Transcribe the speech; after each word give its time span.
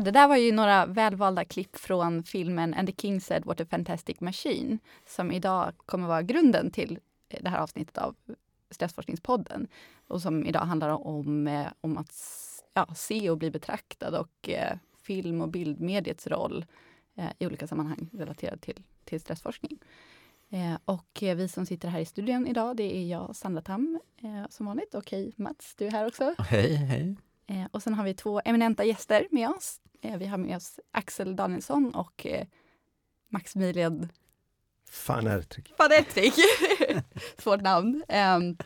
Ja, 0.00 0.04
det 0.04 0.10
där 0.10 0.28
var 0.28 0.36
ju 0.36 0.52
några 0.52 0.86
välvalda 0.86 1.44
klipp 1.44 1.76
från 1.76 2.22
filmen 2.22 2.74
And 2.74 2.88
the 2.88 2.94
King 3.02 3.20
said 3.20 3.44
what 3.44 3.60
a 3.60 3.66
fantastic 3.70 4.20
machine 4.20 4.78
som 5.06 5.32
idag 5.32 5.72
kommer 5.86 6.08
vara 6.08 6.22
grunden 6.22 6.70
till 6.70 6.98
eh, 7.28 7.42
det 7.42 7.50
här 7.50 7.58
avsnittet 7.58 7.98
av 7.98 8.16
Stressforskningspodden 8.70 9.68
och 10.08 10.22
som 10.22 10.46
idag 10.46 10.60
handlar 10.60 10.88
om, 10.88 11.46
eh, 11.46 11.66
om 11.80 11.98
att 11.98 12.14
ja, 12.74 12.86
se 12.94 13.30
och 13.30 13.38
bli 13.38 13.50
betraktad 13.50 14.14
och 14.14 14.48
eh, 14.48 14.76
film 15.02 15.40
och 15.40 15.48
bildmediets 15.48 16.26
roll 16.26 16.64
eh, 17.14 17.30
i 17.38 17.46
olika 17.46 17.66
sammanhang 17.66 18.08
relaterat 18.12 18.60
till, 18.60 18.82
till 19.04 19.20
stressforskning. 19.20 19.78
Eh, 20.50 20.78
och 20.84 21.22
eh, 21.22 21.36
vi 21.36 21.48
som 21.48 21.66
sitter 21.66 21.88
här 21.88 22.00
i 22.00 22.04
studion 22.04 22.46
idag, 22.46 22.76
det 22.76 22.96
är 22.96 23.06
jag, 23.06 23.36
Sandra 23.36 23.62
Tam, 23.62 24.00
eh, 24.22 24.48
som 24.50 24.66
vanligt. 24.66 24.94
Och 24.94 25.10
hej 25.10 25.32
Mats, 25.36 25.74
du 25.78 25.86
är 25.86 25.90
här 25.90 26.06
också. 26.06 26.34
Hej, 26.38 26.74
hej. 26.74 27.16
Eh, 27.50 27.66
och 27.70 27.82
sen 27.82 27.94
har 27.94 28.04
vi 28.04 28.14
två 28.14 28.40
eminenta 28.44 28.84
gäster 28.84 29.26
med 29.30 29.48
oss. 29.48 29.80
Eh, 30.02 30.18
vi 30.18 30.26
har 30.26 30.38
med 30.38 30.56
oss 30.56 30.80
Axel 30.90 31.36
Danielsson 31.36 31.94
och 31.94 32.26
eh, 32.26 32.46
Maximilian 33.28 34.08
Fan 34.90 35.26
Ertrik. 35.26 35.74
Van 35.78 35.92
Ettrick. 35.92 36.34
Svårt 37.38 37.60
namn. 37.60 38.02
Um, 38.08 38.56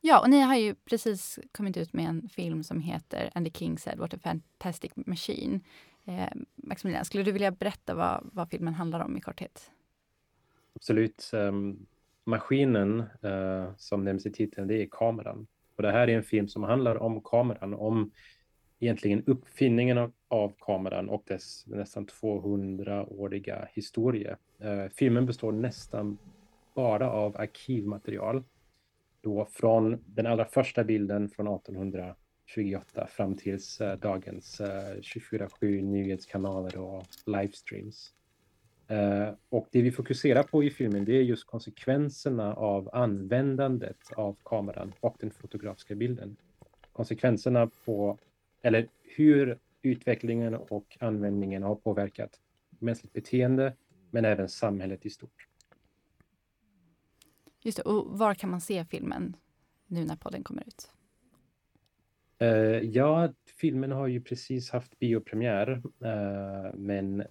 ja, 0.00 0.20
och 0.20 0.30
ni 0.30 0.40
har 0.40 0.56
ju 0.56 0.74
precis 0.74 1.38
kommit 1.52 1.76
ut 1.76 1.92
med 1.92 2.08
en 2.08 2.28
film 2.28 2.62
som 2.62 2.80
heter 2.80 3.30
And 3.34 3.46
the 3.46 3.58
King 3.58 3.78
said 3.78 3.98
what 3.98 4.14
a 4.14 4.18
fantastic 4.22 4.92
machine. 4.94 5.60
Eh, 6.04 6.28
Maximilian, 6.56 7.04
skulle 7.04 7.24
du 7.24 7.32
vilja 7.32 7.50
berätta 7.50 7.94
vad, 7.94 8.30
vad 8.32 8.50
filmen 8.50 8.74
handlar 8.74 9.00
om 9.00 9.16
i 9.16 9.20
korthet? 9.20 9.70
Absolut. 10.74 11.30
Um, 11.32 11.86
maskinen 12.24 13.00
uh, 13.24 13.70
som 13.76 14.04
nämns 14.04 14.26
i 14.26 14.32
titeln, 14.32 14.68
det 14.68 14.82
är 14.82 14.88
kameran. 14.90 15.46
Och 15.76 15.82
det 15.82 15.92
här 15.92 16.08
är 16.08 16.16
en 16.16 16.22
film 16.22 16.48
som 16.48 16.62
handlar 16.62 16.96
om 16.96 17.20
kameran, 17.20 17.74
om 17.74 18.10
egentligen 18.78 19.24
uppfinningen 19.26 19.98
av, 19.98 20.12
av 20.28 20.52
kameran 20.60 21.08
och 21.08 21.22
dess 21.26 21.66
nästan 21.66 22.06
200-åriga 22.06 23.68
historia. 23.72 24.36
Eh, 24.58 24.84
filmen 24.94 25.26
består 25.26 25.52
nästan 25.52 26.18
bara 26.74 27.10
av 27.10 27.36
arkivmaterial. 27.36 28.44
Då 29.20 29.46
från 29.50 29.98
den 30.06 30.26
allra 30.26 30.44
första 30.44 30.84
bilden 30.84 31.28
från 31.28 31.46
1828 31.48 33.06
fram 33.06 33.36
tills 33.36 33.80
eh, 33.80 33.98
dagens 33.98 34.60
eh, 34.60 34.96
24-7 34.96 35.82
nyhetskanaler 35.82 36.78
och 36.78 37.04
livestreams. 37.26 38.12
Uh, 38.90 39.34
och 39.48 39.68
det 39.72 39.82
vi 39.82 39.92
fokuserar 39.92 40.42
på 40.42 40.64
i 40.64 40.70
filmen 40.70 41.04
det 41.04 41.12
är 41.12 41.22
just 41.22 41.46
konsekvenserna 41.46 42.54
av 42.54 42.90
användandet 42.92 43.96
av 44.16 44.36
kameran 44.44 44.92
och 45.00 45.16
den 45.20 45.30
fotografiska 45.30 45.94
bilden. 45.94 46.36
Konsekvenserna 46.92 47.70
på, 47.84 48.18
eller 48.66 48.88
hur 49.02 49.58
utvecklingen 49.82 50.54
och 50.54 50.96
användningen 51.00 51.62
har 51.62 51.74
påverkat 51.74 52.40
mänskligt 52.78 53.12
beteende 53.12 53.76
men 54.10 54.24
även 54.24 54.48
samhället 54.48 55.06
i 55.06 55.10
stort. 55.10 55.48
Just 57.62 57.76
det, 57.76 57.82
och 57.82 58.18
var 58.18 58.34
kan 58.34 58.50
man 58.50 58.60
se 58.60 58.84
filmen 58.84 59.36
nu 59.86 60.04
när 60.04 60.16
podden 60.16 60.44
kommer 60.44 60.62
ut? 60.66 60.90
Uh, 62.42 62.48
ja, 62.78 63.32
filmen 63.60 63.92
har 63.92 64.06
ju 64.06 64.20
precis 64.20 64.70
haft 64.70 64.98
biopremiär, 64.98 65.70
uh, 65.70 66.74
men 66.74 67.24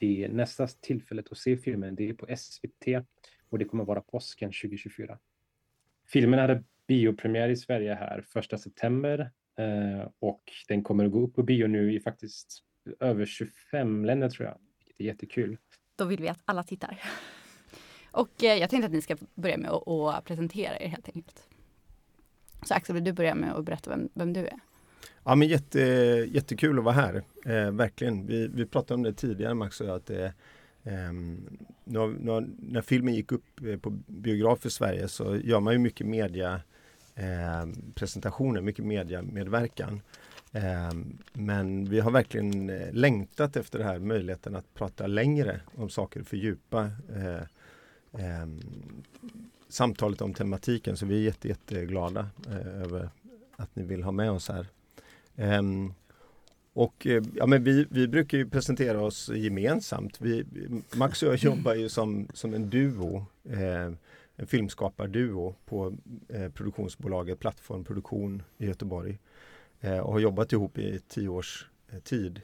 det 0.00 0.28
nästa 0.28 0.66
tillfället 0.66 1.32
att 1.32 1.38
se 1.38 1.56
filmen, 1.56 1.94
det 1.94 2.08
är 2.08 2.14
på 2.14 2.36
SVT 2.36 3.06
och 3.48 3.58
det 3.58 3.64
kommer 3.64 3.84
vara 3.84 4.00
påsken 4.00 4.48
2024. 4.48 5.18
Filmen 6.06 6.38
hade 6.38 6.64
biopremiär 6.86 7.48
i 7.48 7.56
Sverige 7.56 7.94
här 7.94 8.24
1 8.52 8.60
september 8.60 9.30
och 10.18 10.42
den 10.68 10.82
kommer 10.82 11.04
att 11.04 11.12
gå 11.12 11.20
upp 11.20 11.34
på 11.34 11.42
bio 11.42 11.66
nu 11.66 11.94
i 11.94 12.00
faktiskt 12.00 12.62
över 13.00 13.26
25 13.26 14.04
länder 14.04 14.28
tror 14.28 14.48
jag, 14.48 14.58
vilket 14.78 15.00
är 15.00 15.04
jättekul. 15.04 15.58
Då 15.96 16.04
vill 16.04 16.20
vi 16.20 16.28
att 16.28 16.42
alla 16.44 16.62
tittar. 16.62 17.02
Och 18.10 18.44
eh, 18.44 18.54
jag 18.54 18.70
tänkte 18.70 18.86
att 18.86 18.92
ni 18.92 19.02
ska 19.02 19.16
börja 19.34 19.56
med 19.56 19.70
att, 19.70 20.24
presentera 20.24 20.80
er 20.80 20.88
helt 20.88 21.08
enkelt. 21.08 21.48
Så 22.62 22.74
Axel, 22.74 22.94
vill 22.94 23.04
du 23.04 23.12
börja 23.12 23.34
med 23.34 23.52
att 23.52 23.64
berätta 23.64 23.90
vem, 23.90 24.08
vem 24.14 24.32
du 24.32 24.40
är? 24.40 24.60
Ja 25.24 25.34
men 25.34 25.48
jätte, 25.48 25.80
jättekul 26.28 26.78
att 26.78 26.84
vara 26.84 26.94
här, 26.94 27.22
eh, 27.46 27.70
verkligen. 27.70 28.26
Vi, 28.26 28.48
vi 28.48 28.66
pratade 28.66 28.94
om 28.94 29.02
det 29.02 29.12
tidigare 29.12 29.54
Max 29.54 29.80
och 29.80 29.86
jag, 29.86 29.96
att 29.96 30.10
eh, 30.10 30.30
när, 31.84 32.06
när, 32.06 32.48
när, 32.58 32.82
filmen 32.82 33.14
gick 33.14 33.32
upp 33.32 33.60
eh, 33.66 33.78
på 33.78 33.90
biograf 34.06 34.66
i 34.66 34.70
Sverige 34.70 35.08
så 35.08 35.36
gör 35.36 35.60
man 35.60 35.72
ju 35.72 35.78
mycket 35.78 36.06
media 36.06 36.60
eh, 37.14 37.66
presentationer, 37.94 38.60
mycket 38.60 38.84
mediamedverkan. 38.84 40.00
Eh, 40.52 40.92
men 41.32 41.84
vi 41.84 42.00
har 42.00 42.10
verkligen 42.10 42.70
eh, 42.70 42.92
längtat 42.92 43.56
efter 43.56 43.78
det 43.78 43.84
här 43.84 43.98
möjligheten 43.98 44.56
att 44.56 44.74
prata 44.74 45.06
längre 45.06 45.60
om 45.76 45.90
saker, 45.90 46.22
fördjupa 46.22 46.90
eh, 47.14 47.42
eh, 48.24 48.46
samtalet 49.68 50.20
om 50.20 50.34
tematiken. 50.34 50.96
Så 50.96 51.06
vi 51.06 51.14
är 51.14 51.20
jätte, 51.20 51.48
jätteglada 51.48 52.28
eh, 52.48 52.82
över 52.82 53.10
att 53.56 53.76
ni 53.76 53.82
vill 53.82 54.02
ha 54.02 54.12
med 54.12 54.30
oss 54.30 54.48
här. 54.48 54.66
Ehm, 55.36 55.94
och 56.72 57.06
eh, 57.06 57.22
ja, 57.34 57.46
men 57.46 57.64
vi, 57.64 57.86
vi 57.90 58.08
brukar 58.08 58.38
ju 58.38 58.50
presentera 58.50 59.00
oss 59.00 59.30
gemensamt. 59.34 60.20
Vi, 60.20 60.44
Max 60.94 61.22
och 61.22 61.28
jag 61.28 61.36
jobbar 61.36 61.74
ju 61.74 61.88
som, 61.88 62.28
som 62.34 62.54
en 62.54 62.70
duo, 62.70 63.26
eh, 63.50 63.92
en 64.42 64.48
filmskaparduo 64.48 65.54
på 65.64 65.96
eh, 66.28 66.48
produktionsbolaget 66.48 67.38
Plattform 67.38 67.84
Produktion 67.84 68.42
i 68.58 68.66
Göteborg. 68.66 69.18
Eh, 69.80 69.98
och 69.98 70.12
har 70.12 70.20
jobbat 70.20 70.52
ihop 70.52 70.78
i 70.78 71.00
tio 71.08 71.28
års 71.28 71.66
eh, 71.92 71.98
tid. 71.98 72.40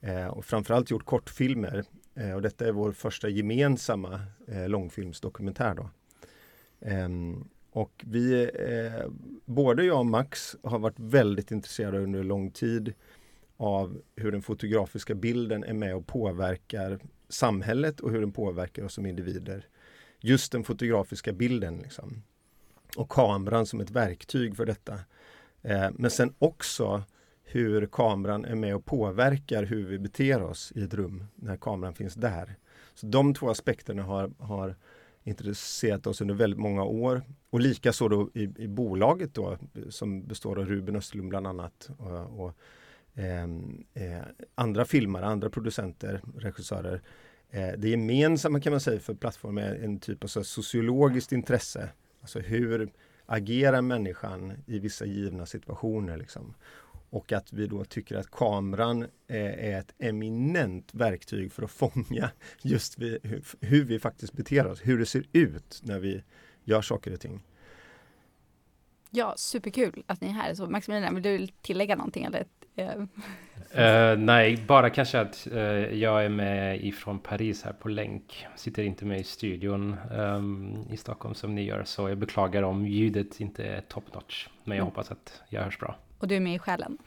Eh, 0.00 0.26
och 0.26 0.44
framförallt 0.44 0.90
gjort 0.90 1.04
kortfilmer 1.04 1.84
Eh, 2.14 2.32
och 2.32 2.42
detta 2.42 2.66
är 2.66 2.72
vår 2.72 2.92
första 2.92 3.28
gemensamma 3.28 4.20
eh, 4.46 4.68
långfilmsdokumentär. 4.68 5.74
Då. 5.74 5.90
Ehm, 6.80 7.48
och 7.70 8.04
vi, 8.06 8.50
eh, 8.54 9.10
både 9.44 9.84
jag 9.84 9.98
och 9.98 10.06
Max 10.06 10.56
har 10.62 10.78
varit 10.78 10.98
väldigt 10.98 11.50
intresserade 11.50 11.98
under 11.98 12.22
lång 12.22 12.50
tid 12.50 12.94
av 13.56 14.00
hur 14.16 14.32
den 14.32 14.42
fotografiska 14.42 15.14
bilden 15.14 15.64
är 15.64 15.72
med 15.72 15.96
och 15.96 16.06
påverkar 16.06 16.98
samhället 17.28 18.00
och 18.00 18.10
hur 18.10 18.20
den 18.20 18.32
påverkar 18.32 18.84
oss 18.84 18.94
som 18.94 19.06
individer. 19.06 19.66
Just 20.26 20.52
den 20.52 20.64
fotografiska 20.64 21.32
bilden 21.32 21.78
liksom. 21.78 22.22
och 22.96 23.08
kameran 23.08 23.66
som 23.66 23.80
ett 23.80 23.90
verktyg 23.90 24.56
för 24.56 24.66
detta. 24.66 24.94
Eh, 25.62 25.90
men 25.92 26.10
sen 26.10 26.34
också 26.38 27.02
hur 27.42 27.86
kameran 27.86 28.44
är 28.44 28.54
med 28.54 28.74
och 28.74 28.84
påverkar 28.84 29.62
hur 29.62 29.86
vi 29.86 29.98
beter 29.98 30.42
oss 30.42 30.72
i 30.74 30.82
ett 30.82 30.94
rum 30.94 31.24
när 31.34 31.56
kameran 31.56 31.94
finns 31.94 32.14
där. 32.14 32.56
Så 32.94 33.06
De 33.06 33.34
två 33.34 33.50
aspekterna 33.50 34.02
har, 34.02 34.30
har 34.38 34.76
intresserat 35.24 36.06
oss 36.06 36.20
under 36.20 36.34
väldigt 36.34 36.60
många 36.60 36.84
år. 36.84 37.22
Och 37.50 37.60
likaså 37.60 38.08
då 38.08 38.30
i, 38.34 38.42
i 38.56 38.68
bolaget 38.68 39.34
då 39.34 39.58
som 39.88 40.26
består 40.26 40.58
av 40.58 40.66
Ruben 40.66 40.96
Östlund 40.96 41.28
bland 41.28 41.46
annat 41.46 41.90
och, 41.98 42.44
och 42.44 42.52
eh, 43.14 43.44
eh, 43.94 44.22
andra 44.54 44.84
filmare, 44.84 45.26
andra 45.26 45.50
producenter, 45.50 46.22
regissörer. 46.36 47.02
Eh, 47.54 47.72
det 47.78 47.88
gemensamma 47.88 48.60
kan 48.60 48.72
man 48.72 48.80
säga 48.80 49.00
för 49.00 49.14
plattformen 49.14 49.64
är 49.64 49.84
en 49.84 50.00
typ 50.00 50.24
av 50.24 50.28
så 50.28 50.44
sociologiskt 50.44 51.32
intresse. 51.32 51.88
Alltså 52.20 52.38
hur 52.38 52.92
agerar 53.26 53.82
människan 53.82 54.52
i 54.66 54.78
vissa 54.78 55.04
givna 55.04 55.46
situationer? 55.46 56.16
Liksom. 56.16 56.54
Och 57.10 57.32
att 57.32 57.52
vi 57.52 57.66
då 57.66 57.84
tycker 57.84 58.16
att 58.16 58.30
kameran 58.30 59.02
eh, 59.02 59.68
är 59.68 59.78
ett 59.78 59.94
eminent 59.98 60.94
verktyg 60.94 61.52
för 61.52 61.62
att 61.62 61.70
fånga 61.70 62.30
just 62.62 62.98
hur 63.60 63.84
vi 63.84 63.98
faktiskt 63.98 64.32
beter 64.32 64.66
oss, 64.66 64.80
hur 64.82 64.98
det 64.98 65.06
ser 65.06 65.24
ut 65.32 65.80
när 65.82 65.98
vi 65.98 66.22
gör 66.64 66.82
saker 66.82 67.12
och 67.12 67.20
ting. 67.20 67.42
Ja, 69.10 69.34
superkul 69.36 70.04
att 70.06 70.20
ni 70.20 70.28
är 70.28 70.32
här. 70.32 70.54
Så 70.54 70.66
Maximilian, 70.66 71.14
vill 71.14 71.22
du 71.22 71.46
tillägga 71.62 71.96
någonting? 71.96 72.24
Eller? 72.24 72.46
Uh, 72.78 74.18
nej, 74.18 74.64
bara 74.66 74.90
kanske 74.90 75.20
att 75.20 75.48
uh, 75.52 75.60
jag 75.94 76.24
är 76.24 76.28
med 76.28 76.84
ifrån 76.84 77.18
Paris 77.18 77.62
här 77.62 77.72
på 77.72 77.88
länk. 77.88 78.46
Sitter 78.56 78.82
inte 78.82 79.04
med 79.04 79.20
i 79.20 79.24
studion 79.24 79.96
um, 80.12 80.76
i 80.90 80.96
Stockholm 80.96 81.34
som 81.34 81.54
ni 81.54 81.64
gör. 81.64 81.84
Så 81.84 82.08
jag 82.08 82.18
beklagar 82.18 82.62
om 82.62 82.86
ljudet 82.86 83.40
inte 83.40 83.64
är 83.64 83.80
top 83.80 84.14
notch. 84.14 84.48
Men 84.64 84.76
jag 84.76 84.82
mm. 84.82 84.94
hoppas 84.94 85.10
att 85.10 85.42
jag 85.48 85.62
hörs 85.62 85.78
bra. 85.78 85.96
Och 86.18 86.28
du 86.28 86.36
är 86.36 86.40
med 86.40 86.54
i 86.54 86.58
själen? 86.58 86.98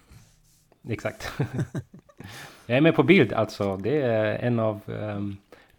Exakt. 0.90 1.32
jag 2.66 2.78
är 2.78 2.82
med 2.82 2.96
på 2.96 3.04
bild 3.04 3.34
alltså. 3.34 3.78
Det 3.78 4.02
är 4.02 4.36
en 4.36 4.60
av 4.60 4.82
um, 4.86 5.38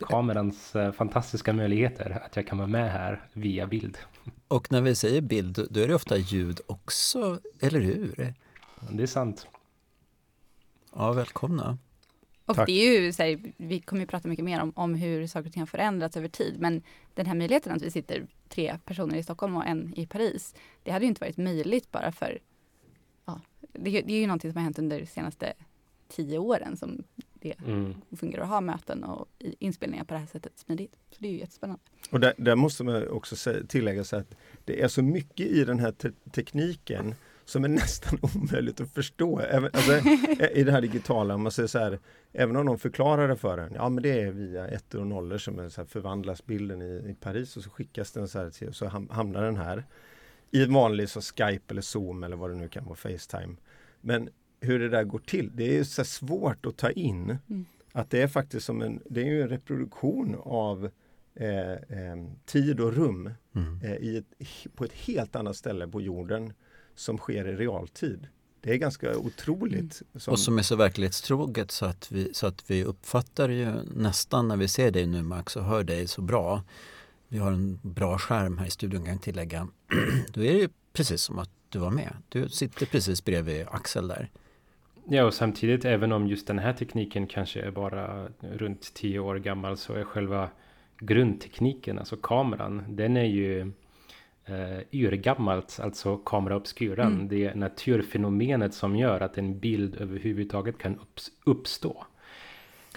kamerans 0.09 0.77
uh, 0.77 0.93
fantastiska 0.93 1.53
möjligheter. 1.53 2.23
Att 2.25 2.37
jag 2.37 2.47
kan 2.47 2.59
vara 2.59 2.69
med 2.69 2.93
här 2.93 3.23
via 3.33 3.67
bild. 3.67 3.99
Och 4.49 4.73
när 4.73 4.81
vi 4.81 4.95
säger 4.95 5.21
bild, 5.21 5.67
då 5.71 5.81
är 5.81 5.89
det 5.89 5.95
ofta 5.95 6.17
ljud 6.17 6.61
också, 6.67 7.41
eller 7.61 7.81
hur? 7.81 8.35
Det 8.91 9.03
är 9.03 9.07
sant. 9.07 9.47
Ja, 10.95 11.13
välkomna. 11.13 11.79
Och 12.45 12.57
Tack. 12.57 12.67
det 12.67 12.73
är 12.73 13.01
ju, 13.01 13.13
så 13.13 13.23
här, 13.23 13.53
vi 13.57 13.81
kommer 13.81 14.01
ju 14.03 14.07
prata 14.07 14.29
mycket 14.29 14.45
mer 14.45 14.61
om, 14.61 14.73
om 14.77 14.95
hur 14.95 15.27
saker 15.27 15.47
och 15.47 15.53
ting 15.53 15.63
har 15.63 15.67
förändrats 15.67 16.17
över 16.17 16.29
tid. 16.29 16.57
Men 16.61 16.83
den 17.15 17.27
här 17.27 17.35
möjligheten 17.35 17.73
att 17.73 17.83
vi 17.83 17.91
sitter 17.91 18.27
tre 18.49 18.79
personer 18.85 19.17
i 19.17 19.23
Stockholm 19.23 19.57
och 19.57 19.67
en 19.67 19.95
i 19.97 20.07
Paris. 20.07 20.55
Det 20.83 20.91
hade 20.91 21.05
ju 21.05 21.09
inte 21.09 21.21
varit 21.21 21.37
möjligt 21.37 21.91
bara 21.93 22.13
för 22.13 22.39
det, 23.73 23.91
det 23.91 24.13
är 24.13 24.21
ju 24.21 24.27
någonting 24.27 24.53
som 24.53 24.57
har 24.57 24.65
hänt 24.65 24.79
under 24.79 25.01
de 25.01 25.07
senaste 25.07 25.53
tio 26.09 26.39
åren 26.39 26.77
som 26.77 27.03
det 27.35 27.55
Mm. 27.67 27.95
fungerar 28.17 28.43
att 28.43 28.49
ha 28.49 28.61
möten 28.61 29.05
och 29.05 29.27
inspelningar 29.39 30.05
på 30.05 30.15
det 30.15 30.21
här 30.21 30.27
sättet 30.27 30.59
smidigt. 30.59 30.97
Så 31.11 31.17
det 31.19 31.29
är 31.29 31.33
ju 31.33 31.39
jättespännande. 31.39 31.83
Och 32.11 32.21
där, 32.21 32.35
där 32.39 32.57
måste 32.57 32.85
man 32.85 33.09
också 33.09 33.37
tillägga 33.69 34.05
så 34.05 34.17
att 34.17 34.35
det 34.65 34.83
är 34.83 34.89
så 34.89 35.03
mycket 35.03 35.47
i 35.47 35.65
den 35.65 35.79
här 35.79 35.93
te 35.93 36.11
tekniken 36.33 37.15
som 37.49 37.65
är 37.65 37.69
nästan 37.69 38.19
omöjligt 38.37 38.81
att 38.81 38.91
förstå. 38.91 39.41
Även, 39.41 39.71
alltså, 39.73 39.93
I 40.55 40.65
det 40.65 40.73
här 40.73 40.81
digitala, 40.81 41.37
man 41.39 41.53
säger 41.53 41.67
så 41.67 41.79
här, 41.79 41.99
även 42.33 42.57
om 42.57 42.67
de 42.67 42.79
förklarar 42.79 43.29
det 43.29 43.37
för 43.37 43.59
en, 43.59 43.73
ja 43.75 43.89
men 43.89 44.03
det 44.03 44.21
är 44.23 44.31
via 44.31 44.69
ettor 44.69 45.01
och 45.01 45.07
nollor 45.07 45.39
som 45.39 45.59
är 45.59 45.69
så 45.69 45.81
här, 45.81 45.87
förvandlas 45.89 46.47
bilden 46.47 46.83
i, 46.83 47.11
i 47.11 47.17
Paris 47.21 47.57
och 47.57 47.63
så 47.63 47.71
skickas 47.71 48.13
den 48.13 48.29
så 48.29 48.39
här 48.39 48.51
till, 48.51 48.73
så 48.75 48.87
ham- 48.87 49.13
hamnar 49.13 49.43
den 49.43 49.57
här 49.57 49.85
i 50.51 50.63
en 50.65 50.73
vanlig 50.75 51.09
så 51.09 51.21
Skype 51.21 51.65
eller 51.69 51.83
Zoom 51.83 52.25
eller 52.25 52.37
vad 52.37 52.51
det 52.51 52.57
nu 52.57 52.69
kan 52.69 52.85
vara, 52.85 52.97
Facetime. 52.97 53.57
Men 54.01 54.29
hur 54.61 54.79
det 54.79 54.89
där 54.89 55.05
går 55.05 55.19
till, 55.19 55.51
det 55.55 55.79
är 55.79 55.85
så 55.85 56.05
svårt 56.05 56.67
att 56.67 56.77
ta 56.77 56.91
in. 56.91 57.39
Mm. 57.51 57.65
Att 57.93 58.11
det 58.11 58.23
är 58.23 58.29
faktiskt 58.29 58.67
som 58.67 58.83
en, 58.83 59.03
det 59.11 59.21
är 59.21 59.25
ju 59.27 59.43
en 59.43 59.49
reproduktion 59.49 60.37
av 60.43 60.91
eh, 61.35 61.73
eh, 61.73 62.17
tid 62.47 62.81
och 62.81 62.93
rum 62.93 63.31
Mm. 63.55 63.81
eh, 63.83 63.97
i 63.97 64.17
ett, 64.17 64.75
på 64.75 64.85
ett 64.85 64.93
helt 64.93 65.37
annat 65.37 65.57
ställe 65.57 65.89
på 65.89 66.01
jorden 66.01 66.53
som 66.99 67.19
sker 67.19 67.49
i 67.49 67.57
realtid. 67.57 68.27
Det 68.61 68.73
är 68.73 68.77
ganska 68.77 69.19
otroligt. 69.19 70.03
Som, 70.15 70.33
Och 70.33 70.39
som 70.39 70.59
är 70.59 70.63
så 70.63 70.77
verklighetstroget 70.77 71.71
så 71.71 71.87
att, 71.87 72.13
vi, 72.13 72.35
så 72.35 72.47
att 72.47 72.71
vi 72.71 72.85
uppfattar 72.85 73.49
ju 73.49 73.73
nästan 73.95 74.49
när 74.49 74.57
vi 74.57 74.69
ser 74.69 74.91
dig 74.91 75.07
nu 75.07 75.23
Max 75.23 75.57
och 75.57 75.65
hör 75.65 75.85
dig 75.85 76.09
så 76.09 76.23
bra. 76.23 76.63
Vi 77.29 77.39
har 77.39 77.53
en 77.53 77.79
bra 77.83 78.19
skärm 78.19 78.59
här 78.59 78.67
i 78.67 78.71
studion 78.71 79.05
kan 79.05 79.13
jag 79.13 79.23
tillägga. 79.23 79.69
Då 80.33 80.45
är 80.45 80.53
det 80.53 80.59
ju 80.59 80.69
precis 80.93 81.23
som 81.23 81.39
att 81.39 81.51
du 81.69 81.79
var 81.79 81.91
med. 81.91 82.17
Du 82.29 82.49
sitter 82.49 82.87
precis 82.87 83.25
bredvid 83.25 83.67
Axel 83.71 84.09
där. 84.09 84.31
Ja, 85.11 85.25
och 85.25 85.35
samtidigt, 85.35 85.85
även 85.85 86.13
om 86.13 86.27
just 86.27 86.47
den 86.47 86.59
här 86.59 86.73
tekniken 86.73 87.27
kanske 87.27 87.61
är 87.61 87.71
bara 87.71 88.29
runt 88.41 88.95
tio 88.95 89.19
år 89.19 89.37
gammal, 89.37 89.77
så 89.77 89.95
är 89.95 90.05
själva 90.05 90.51
grundtekniken, 90.99 91.99
alltså 91.99 92.17
kameran, 92.17 92.85
den 92.89 93.17
är 93.17 93.25
ju 93.25 93.73
eh, 94.49 94.79
urgammalt, 94.93 95.81
alltså 95.83 96.17
kamera 96.17 96.57
obscuran. 96.57 97.13
Mm. 97.13 97.29
Det 97.29 97.45
är 97.45 97.55
naturfenomenet 97.55 98.75
som 98.75 98.97
gör 98.97 99.21
att 99.21 99.39
en 99.39 99.59
bild 99.59 99.97
överhuvudtaget 100.01 100.79
kan 100.79 100.97
upps- 100.97 101.31
uppstå. 101.45 102.05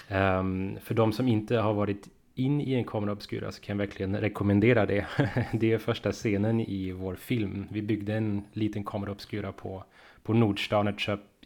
Ehm, 0.07 0.77
för 0.81 0.95
de 0.95 1.13
som 1.13 1.27
inte 1.27 1.57
har 1.57 1.73
varit 1.73 2.09
in 2.35 2.61
i 2.61 2.73
en 2.73 2.83
kamera 2.83 3.11
obscura 3.11 3.51
så 3.51 3.61
kan 3.61 3.77
jag 3.77 3.87
verkligen 3.87 4.17
rekommendera 4.17 4.85
det. 4.85 5.05
det 5.53 5.71
är 5.71 5.77
första 5.77 6.11
scenen 6.11 6.59
i 6.59 6.91
vår 6.91 7.15
film. 7.15 7.67
Vi 7.69 7.81
byggde 7.81 8.13
en 8.13 8.43
liten 8.53 8.83
kamera 8.83 9.11
obscura 9.11 9.51
på, 9.51 9.83
på 10.23 10.33
Nordstan, 10.33 10.97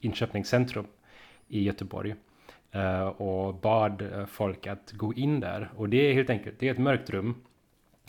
inköpningscentrum 0.01 0.85
i 1.47 1.63
Göteborg. 1.63 2.15
Eh, 2.71 3.07
och 3.07 3.55
bad 3.55 4.01
eh, 4.01 4.25
folk 4.25 4.67
att 4.67 4.91
gå 4.91 5.13
in 5.13 5.39
där. 5.39 5.71
Och 5.75 5.89
det 5.89 5.97
är 5.97 6.13
helt 6.13 6.29
enkelt, 6.29 6.59
det 6.59 6.67
är 6.67 6.71
ett 6.71 6.77
mörkt 6.77 7.09
rum 7.09 7.35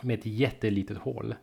med 0.00 0.18
ett 0.18 0.26
jättelitet 0.26 0.98
hål. 0.98 1.34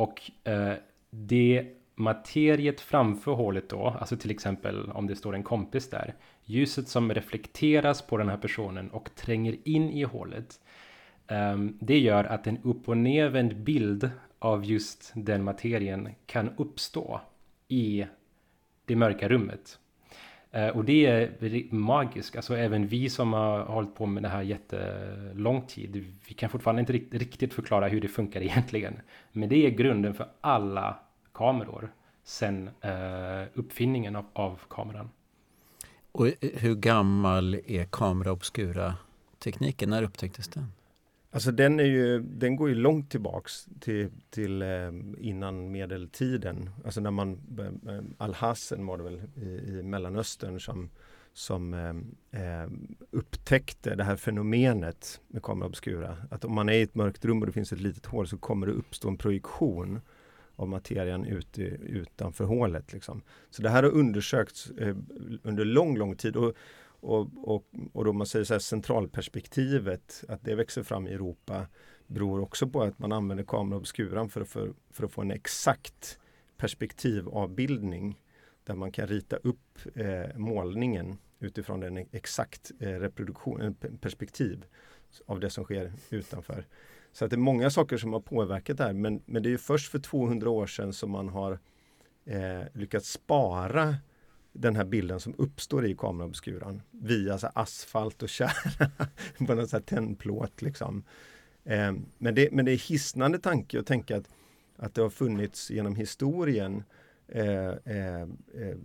Och 0.00 0.30
eh, 0.44 0.72
det 1.10 1.66
materiet 1.94 2.80
framför 2.80 3.32
hålet 3.32 3.68
då, 3.68 3.96
alltså 4.00 4.16
till 4.16 4.30
exempel 4.30 4.90
om 4.90 5.06
det 5.06 5.16
står 5.16 5.34
en 5.34 5.42
kompis 5.42 5.90
där, 5.90 6.14
ljuset 6.44 6.88
som 6.88 7.14
reflekteras 7.14 8.02
på 8.02 8.16
den 8.16 8.28
här 8.28 8.36
personen 8.36 8.90
och 8.90 9.14
tränger 9.14 9.56
in 9.64 9.90
i 9.90 10.02
hålet, 10.02 10.60
eh, 11.26 11.58
det 11.80 11.98
gör 11.98 12.24
att 12.24 12.46
en 12.46 12.58
upp 12.62 12.88
och 12.88 12.96
nervänd 12.96 13.56
bild 13.56 14.10
av 14.38 14.64
just 14.64 15.12
den 15.14 15.44
materien 15.44 16.08
kan 16.26 16.50
uppstå 16.56 17.20
i 17.68 18.06
det 18.84 18.96
mörka 18.96 19.28
rummet. 19.28 19.78
Eh, 20.52 20.68
och 20.68 20.84
det 20.84 21.06
är 21.06 21.74
magiskt, 21.74 22.36
alltså 22.36 22.56
även 22.56 22.86
vi 22.86 23.10
som 23.10 23.32
har 23.32 23.64
hållit 23.64 23.94
på 23.94 24.06
med 24.06 24.22
det 24.22 24.28
här 24.28 24.42
jättelång 24.42 25.66
tid, 25.66 26.14
vi 26.28 26.34
kan 26.34 26.50
fortfarande 26.50 26.80
inte 26.80 26.92
riktigt 27.18 27.54
förklara 27.54 27.88
hur 27.88 28.00
det 28.00 28.08
funkar 28.08 28.40
egentligen. 28.42 29.00
Men 29.32 29.48
det 29.48 29.66
är 29.66 29.70
grunden 29.70 30.14
för 30.14 30.28
alla 30.40 30.98
kameror 31.32 31.92
sen 32.24 32.70
eh, 32.80 33.48
uppfinningen 33.54 34.16
av, 34.16 34.24
av 34.32 34.60
kameran. 34.68 35.10
Och 36.12 36.26
eh, 36.26 36.32
hur 36.40 36.74
gammal 36.74 37.54
är 37.66 37.84
kamera 37.84 38.32
obscura 38.32 38.94
tekniken? 39.38 39.90
När 39.90 40.02
upptäcktes 40.02 40.48
den? 40.48 40.72
Alltså 41.32 41.52
den, 41.52 41.80
är 41.80 41.84
ju, 41.84 42.20
den 42.20 42.56
går 42.56 42.68
ju 42.68 42.74
långt 42.74 43.10
tillbaks 43.10 43.68
till, 43.80 44.10
till 44.30 44.62
eh, 44.62 44.92
innan 45.18 45.72
medeltiden. 45.72 46.70
Alltså 46.84 47.00
när 47.00 47.10
man, 47.10 47.40
eh, 47.58 47.94
eh 47.94 48.02
Al-Hassen 48.18 48.86
var 48.86 48.98
det 48.98 49.04
väl 49.04 49.22
i, 49.36 49.48
i 49.48 49.82
Mellanöstern 49.82 50.60
som, 50.60 50.90
som 51.32 51.74
eh, 51.74 52.42
eh, 52.42 52.68
upptäckte 53.10 53.94
det 53.94 54.04
här 54.04 54.16
fenomenet 54.16 55.20
med 55.28 55.42
kamera 55.42 55.68
obscura. 55.68 56.16
Att 56.30 56.44
om 56.44 56.54
man 56.54 56.68
är 56.68 56.72
i 56.72 56.82
ett 56.82 56.94
mörkt 56.94 57.24
rum 57.24 57.40
och 57.40 57.46
det 57.46 57.52
finns 57.52 57.72
ett 57.72 57.80
litet 57.80 58.06
hål 58.06 58.28
så 58.28 58.38
kommer 58.38 58.66
det 58.66 58.72
uppstå 58.72 59.08
en 59.08 59.16
projektion 59.16 60.00
av 60.56 60.68
materian 60.68 61.24
ut, 61.24 61.58
i- 61.58 61.78
utanför 61.82 62.44
hålet. 62.44 62.92
Liksom. 62.92 63.22
Så 63.50 63.62
det 63.62 63.70
här 63.70 63.82
har 63.82 63.90
undersökts 63.90 64.70
eh, 64.70 64.96
under 65.42 65.64
lång, 65.64 65.96
lång 65.96 66.16
tid. 66.16 66.36
Och, 66.36 66.54
och, 67.00 67.28
och, 67.36 67.64
och 67.92 68.04
då 68.04 68.12
man 68.12 68.26
säger 68.26 68.44
så 68.44 68.54
här 68.54 68.58
centralperspektivet, 68.58 70.24
att 70.28 70.44
det 70.44 70.54
växer 70.54 70.82
fram 70.82 71.06
i 71.06 71.12
Europa 71.12 71.66
beror 72.06 72.40
också 72.40 72.68
på 72.68 72.82
att 72.82 72.98
man 72.98 73.12
använder 73.12 73.44
kameraobskuran 73.44 74.28
för, 74.28 74.44
för, 74.44 74.72
för 74.90 75.04
att 75.04 75.12
få 75.12 75.20
en 75.20 75.30
exakt 75.30 76.18
perspektivavbildning 76.56 78.20
där 78.64 78.74
man 78.74 78.92
kan 78.92 79.06
rita 79.06 79.36
upp 79.36 79.78
eh, 79.94 80.36
målningen 80.36 81.18
utifrån 81.38 81.82
en 81.82 81.96
exakt 82.12 82.70
eh, 82.80 82.88
reproduktion, 82.88 83.74
perspektiv 84.00 84.64
av 85.26 85.40
det 85.40 85.50
som 85.50 85.64
sker 85.64 85.92
utanför. 86.10 86.66
Så 87.12 87.24
att 87.24 87.30
det 87.30 87.36
är 87.36 87.38
många 87.38 87.70
saker 87.70 87.96
som 87.96 88.12
har 88.12 88.20
påverkat 88.20 88.78
det 88.78 88.84
här 88.84 88.92
men, 88.92 89.22
men 89.26 89.42
det 89.42 89.48
är 89.48 89.50
ju 89.50 89.58
först 89.58 89.90
för 89.90 89.98
200 89.98 90.50
år 90.50 90.66
sedan 90.66 90.92
som 90.92 91.10
man 91.10 91.28
har 91.28 91.58
eh, 92.24 92.62
lyckats 92.72 93.10
spara 93.10 93.96
den 94.52 94.76
här 94.76 94.84
bilden 94.84 95.20
som 95.20 95.34
uppstår 95.38 95.86
i 95.86 95.94
kameraobscuran 95.94 96.82
via 96.90 97.38
så 97.38 97.50
asfalt 97.54 98.22
och 98.22 98.28
tjära 98.28 98.90
på 99.46 99.54
någon 99.54 99.68
så 99.68 99.80
tändplåt. 99.80 100.62
Liksom. 100.62 101.04
Eh, 101.64 101.92
men, 102.18 102.34
det, 102.34 102.52
men 102.52 102.64
det 102.64 102.72
är 102.72 102.88
hisnande 102.88 103.38
tanke 103.38 103.80
att 103.80 103.86
tänka 103.86 104.16
att, 104.16 104.28
att 104.76 104.94
det 104.94 105.02
har 105.02 105.10
funnits 105.10 105.70
genom 105.70 105.96
historien 105.96 106.82
eh, 107.28 107.68
eh, 107.68 108.20
eh, 108.54 108.76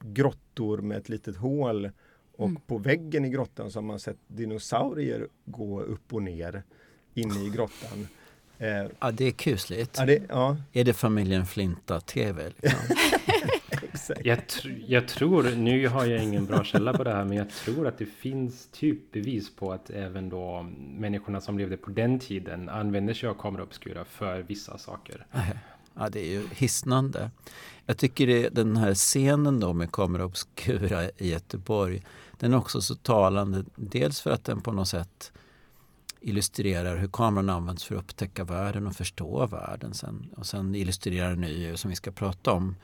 grottor 0.00 0.78
med 0.78 0.98
ett 0.98 1.08
litet 1.08 1.36
hål 1.36 1.90
och 2.36 2.48
Mm. 2.48 2.62
på 2.66 2.78
väggen 2.78 3.24
i 3.24 3.30
grottan 3.30 3.70
så 3.70 3.78
har 3.78 3.84
man 3.84 4.00
sett 4.00 4.16
dinosaurier 4.26 5.28
gå 5.44 5.80
upp 5.82 6.12
och 6.12 6.22
ner 6.22 6.62
inne 7.14 7.46
i 7.46 7.50
grottan. 7.50 8.08
Ja, 9.00 9.10
det 9.12 9.24
är 9.24 9.30
kusligt. 9.30 9.96
ja, 9.98 10.06
det, 10.06 10.22
ja, 10.28 10.56
Är 10.72 10.84
det 10.84 10.92
familjen 10.94 11.46
Flinta-TV? 11.46 12.52
Liksom? 12.56 12.80
exakt. 14.10 14.26
Jag, 14.26 14.38
tr- 14.38 14.84
jag 14.86 15.08
tror, 15.08 15.56
nu 15.56 15.88
har 15.88 16.06
jag 16.06 16.22
ingen 16.22 16.46
bra 16.46 16.64
källa 16.64 16.92
på 16.92 17.04
det 17.04 17.12
här, 17.12 17.24
men 17.24 17.36
jag 17.36 17.50
tror 17.50 17.86
att 17.86 17.98
det 17.98 18.06
finns 18.06 18.68
typ 18.72 19.12
bevis 19.12 19.56
på 19.56 19.72
att 19.72 19.90
även 19.90 20.28
då 20.28 20.66
människorna 20.78 21.40
som 21.40 21.58
levde 21.58 21.76
på 21.76 21.90
den 21.90 22.18
tiden 22.18 22.68
använde 22.68 23.14
sig 23.14 23.28
av 23.28 23.34
kamera 23.34 23.62
obscura 23.62 24.04
för 24.04 24.42
vissa 24.42 24.78
saker. 24.78 25.26
Ja, 25.94 26.08
det 26.08 26.20
är 26.20 26.30
ju 26.30 26.48
hisnande. 26.52 27.30
Jag 27.86 27.98
tycker 27.98 28.26
det, 28.26 28.48
den 28.48 28.76
här 28.76 28.94
scenen 28.94 29.60
då 29.60 29.72
med 29.72 29.92
kamera 29.92 30.24
obscura 30.24 31.04
i 31.04 31.30
Göteborg, 31.30 32.02
den 32.38 32.52
är 32.52 32.56
också 32.56 32.80
så 32.80 32.94
talande. 32.94 33.64
Dels 33.76 34.20
för 34.20 34.30
att 34.30 34.44
den 34.44 34.60
på 34.60 34.72
något 34.72 34.88
sätt 34.88 35.32
illustrerar 36.20 36.96
hur 36.96 37.08
kameran 37.08 37.50
används 37.50 37.84
för 37.84 37.94
att 37.94 38.00
upptäcka 38.00 38.44
världen 38.44 38.86
och 38.86 38.96
förstå 38.96 39.46
världen. 39.46 39.94
Sen, 39.94 40.30
och 40.36 40.46
sen 40.46 40.74
illustrerar 40.74 41.30
den 41.36 41.42
ju, 41.42 41.76
som 41.76 41.90
vi 41.90 41.96
ska 41.96 42.10
prata 42.10 42.52
om, 42.52 42.76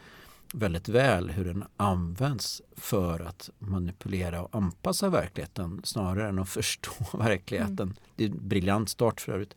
väldigt 0.52 0.88
väl 0.88 1.30
hur 1.30 1.44
den 1.44 1.64
används 1.76 2.62
för 2.76 3.20
att 3.20 3.50
manipulera 3.58 4.42
och 4.42 4.54
anpassa 4.56 5.08
verkligheten 5.08 5.80
snarare 5.84 6.28
än 6.28 6.38
att 6.38 6.48
förstå 6.48 6.92
verkligheten. 7.12 7.94
Det 8.16 8.24
är 8.24 8.28
en 8.28 8.48
briljant 8.48 8.88
start 8.88 9.20
för 9.20 9.32
övrigt. 9.32 9.54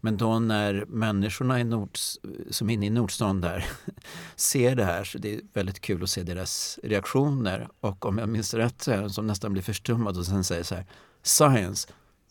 Men 0.00 0.16
då 0.16 0.38
när 0.38 0.84
människorna 0.88 1.60
i 1.60 1.64
Nords, 1.64 2.18
som 2.50 2.70
är 2.70 2.74
inne 2.74 2.86
i 2.86 2.90
Nordstan 2.90 3.40
där 3.40 3.66
ser 4.36 4.76
det 4.76 4.84
här 4.84 5.04
så 5.04 5.18
det 5.18 5.34
är 5.34 5.40
väldigt 5.52 5.80
kul 5.80 6.02
att 6.02 6.10
se 6.10 6.22
deras 6.22 6.78
reaktioner. 6.82 7.68
Och 7.80 8.06
om 8.06 8.18
jag 8.18 8.28
minns 8.28 8.54
rätt 8.54 8.82
så 8.82 8.90
är 8.90 9.02
det 9.02 9.10
som 9.10 9.26
nästan 9.26 9.52
blir 9.52 9.62
förstummad 9.62 10.18
och 10.18 10.26
sen 10.26 10.44
säger 10.44 10.62
så 10.62 10.74
här 10.74 10.86
Science, 11.22 11.88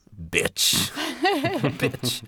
bitch, 0.10 0.91
bitch. 1.79 2.22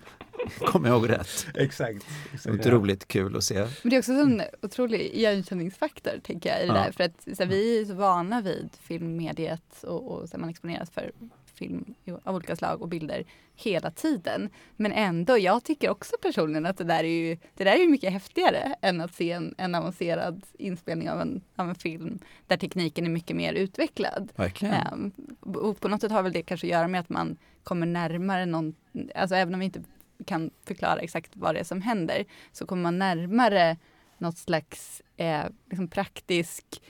Kommer 0.58 0.88
jag 0.88 0.96
ihåg 0.98 1.10
rätt? 1.10 1.46
exakt. 1.54 2.06
exakt. 2.34 2.54
Otroligt 2.54 3.08
kul 3.08 3.36
att 3.36 3.44
se. 3.44 3.54
Men 3.54 3.90
det 3.90 3.96
är 3.96 3.98
också 3.98 4.12
en 4.12 4.42
otrolig 4.62 5.00
igenkänningsfaktor 5.00 6.12
tänker 6.22 6.50
jag 6.50 6.58
i 6.62 6.66
det 6.66 6.74
Ja. 6.74 6.84
där. 6.84 6.92
För 6.92 7.04
att 7.04 7.36
så 7.36 7.42
här, 7.42 7.50
vi 7.50 7.80
är 7.80 7.84
så 7.84 7.94
vana 7.94 8.40
vid 8.40 8.68
filmmediet 8.80 9.82
och, 9.82 10.10
och 10.12 10.28
så 10.28 10.36
här, 10.36 10.40
man 10.40 10.50
exponeras 10.50 10.90
för 10.90 11.10
film 11.54 11.94
av 12.24 12.34
olika 12.34 12.56
slag 12.56 12.82
och 12.82 12.88
bilder 12.88 13.24
hela 13.56 13.90
tiden. 13.90 14.50
Men 14.76 14.92
ändå, 14.92 15.38
jag 15.38 15.64
tycker 15.64 15.90
också 15.90 16.16
personligen 16.22 16.66
att 16.66 16.76
det 16.78 16.84
där 16.84 17.04
är 17.04 17.28
ju, 17.28 17.36
det 17.54 17.64
där 17.64 17.72
är 17.72 17.78
ju 17.78 17.88
mycket 17.88 18.12
häftigare 18.12 18.74
än 18.82 19.00
att 19.00 19.14
se 19.14 19.30
en, 19.30 19.54
en 19.58 19.74
avancerad 19.74 20.42
inspelning 20.58 21.10
av 21.10 21.20
en, 21.20 21.40
av 21.56 21.68
en 21.68 21.74
film 21.74 22.18
där 22.46 22.56
tekniken 22.56 23.06
är 23.06 23.10
mycket 23.10 23.36
mer 23.36 23.52
utvecklad. 23.52 24.32
Verkligen. 24.36 24.74
Um, 24.92 25.12
och 25.54 25.80
på 25.80 25.88
något 25.88 26.00
sätt 26.00 26.12
har 26.12 26.22
väl 26.22 26.32
det 26.32 26.42
kanske 26.42 26.66
att 26.66 26.70
göra 26.70 26.88
med 26.88 27.00
att 27.00 27.08
man 27.08 27.36
kommer 27.62 27.86
närmare 27.86 28.46
någon, 28.46 28.74
alltså 29.14 29.36
även 29.36 29.54
om 29.54 29.60
vi 29.60 29.66
inte 29.66 29.82
kan 30.26 30.50
förklara 30.64 31.00
exakt 31.00 31.30
vad 31.34 31.54
det 31.54 31.60
är 31.60 31.64
som 31.64 31.82
händer, 31.82 32.24
så 32.52 32.66
kommer 32.66 32.82
man 32.82 32.98
närmare 32.98 33.76
något 34.18 34.38
slags 34.38 35.02
eh, 35.16 35.44
liksom 35.70 35.88
praktisk 35.88 36.82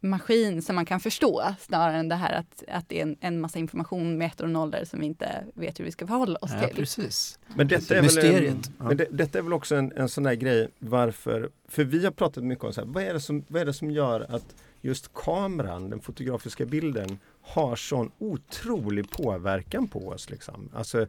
maskin 0.00 0.62
som 0.62 0.76
man 0.76 0.86
kan 0.86 1.00
förstå 1.00 1.42
snarare 1.60 1.96
än 1.96 2.08
det 2.08 2.14
här 2.14 2.32
att, 2.32 2.64
att 2.68 2.88
det 2.88 2.98
är 2.98 3.02
en, 3.02 3.16
en 3.20 3.40
massa 3.40 3.58
information 3.58 4.18
med 4.18 4.26
ettor 4.26 4.44
och 4.44 4.50
nollor 4.50 4.84
som 4.84 5.00
vi 5.00 5.06
inte 5.06 5.44
vet 5.54 5.80
hur 5.80 5.84
vi 5.84 5.92
ska 5.92 6.06
förhålla 6.06 6.38
oss 6.42 6.50
ja, 6.54 6.66
till. 6.66 6.76
Precis. 6.76 7.38
Men 7.54 7.68
detta 7.68 7.96
är 7.96 8.02
Mysteriet. 8.02 8.42
väl, 8.42 8.48
en, 8.48 8.62
Ja. 8.78 8.84
men 8.84 8.96
det, 8.96 9.06
detta 9.10 9.38
är 9.38 9.42
väl 9.42 9.52
också 9.52 9.76
en, 9.76 9.92
en 9.96 10.08
sån 10.08 10.24
där 10.24 10.34
grej 10.34 10.68
varför, 10.78 11.50
för 11.68 11.84
vi 11.84 12.04
har 12.04 12.10
pratat 12.10 12.44
mycket 12.44 12.64
om 12.64 12.72
så 12.72 12.80
här, 12.80 12.88
vad, 12.88 13.02
är 13.02 13.14
det 13.14 13.20
som, 13.20 13.44
vad 13.48 13.62
är 13.62 13.66
det 13.66 13.72
som 13.72 13.90
gör 13.90 14.26
att 14.28 14.54
just 14.80 15.14
kameran, 15.14 15.90
den 15.90 16.00
fotografiska 16.00 16.66
bilden, 16.66 17.18
har 17.42 17.76
sån 17.76 18.10
otrolig 18.18 19.10
påverkan 19.10 19.88
på 19.88 20.08
oss. 20.08 20.30
Liksom. 20.30 20.68
Alltså, 20.74 21.06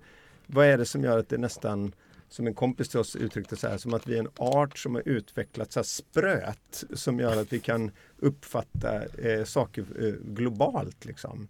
vad 0.51 0.65
är 0.65 0.77
det 0.77 0.85
som 0.85 1.03
gör 1.03 1.19
att 1.19 1.29
det 1.29 1.37
nästan 1.37 1.93
som 2.29 2.47
en 2.47 2.53
kompis 2.53 2.89
till 2.89 2.99
oss 2.99 3.15
uttryckte 3.15 3.55
så 3.55 3.67
här, 3.67 3.77
som 3.77 3.93
att 3.93 4.07
vi 4.07 4.15
är 4.15 4.19
en 4.19 4.29
art 4.35 4.77
som 4.77 4.95
har 4.95 5.09
utvecklat 5.09 5.71
så 5.71 5.83
spröt 5.83 6.83
som 6.93 7.19
gör 7.19 7.41
att 7.41 7.53
vi 7.53 7.59
kan 7.59 7.91
uppfatta 8.17 9.05
eh, 9.05 9.43
saker 9.43 9.85
eh, 9.99 10.13
globalt. 10.33 11.05
Liksom. 11.05 11.47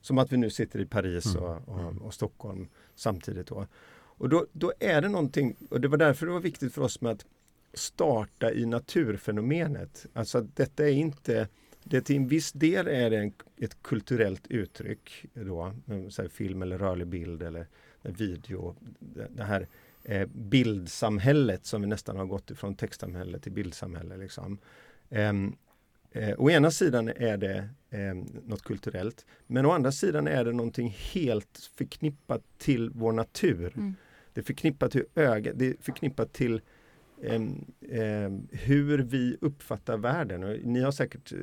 Som 0.00 0.18
att 0.18 0.32
vi 0.32 0.36
nu 0.36 0.50
sitter 0.50 0.78
i 0.78 0.86
Paris 0.86 1.34
och, 1.34 1.68
och, 1.68 2.02
och 2.02 2.14
Stockholm 2.14 2.68
samtidigt. 2.94 3.46
Då. 3.46 3.66
Och 3.92 4.28
då, 4.28 4.46
då 4.52 4.72
är 4.78 5.02
det 5.02 5.08
någonting, 5.08 5.56
och 5.70 5.80
det 5.80 5.88
var 5.88 5.98
därför 5.98 6.26
det 6.26 6.32
var 6.32 6.40
viktigt 6.40 6.74
för 6.74 6.82
oss 6.82 7.00
med 7.00 7.12
att 7.12 7.26
starta 7.74 8.52
i 8.52 8.66
naturfenomenet. 8.66 10.06
Alltså 10.12 10.38
att 10.38 10.56
detta 10.56 10.88
är 10.88 10.92
inte, 10.92 11.48
det 11.84 12.00
till 12.00 12.16
en 12.16 12.28
viss 12.28 12.52
del 12.52 12.88
är 12.88 13.10
det 13.10 13.16
en, 13.16 13.32
ett 13.56 13.82
kulturellt 13.82 14.46
uttryck 14.46 15.24
då, 15.34 15.74
så 16.10 16.28
film 16.28 16.62
eller 16.62 16.78
rörlig 16.78 17.06
bild 17.06 17.42
eller 17.42 17.66
video. 18.02 18.76
Det, 19.30 19.44
här 19.44 19.68
eh, 20.04 20.26
bildsamhället 20.26 21.66
som 21.66 21.80
vi 21.80 21.86
nästan 21.86 22.16
har 22.16 22.26
gått 22.26 22.50
ifrån 22.50 22.74
textsamhälle 22.74 23.38
till 23.38 23.52
bildsamhälle. 23.52 24.16
Liksom. 24.16 24.58
Ehm, 25.10 25.56
eh, 26.12 26.34
å 26.38 26.50
ena 26.50 26.70
sidan 26.70 27.08
är 27.08 27.36
det 27.36 27.68
eh, 27.90 28.14
något 28.46 28.62
kulturellt 28.62 29.26
men 29.46 29.66
å 29.66 29.70
andra 29.70 29.92
sidan 29.92 30.28
är 30.28 30.44
det 30.44 30.52
någonting 30.52 30.96
helt 31.12 31.70
förknippat 31.74 32.42
till 32.58 32.90
vår 32.90 33.12
natur. 33.12 33.72
Mm. 33.76 33.94
Det 34.32 34.40
är 34.40 34.44
förknippat 34.44 34.92
till 34.92 35.04
ögat, 35.14 35.52
det 35.56 35.66
är 35.66 35.76
förknippat 35.80 36.32
till 36.32 36.60
em, 37.22 37.64
em, 37.90 38.48
hur 38.50 38.98
vi 38.98 39.36
uppfattar 39.40 39.96
världen. 39.96 40.44
Och 40.44 40.56
ni 40.64 40.80
har 40.80 40.92
säkert 40.92 41.32
eh, 41.32 41.38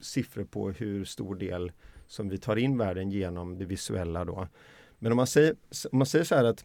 siffror 0.00 0.44
på 0.44 0.70
hur 0.70 1.04
stor 1.04 1.34
del 1.34 1.72
som 2.06 2.28
vi 2.28 2.38
tar 2.38 2.56
in 2.56 2.78
världen 2.78 3.10
genom 3.10 3.58
det 3.58 3.64
visuella. 3.64 4.24
Då. 4.24 4.48
Men 4.98 5.12
om 5.12 5.16
man 5.16 5.26
säger, 5.26 5.56
om 5.92 5.98
man 5.98 6.06
säger 6.06 6.24
så 6.24 6.34
här 6.34 6.44
att, 6.44 6.64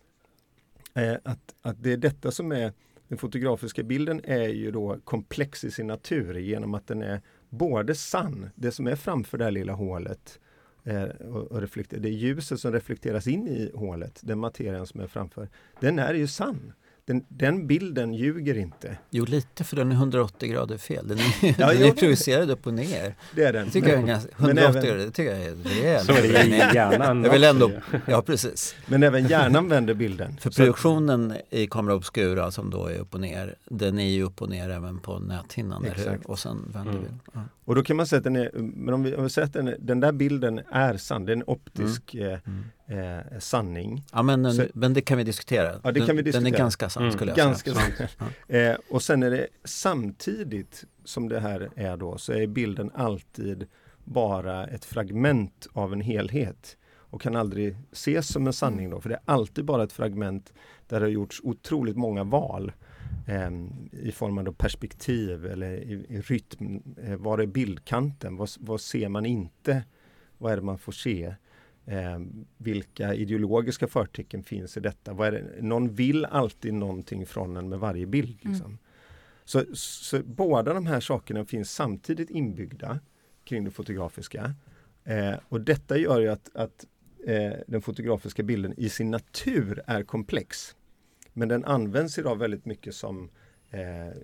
eh, 0.93 1.15
att, 1.23 1.55
att 1.61 1.83
det 1.83 1.93
är 1.93 1.97
detta 1.97 2.31
som 2.31 2.51
är 2.51 2.73
den 3.07 3.17
fotografiska 3.17 3.83
bilden 3.83 4.21
är 4.23 4.47
ju 4.47 4.71
då 4.71 4.97
komplex 5.03 5.63
i 5.63 5.71
sin 5.71 5.87
natur 5.87 6.37
genom 6.37 6.73
att 6.73 6.87
den 6.87 7.01
är 7.01 7.21
både 7.49 7.95
sann, 7.95 8.49
det 8.55 8.71
som 8.71 8.87
är 8.87 8.95
framför 8.95 9.37
det 9.37 9.43
här 9.43 9.51
lilla 9.51 9.73
hålet 9.73 10.39
eh, 10.83 11.03
och, 11.03 11.51
och 11.51 11.61
reflekter, 11.61 11.99
det 11.99 12.09
ljuset 12.09 12.59
som 12.59 12.71
reflekteras 12.71 13.27
in 13.27 13.47
i 13.47 13.71
hålet, 13.75 14.19
den 14.23 14.39
materien 14.39 14.87
som 14.87 14.99
är 14.99 15.07
framför, 15.07 15.49
den 15.79 15.99
är 15.99 16.13
ju 16.13 16.27
sann. 16.27 16.73
Den, 17.05 17.25
den 17.27 17.67
bilden 17.67 18.13
ljuger 18.13 18.57
inte. 18.57 18.97
Jo, 19.09 19.25
lite 19.25 19.63
för 19.63 19.75
den 19.75 19.91
är 19.91 19.95
180 19.95 20.49
grader 20.51 20.77
fel. 20.77 21.07
Den 21.07 21.17
är, 21.17 21.55
Ja, 21.59 21.67
den 21.73 21.83
är 21.83 21.91
projicerad 21.91 22.51
upp 22.51 22.67
och 22.67 22.73
ner. 22.73 23.15
Det 23.35 23.43
är 23.43 23.53
den. 23.53 23.65
Det 23.65 23.71
tycker 23.71 23.89
jag 23.89 23.99
är 23.99 24.07
ganska, 24.07 24.29
180 24.37 24.47
men 24.55 24.57
även- 24.57 24.83
grader, 24.83 25.05
det 25.05 25.11
tycker 25.11 25.31
jag 25.35 25.45
är 25.45 25.55
rejält. 25.55 26.05
Så 26.05 26.11
är 26.13 26.21
det 26.21 26.43
i 26.45 26.57
hjärnan. 26.75 27.23
Jag 27.23 27.31
vill 27.31 27.43
ändå, 27.43 27.71
ja 28.07 28.21
precis. 28.21 28.75
Men 28.87 29.03
även 29.03 29.27
hjärnan 29.27 29.69
vänder 29.69 29.93
bilden. 29.93 30.37
För 30.41 30.49
Så- 30.49 30.55
projektionen 30.61 31.33
i 31.49 31.67
Camera 31.67 31.95
Obscura 31.95 32.51
som 32.51 32.69
då 32.69 32.87
är 32.87 32.97
upp 32.99 33.13
och 33.13 33.19
ner, 33.21 33.55
den 33.69 33.99
är 33.99 34.09
ju 34.09 34.23
upp 34.23 34.41
och 34.41 34.49
ner 34.49 34.69
även 34.69 34.99
på 34.99 35.19
näthinnan, 35.19 35.83
eller 35.85 35.95
hur? 35.95 36.01
Exakt. 36.03 36.25
Och 36.25 36.39
sen 36.39 36.71
vänder 36.73 36.91
Mm. 36.91 37.03
vi. 37.03 37.09
Ja. 37.33 37.41
Och 37.65 37.75
då 37.75 37.83
kan 37.83 37.95
man 37.97 38.07
säga 38.07 38.17
att 38.17 38.23
den 38.23 38.35
är, 38.35 38.51
men 38.55 38.93
om 38.93 39.03
vi, 39.03 39.15
om 39.15 39.23
vi 39.23 39.29
säger 39.29 39.45
att 39.45 39.53
den, 39.53 39.75
den 39.79 39.99
där 39.99 40.11
bilden 40.11 40.61
är 40.71 40.97
sann, 40.97 41.25
det 41.25 41.31
är 41.31 41.35
en 41.35 41.43
optisk 41.47 42.13
Mm. 42.15 42.31
eh, 42.33 42.39
eh, 42.87 43.39
sanning. 43.39 44.03
Ja, 44.13 44.23
men, 44.23 44.43
den- 44.43 44.53
Så- 44.53 44.65
men 44.73 44.93
det 44.93 45.01
kan 45.01 45.17
vi 45.17 45.23
diskutera. 45.23 45.79
Ja, 45.83 45.91
det 45.91 45.99
kan 45.99 46.07
den, 46.07 46.15
vi 46.15 46.21
Den 46.21 46.25
diskutera. 46.43 46.55
är 46.55 46.59
ganska 46.59 46.89
sann 46.89 47.03
Mm. 47.03 47.13
skulle 47.15 47.31
jag 47.31 47.37
Ganska 47.37 47.73
säga. 47.73 48.07
sann. 48.07 48.27
Eh, 48.47 48.75
och 48.89 49.01
sen 49.01 49.23
är 49.23 49.31
det 49.31 49.47
samtidigt 49.63 50.83
som 51.03 51.29
det 51.29 51.39
här 51.39 51.69
är 51.75 51.97
då, 51.97 52.17
så 52.17 52.33
är 52.33 52.47
bilden 52.47 52.91
alltid 52.93 53.67
bara 54.03 54.67
ett 54.67 54.85
fragment 54.85 55.67
av 55.73 55.93
en 55.93 56.01
helhet 56.01 56.77
och 56.95 57.21
kan 57.21 57.35
aldrig 57.35 57.75
ses 57.91 58.27
som 58.27 58.47
en 58.47 58.53
sanning 58.53 58.89
då, 58.89 59.01
för 59.01 59.09
det 59.09 59.15
är 59.15 59.21
alltid 59.25 59.65
bara 59.65 59.83
ett 59.83 59.91
fragment 59.93 60.53
där 60.87 60.99
det 60.99 61.05
har 61.05 61.11
gjorts 61.11 61.41
otroligt 61.43 61.97
många 61.97 62.23
val 62.23 62.71
eh, 63.27 63.51
i 63.91 64.11
form 64.11 64.37
av 64.37 64.43
då 64.43 64.53
perspektiv 64.53 65.45
eller 65.45 65.71
i, 65.71 66.05
i 66.09 66.21
rytm. 66.21 66.83
Eh, 67.03 67.15
var 67.15 67.37
är 67.39 67.45
bildkanten? 67.45 68.35
Vad, 68.37 68.49
vad 68.59 68.81
ser 68.81 69.09
man 69.09 69.25
inte? 69.25 69.83
Vad 70.37 70.51
är 70.51 70.55
det 70.55 70.61
man 70.63 70.77
får 70.77 70.91
se? 70.91 71.35
Eh, 71.85 72.19
vilka 72.57 73.13
ideologiska 73.13 73.87
förtecken 73.87 74.43
finns 74.43 74.77
i 74.77 74.79
detta? 74.79 75.13
Vad 75.13 75.33
det? 75.33 75.61
Någon 75.61 75.93
vill 75.95 76.25
alltid 76.25 76.73
någonting 76.73 77.25
från 77.25 77.57
en 77.57 77.69
med 77.69 77.79
varje 77.79 78.05
bild. 78.05 78.39
Mm. 78.41 78.53
Liksom. 78.53 78.77
Så, 79.45 79.63
så 79.75 80.23
båda 80.23 80.73
de 80.73 80.85
här 80.85 80.99
sakerna 80.99 81.45
finns 81.45 81.71
samtidigt 81.71 82.29
inbyggda 82.29 82.99
kring 83.43 83.63
det 83.63 83.71
fotografiska. 83.71 84.55
Eh, 85.03 85.33
och 85.49 85.61
detta 85.61 85.97
gör 85.97 86.19
ju 86.19 86.27
att, 86.29 86.55
att 86.55 86.85
eh, 87.27 87.53
den 87.67 87.81
fotografiska 87.81 88.43
bilden 88.43 88.73
i 88.77 88.89
sin 88.89 89.11
natur 89.11 89.81
är 89.87 90.03
komplex. 90.03 90.75
Men 91.33 91.47
den 91.47 91.65
används 91.65 92.17
idag 92.19 92.35
väldigt 92.35 92.65
mycket 92.65 92.95
som 92.95 93.29
eh, 93.69 94.17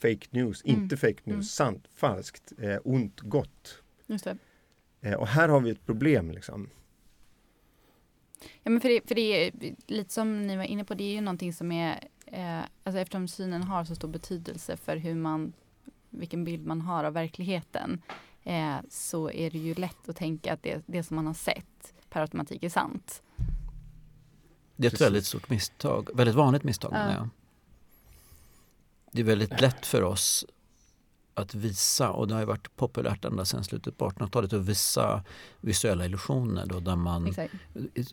fake 0.00 0.26
news, 0.30 0.64
Mm. 0.64 0.82
inte 0.82 0.96
fake 0.96 1.20
news, 1.24 1.34
Mm. 1.34 1.42
sant, 1.42 1.88
falskt, 1.94 2.52
eh, 2.58 2.78
ont, 2.84 3.20
gott. 3.20 3.82
Just 4.06 4.24
det. 4.24 4.36
Eh, 5.00 5.14
och 5.14 5.26
här 5.26 5.48
har 5.48 5.60
vi 5.60 5.70
ett 5.70 5.86
problem. 5.86 6.30
Liksom. 6.30 6.70
Ja, 8.62 8.70
men 8.70 8.80
för 8.80 8.88
det, 8.88 9.08
för 9.08 9.14
det 9.14 9.46
är 9.46 9.52
lite 9.86 10.12
som 10.12 10.46
ni 10.46 10.56
var 10.56 10.64
inne 10.64 10.84
på, 10.84 10.94
det 10.94 11.04
är 11.04 11.12
ju 11.12 11.20
någonting 11.20 11.52
som 11.52 11.72
är, 11.72 12.08
eh, 12.26 12.60
alltså 12.84 13.00
eftersom 13.00 13.28
synen 13.28 13.62
har 13.62 13.84
så 13.84 13.94
stor 13.94 14.08
betydelse 14.08 14.76
för 14.76 14.96
hur 14.96 15.14
man, 15.14 15.52
vilken 16.10 16.44
bild 16.44 16.66
man 16.66 16.80
har 16.80 17.04
av 17.04 17.12
verkligheten, 17.12 18.02
eh, 18.42 18.76
så 18.88 19.30
är 19.30 19.50
det 19.50 19.58
ju 19.58 19.74
lätt 19.74 20.08
att 20.08 20.16
tänka 20.16 20.52
att 20.52 20.62
det, 20.62 20.82
det 20.86 21.02
som 21.02 21.16
man 21.16 21.26
har 21.26 21.34
sett 21.34 21.94
per 22.10 22.20
automatik 22.20 22.62
är 22.62 22.68
sant. 22.68 23.22
Det 24.76 24.86
är 24.86 24.94
ett 24.94 25.00
väldigt 25.00 25.26
stort 25.26 25.50
misstag, 25.50 26.08
väldigt 26.14 26.36
vanligt 26.36 26.64
misstag 26.64 26.92
Ja. 26.94 27.12
jag. 27.12 27.28
Det 29.12 29.20
är 29.20 29.24
väldigt 29.24 29.60
lätt 29.60 29.86
för 29.86 30.02
oss 30.02 30.46
att 31.40 31.54
visa, 31.54 32.10
och 32.10 32.28
det 32.28 32.34
har 32.34 32.44
varit 32.44 32.76
populärt 32.76 33.24
ända 33.24 33.44
sedan 33.44 33.64
slutet 33.64 33.98
på 33.98 34.08
1800-talet, 34.08 34.52
att 34.52 34.62
visa 34.62 35.24
visuella 35.60 36.04
illusioner 36.04 36.66
då 36.66 36.80
där 36.80 36.96
man 36.96 37.26
Exakt. 37.26 37.54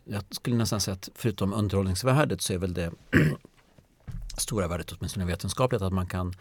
Jag 0.04 0.22
skulle 0.30 0.56
nästan 0.56 0.80
säga 0.80 0.92
att 0.94 1.08
förutom 1.14 1.52
underhållningsvärdet 1.52 2.40
så 2.40 2.52
är 2.52 2.58
väl 2.58 2.74
det 2.74 2.90
stora 4.38 4.68
värdet 4.68 4.92
åtminstone 4.92 5.26
vetenskapligt 5.26 5.82
att 5.82 5.92
man 5.92 6.06
kan, 6.06 6.34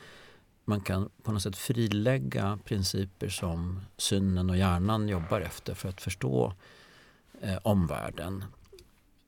man 0.66 0.82
kan 0.82 1.10
på 1.24 1.32
något 1.32 1.44
sätt 1.44 1.58
frilägga 1.58 2.60
principer 2.66 3.30
som 3.30 3.80
synen 3.98 4.50
och 4.50 4.58
hjärnan 4.58 5.10
jobbar 5.10 5.42
efter 5.42 5.74
för 5.74 5.90
att 5.90 6.02
förstå 6.02 6.54
eh, 7.42 7.58
omvärlden. 7.64 8.44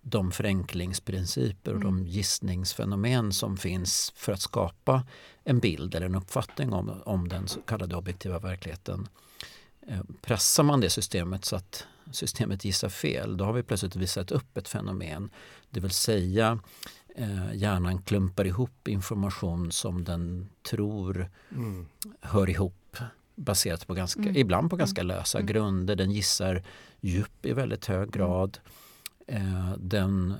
De 0.01 0.32
förenklingsprinciper 0.32 1.74
och 1.74 1.79
de 1.79 1.96
Mm. 1.98 2.08
gissningsfenomen 2.08 3.34
som 3.34 3.58
finns 3.58 4.13
för 4.15 4.32
att 4.34 4.41
skapa 4.41 5.03
en 5.44 5.60
bild 5.60 5.96
eller 5.96 6.06
en 6.06 6.15
uppfattning 6.15 6.74
om, 6.74 7.01
om 7.06 7.27
den 7.27 7.48
så 7.48 7.62
kallade 7.62 7.96
objektiva 7.96 8.39
verkligheten. 8.39 9.08
Eh, 9.88 10.01
Pressar 10.22 10.63
man 10.63 10.82
det 10.82 10.89
systemet 10.89 11.46
så 11.46 11.56
att 11.56 11.86
systemet 12.12 12.65
gissar 12.65 12.89
fel, 12.89 13.38
då 13.38 13.46
har 13.46 13.53
vi 13.53 13.63
plötsligt 13.63 13.96
visat 13.96 14.32
upp 14.32 14.58
ett 14.58 14.68
fenomen. 14.68 15.29
Det 15.70 15.79
vill 15.79 15.91
säga 15.91 16.60
eh, 17.15 17.53
hjärnan 17.53 18.01
klumpar 18.01 18.46
ihop 18.46 18.88
information 18.88 19.72
som 19.72 20.03
den 20.03 20.50
tror 20.70 21.29
Mm. 21.51 21.86
hör 22.22 22.50
ihop 22.50 22.98
baserat 23.36 23.88
på 23.88 23.94
ganska, 23.94 24.22
Mm. 24.22 24.36
ibland 24.38 24.70
på 24.70 24.75
ganska 24.75 25.03
lösa 25.03 25.38
Mm. 25.38 25.48
grunder. 25.48 25.96
Den 25.96 26.12
gissar 26.12 26.63
djup 27.01 27.46
i 27.46 27.53
väldigt 27.53 27.86
hög 27.86 28.12
grad. 28.12 28.58
Eh, 29.29 29.74
den 29.77 30.33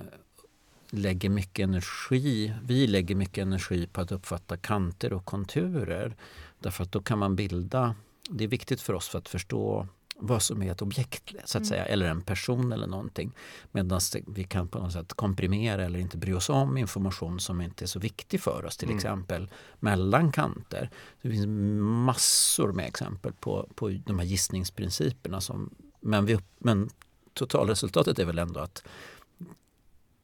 lägger 0.90 1.28
mycket 1.28 1.64
energi, 1.64 2.54
vi 2.64 2.86
lägger 2.86 3.14
mycket 3.14 3.42
energi 3.42 3.86
på 3.86 4.00
att 4.00 4.12
uppfatta 4.12 4.56
kanter 4.56 5.12
och 5.12 5.24
konturer. 5.24 6.16
Därför 6.58 6.84
att 6.84 6.92
då 6.92 7.02
kan 7.02 7.18
man 7.18 7.36
bilda, 7.36 7.94
det 8.30 8.44
är 8.44 8.48
viktigt 8.48 8.80
för 8.80 8.92
oss 8.92 9.08
för 9.08 9.18
att 9.18 9.28
förstå 9.28 9.86
vad 10.16 10.42
som 10.42 10.62
är 10.62 10.72
ett 10.72 10.82
objekt 10.82 11.34
så 11.44 11.58
att 11.58 11.62
mm. 11.62 11.64
säga, 11.64 11.84
eller 11.84 12.06
en 12.06 12.22
person 12.22 12.72
eller 12.72 12.86
någonting. 12.86 13.32
Medan 13.72 14.00
vi 14.26 14.44
kan 14.44 14.68
på 14.68 14.78
något 14.78 14.92
sätt 14.92 15.12
komprimera 15.12 15.84
eller 15.84 15.98
inte 15.98 16.16
bry 16.16 16.32
oss 16.32 16.48
om 16.50 16.76
information 16.76 17.40
som 17.40 17.60
inte 17.60 17.84
är 17.84 17.86
så 17.86 17.98
viktig 17.98 18.40
för 18.40 18.64
oss, 18.64 18.76
till 18.76 18.88
mm. 18.88 18.96
exempel 18.96 19.50
mellan 19.78 20.32
kanter. 20.32 20.90
Det 21.22 21.30
finns 21.30 21.46
massor 21.80 22.72
med 22.72 22.86
exempel 22.86 23.32
på, 23.32 23.68
på 23.74 23.88
de 23.88 24.18
här 24.18 24.26
gissningsprinciperna. 24.26 25.40
Som, 25.40 25.74
men, 26.00 26.26
vi, 26.26 26.38
men 26.58 26.90
totalresultatet 27.34 28.18
är 28.18 28.24
väl 28.24 28.38
ändå 28.38 28.60
att, 28.60 28.84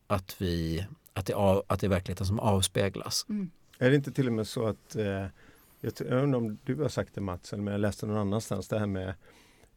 att, 0.06 0.36
vi, 0.38 0.86
att, 1.12 1.26
det, 1.26 1.34
av, 1.34 1.62
att 1.66 1.80
det 1.80 1.86
är 1.86 1.88
verkligheten 1.88 2.26
som 2.26 2.40
avspeglas. 2.40 3.26
Mm. 3.28 3.50
Är 3.78 3.90
det 3.90 3.96
inte 3.96 4.12
till 4.12 4.26
och 4.26 4.32
med 4.32 4.46
så 4.46 4.66
att 4.66 4.96
eh, 4.96 5.26
jag, 5.80 6.00
undrar 6.00 6.38
om 6.38 6.58
du 6.64 6.74
har 6.74 6.88
sagt 6.88 7.14
det 7.14 7.20
Mats, 7.20 7.52
eller 7.52 7.72
jag 7.72 7.80
läste 7.80 8.06
någon 8.06 8.16
annanstans 8.16 8.68
det 8.68 8.78
här 8.78 8.86
med 8.86 9.08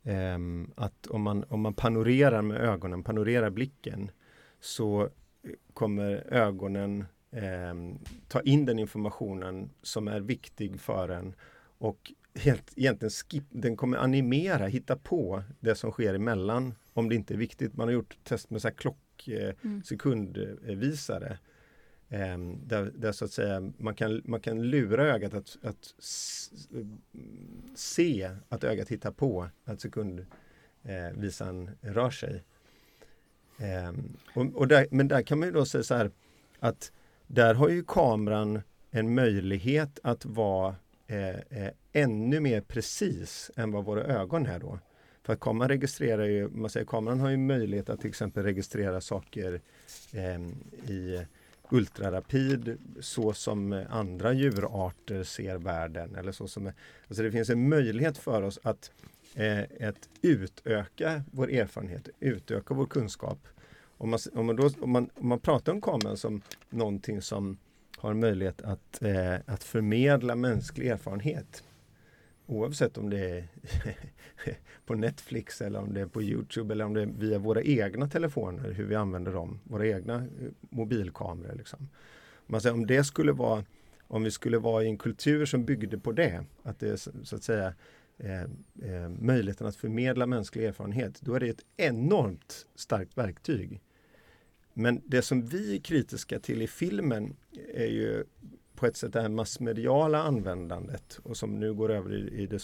eh, 0.03 0.39
att 0.75 1.07
om 1.07 1.21
man, 1.21 1.43
om 1.49 1.61
man 1.61 1.73
panorerar 1.73 2.41
med 2.41 2.57
ögonen, 2.57 3.03
panorerar 3.03 3.49
blicken 3.49 4.11
så 4.59 5.09
kommer 5.73 6.33
ögonen 6.33 7.05
eh, 7.31 7.73
ta 8.27 8.41
in 8.41 8.65
den 8.65 8.79
informationen 8.79 9.69
som 9.81 10.07
är 10.07 10.19
viktig 10.19 10.79
för 10.81 11.09
en 11.09 11.35
och 11.77 12.11
helt, 12.35 12.73
egentligen 12.75 13.11
skip, 13.11 13.43
den 13.49 13.77
kommer 13.77 13.97
animera, 13.97 14.67
hitta 14.67 14.95
på 14.95 15.43
det 15.59 15.75
som 15.75 15.91
sker 15.91 16.13
emellan 16.13 16.75
om 16.93 17.09
det 17.09 17.15
inte 17.15 17.33
är 17.33 17.37
viktigt. 17.37 17.77
Man 17.77 17.87
har 17.87 17.93
gjort 17.93 18.17
test 18.23 18.49
med 18.49 18.61
så 18.61 18.67
här 18.67 18.75
klock, 18.75 19.27
eh, 19.27 19.53
mm. 19.63 19.83
sekundvisare 19.83 21.37
Ehm, 22.09 22.67
där, 22.67 22.91
där, 22.95 23.11
så 23.11 23.25
att 23.25 23.31
säga 23.31 23.71
man 23.77 23.95
kan, 23.95 24.21
man 24.25 24.39
kan 24.39 24.63
lura 24.69 25.03
ögat 25.03 25.33
att, 25.33 25.57
att 25.63 25.93
se 27.75 28.31
att 28.49 28.63
ögat 28.63 28.89
hittar 28.89 29.11
på 29.11 29.49
att 29.65 29.81
sekundvisaren 29.81 31.69
eh, 31.81 31.93
rör 31.93 32.09
sig. 32.09 32.43
Ehm, 33.59 34.17
och, 34.35 34.55
och 34.55 34.67
där, 34.67 34.87
men 34.91 35.07
där 35.07 35.21
kan 35.21 35.39
man 35.39 35.47
ju 35.47 35.53
då 35.53 35.65
säga 35.65 35.83
så 35.83 35.95
här 35.95 36.11
att 36.59 36.91
där 37.27 37.53
har 37.53 37.69
ju 37.69 37.83
kameran 37.83 38.61
en 38.91 39.15
möjlighet 39.15 39.99
att 40.03 40.25
vara 40.25 40.75
eh, 41.09 41.29
eh, 41.29 41.71
ännu 41.93 42.39
mer 42.39 42.61
precis 42.61 43.51
än 43.55 43.71
vad 43.71 43.85
våra 43.85 44.03
ögon 44.03 44.45
är 44.45 44.59
då. 44.59 44.79
För 45.23 45.33
att 45.33 45.39
kameran 45.39 45.69
registrerar 45.69 46.25
ju, 46.25 46.49
man 46.49 46.69
säger 46.69 46.85
kameran 46.85 47.19
har 47.19 47.29
ju 47.29 47.37
möjlighet 47.37 47.89
att 47.89 47.99
till 47.99 48.09
exempel 48.09 48.43
registrera 48.43 49.01
saker 49.01 49.61
eh, 50.13 50.39
i 50.91 51.25
ultrarapid 51.71 52.77
så 52.99 53.33
som 53.33 53.85
andra 53.89 54.33
djurarter 54.33 55.23
ser 55.23 55.57
världen. 55.57 56.15
Eller 56.15 56.31
så 56.31 56.47
som, 56.47 56.71
alltså 57.07 57.23
det 57.23 57.31
finns 57.31 57.49
en 57.49 57.69
möjlighet 57.69 58.17
för 58.17 58.41
oss 58.41 58.59
att, 58.63 58.91
eh, 59.35 59.87
att 59.87 60.09
utöka 60.21 61.23
vår 61.31 61.51
erfarenhet, 61.51 62.09
utöka 62.19 62.73
vår 62.73 62.85
kunskap. 62.85 63.47
Om 63.97 64.09
man, 64.09 64.19
om 64.33 64.45
man, 64.45 64.55
då, 64.55 64.69
om 64.81 64.91
man, 64.91 65.09
om 65.15 65.27
man 65.27 65.39
pratar 65.39 65.71
om 65.71 65.81
kameran 65.81 66.17
som 66.17 66.41
någonting 66.69 67.21
som 67.21 67.57
har 67.99 68.13
möjlighet 68.13 68.61
att, 68.61 69.01
eh, 69.01 69.35
att 69.45 69.63
förmedla 69.63 70.35
mänsklig 70.35 70.87
erfarenhet 70.87 71.63
Oavsett 72.49 72.97
om 72.97 73.09
det 73.09 73.19
är 73.19 73.47
på 74.85 74.95
Netflix 74.95 75.61
eller 75.61 75.79
om 75.79 75.93
det 75.93 76.01
är 76.01 76.05
på 76.05 76.21
Youtube 76.21 76.73
eller 76.73 76.85
om 76.85 76.93
det 76.93 77.01
är 77.01 77.05
via 77.05 77.39
våra 77.39 77.61
egna 77.61 78.07
telefoner, 78.07 78.71
hur 78.71 78.85
vi 78.85 78.95
använder 78.95 79.33
dem, 79.33 79.59
våra 79.63 79.87
egna 79.87 80.15
eh, 80.15 80.51
mobilkameror. 80.59 81.55
Liksom. 81.55 81.89
Man 82.47 82.61
säger, 82.61 82.73
om 82.73 82.85
det 82.85 83.03
skulle 83.03 83.31
vara, 83.31 83.63
om 84.07 84.23
vi 84.23 84.31
skulle 84.31 84.57
vara 84.57 84.83
i 84.83 84.87
en 84.87 84.97
kultur 84.97 85.45
som 85.45 85.65
byggde 85.65 85.97
på 85.97 86.11
det, 86.11 86.45
att 86.63 86.79
det 86.79 86.89
är 86.89 87.25
så 87.25 87.35
att 87.35 87.43
säga 87.43 87.73
eh, 88.17 88.41
eh, 88.81 89.09
möjligheten 89.09 89.67
att 89.67 89.75
förmedla 89.75 90.25
mänsklig 90.25 90.65
erfarenhet, 90.65 91.21
då 91.21 91.33
är 91.33 91.39
det 91.39 91.49
ett 91.49 91.65
enormt 91.77 92.67
starkt 92.75 93.17
verktyg. 93.17 93.81
Men 94.79 95.01
det 95.05 95.21
som 95.21 95.45
vi 95.45 95.75
är 95.75 95.79
kritiska 95.79 96.39
till 96.39 96.61
i 96.61 96.67
filmen 96.67 97.35
är 97.73 97.85
ju 97.85 98.23
på 98.75 98.85
ett 98.85 98.97
sätt 98.97 99.13
det 99.13 99.21
här 99.21 99.29
massmediala 99.29 100.23
användandet 100.23 101.19
och 101.23 101.37
som 101.37 101.59
nu 101.59 101.73
går 101.73 101.91
över 101.91 102.13
i, 102.13 102.41
i 102.41 102.47
de 102.47 102.59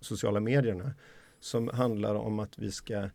sociala 0.00 0.40
medierna 0.40 0.94
som 1.40 1.68
handlar 1.68 2.14
om 2.14 2.38
att 2.38 2.58
vi 2.58 2.70
ska 2.70 3.10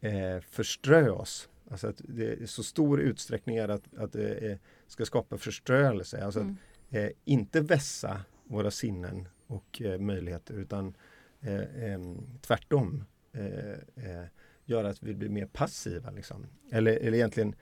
eh, 0.00 0.40
förströ 0.50 1.10
oss. 1.10 1.48
Alltså 1.70 1.86
att 1.86 2.00
det 2.04 2.42
är 2.42 2.46
så 2.46 2.62
stor 2.62 3.00
utsträckning 3.00 3.56
är 3.56 3.68
att, 3.68 3.94
att 3.96 4.12
det 4.12 4.34
är, 4.34 4.58
ska 4.86 5.04
skapa 5.04 5.38
förströelse. 5.38 6.24
Alltså 6.24 6.40
mm. 6.40 6.56
att 6.88 6.94
eh, 6.94 7.08
inte 7.24 7.60
vässa 7.60 8.20
våra 8.44 8.70
sinnen 8.70 9.28
och 9.46 9.82
eh, 9.82 9.98
möjligheter 9.98 10.54
utan 10.54 10.94
eh, 11.40 12.00
tvärtom 12.40 13.04
eh, 13.32 13.70
eh, 14.04 14.26
göra 14.64 14.88
att 14.88 15.02
vi 15.02 15.14
blir 15.14 15.28
mer 15.28 15.46
passiva. 15.46 16.10
Liksom. 16.10 16.46
Eller, 16.70 16.92
eller 16.92 17.14
egentligen 17.14 17.54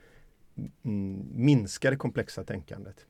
Mm, 0.83 1.27
minska 1.33 1.89
det 1.89 1.95
komplexa 1.95 2.43
tänkandet. 2.43 3.05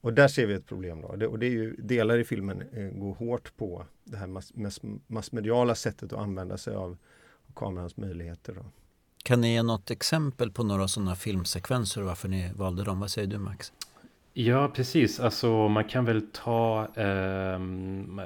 Och 0.00 0.12
där 0.12 0.28
ser 0.28 0.46
vi 0.46 0.54
ett 0.54 0.66
problem. 0.66 1.00
Då. 1.00 1.16
Det, 1.16 1.26
och 1.26 1.38
det 1.38 1.46
är 1.46 1.50
ju, 1.50 1.76
delar 1.76 2.18
i 2.18 2.24
filmen 2.24 2.62
eh, 2.72 2.84
går 2.84 3.14
hårt 3.14 3.56
på 3.56 3.86
det 4.04 4.16
här 4.16 4.26
mass, 4.26 4.54
mass, 4.54 4.80
massmediala 5.06 5.74
sättet 5.74 6.12
att 6.12 6.18
använda 6.18 6.58
sig 6.58 6.74
av, 6.74 6.96
kamerans 7.54 7.96
möjligheter. 7.96 8.54
Då. 8.54 8.64
Kan 9.22 9.40
ni 9.40 9.52
ge 9.54 9.62
något 9.62 9.90
exempel 9.90 10.50
på 10.50 10.64
några 10.64 10.88
sådana 10.88 11.16
filmsekvenser 11.16 12.00
och 12.00 12.06
varför 12.06 12.28
ni 12.28 12.52
valde 12.54 12.84
dem? 12.84 13.00
Vad 13.00 13.10
säger 13.10 13.28
du 13.28 13.38
Max? 13.38 13.72
Ja, 14.36 14.68
precis. 14.68 15.20
Alltså 15.20 15.68
man 15.68 15.84
kan 15.84 16.04
väl 16.04 16.22
ta... 16.32 16.88
Um, 16.96 18.18
uh, 18.18 18.24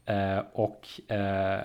Eh, 0.06 0.38
och 0.52 1.10
eh, 1.10 1.60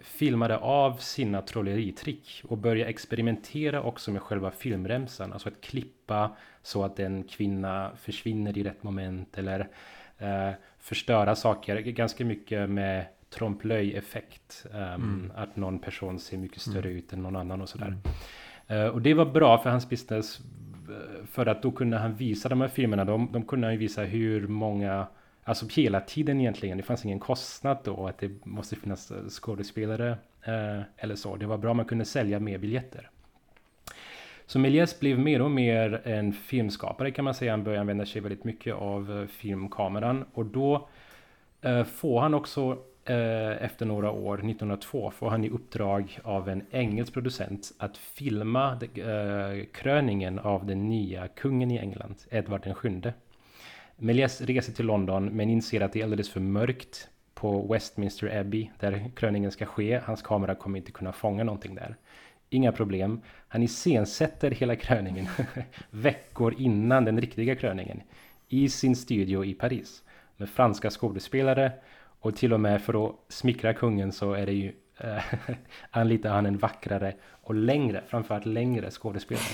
filmade 0.00 0.58
av 0.58 0.96
sina 0.96 1.42
trolleritrick 1.42 2.42
och 2.48 2.58
började 2.58 2.90
experimentera 2.90 3.82
också 3.82 4.10
med 4.10 4.22
själva 4.22 4.50
filmremsan. 4.50 5.32
Alltså 5.32 5.48
att 5.48 5.60
klippa 5.60 6.36
så 6.62 6.84
att 6.84 7.00
en 7.00 7.24
kvinna 7.24 7.90
försvinner 7.96 8.58
i 8.58 8.62
rätt 8.62 8.82
moment 8.82 9.38
eller 9.38 9.68
förstöra 10.78 11.34
saker. 11.34 11.80
Ganska 11.80 12.24
mycket 12.24 12.70
med 12.70 13.04
trompe-l'œil-effekt. 13.38 14.66
Um, 14.72 14.80
mm. 14.80 15.32
Att 15.34 15.56
någon 15.56 15.78
person 15.78 16.18
ser 16.18 16.36
mycket 16.36 16.60
större 16.60 16.88
mm. 16.88 16.96
ut 16.96 17.12
än 17.12 17.22
någon 17.22 17.36
annan 17.36 17.60
och 17.60 17.68
sådär. 17.68 17.96
Uh, 18.70 18.86
och 18.86 19.02
det 19.02 19.14
var 19.14 19.26
bra 19.26 19.58
för 19.58 19.70
hans 19.70 19.88
business. 19.88 20.40
För 21.24 21.46
att 21.46 21.62
då 21.62 21.70
kunde 21.70 21.96
han 21.96 22.14
visa 22.14 22.48
de 22.48 22.60
här 22.60 22.68
filmerna. 22.68 23.04
De, 23.04 23.28
de 23.32 23.44
kunde 23.44 23.66
han 23.66 23.78
visa 23.78 24.02
hur 24.02 24.46
många 24.48 25.06
Alltså 25.46 25.66
hela 25.68 26.00
tiden 26.00 26.40
egentligen. 26.40 26.76
Det 26.76 26.82
fanns 26.82 27.04
ingen 27.04 27.20
kostnad 27.20 27.78
då 27.84 28.06
att 28.06 28.18
det 28.18 28.46
måste 28.46 28.76
finnas 28.76 29.10
eh, 29.10 29.28
skådespelare 29.28 30.10
eh, 30.44 30.80
eller 30.96 31.16
så. 31.16 31.36
Det 31.36 31.46
var 31.46 31.58
bra 31.58 31.74
man 31.74 31.84
kunde 31.84 32.04
sälja 32.04 32.40
mer 32.40 32.58
biljetter. 32.58 33.10
Så 34.46 34.58
Méliès 34.58 35.00
blev 35.00 35.18
mer 35.18 35.42
och 35.42 35.50
mer 35.50 36.02
en 36.04 36.32
filmskapare 36.32 37.10
kan 37.10 37.24
man 37.24 37.34
säga. 37.34 37.52
Han 37.52 37.64
började 37.64 37.80
använda 37.80 38.06
sig 38.06 38.20
väldigt 38.20 38.44
mycket 38.44 38.74
av 38.74 39.20
eh, 39.20 39.26
filmkameran 39.26 40.24
och 40.32 40.46
då 40.46 40.88
eh, 41.62 41.84
får 41.84 42.20
han 42.20 42.34
också 42.34 42.70
eh, 42.70 42.76
Eh, 43.06 43.64
efter 43.64 43.86
några 43.86 44.10
år, 44.10 44.34
1902, 44.34 45.10
får 45.10 45.30
han 45.30 45.44
i 45.44 45.50
uppdrag 45.50 46.18
av 46.22 46.48
en 46.48 46.66
engelsk 46.70 47.12
producent 47.12 47.72
att 47.78 47.96
filma 47.96 48.78
eh, 48.94 49.64
kröningen 49.72 50.38
av 50.38 50.66
den 50.66 50.88
nya 50.88 51.28
kungen 51.28 51.70
i 51.70 51.78
England, 51.78 52.16
Edvard 52.30 52.62
den 52.62 52.74
sjunde. 52.74 53.14
Melies 53.96 54.40
reser 54.40 54.72
till 54.72 54.86
London 54.86 55.26
men 55.26 55.50
inser 55.50 55.80
att 55.80 55.92
det 55.92 56.00
är 56.00 56.04
alldeles 56.04 56.30
för 56.30 56.40
mörkt 56.40 57.08
på 57.34 57.72
Westminster 57.72 58.40
Abbey 58.40 58.70
där 58.80 59.10
kröningen 59.16 59.52
ska 59.52 59.66
ske. 59.66 60.00
Hans 60.04 60.22
kamera 60.22 60.54
kommer 60.54 60.78
inte 60.78 60.92
kunna 60.92 61.12
fånga 61.12 61.44
någonting 61.44 61.74
där. 61.74 61.96
Inga 62.50 62.72
problem. 62.72 63.20
Han 63.48 63.62
iscensätter 63.62 64.50
hela 64.50 64.76
kröningen 64.76 65.26
veckor 65.90 66.54
innan 66.58 67.04
den 67.04 67.20
riktiga 67.20 67.54
kröningen 67.54 68.02
i 68.48 68.68
sin 68.68 68.96
studio 68.96 69.44
i 69.44 69.54
Paris 69.54 70.02
med 70.36 70.48
franska 70.48 70.90
skådespelare 70.90 71.72
och 72.24 72.36
till 72.36 72.52
och 72.52 72.60
med 72.60 72.82
för 72.82 73.06
att 73.06 73.14
smickra 73.28 73.74
kungen 73.74 74.12
så 74.12 74.32
är 74.32 74.46
det 74.46 74.52
ju 74.52 74.72
eh, 74.98 75.24
anlitar 75.90 76.30
han 76.30 76.46
en 76.46 76.58
vackrare 76.58 77.14
och 77.42 77.54
längre, 77.54 78.02
framförallt 78.06 78.46
längre 78.46 78.90
skådespelare. 78.90 79.44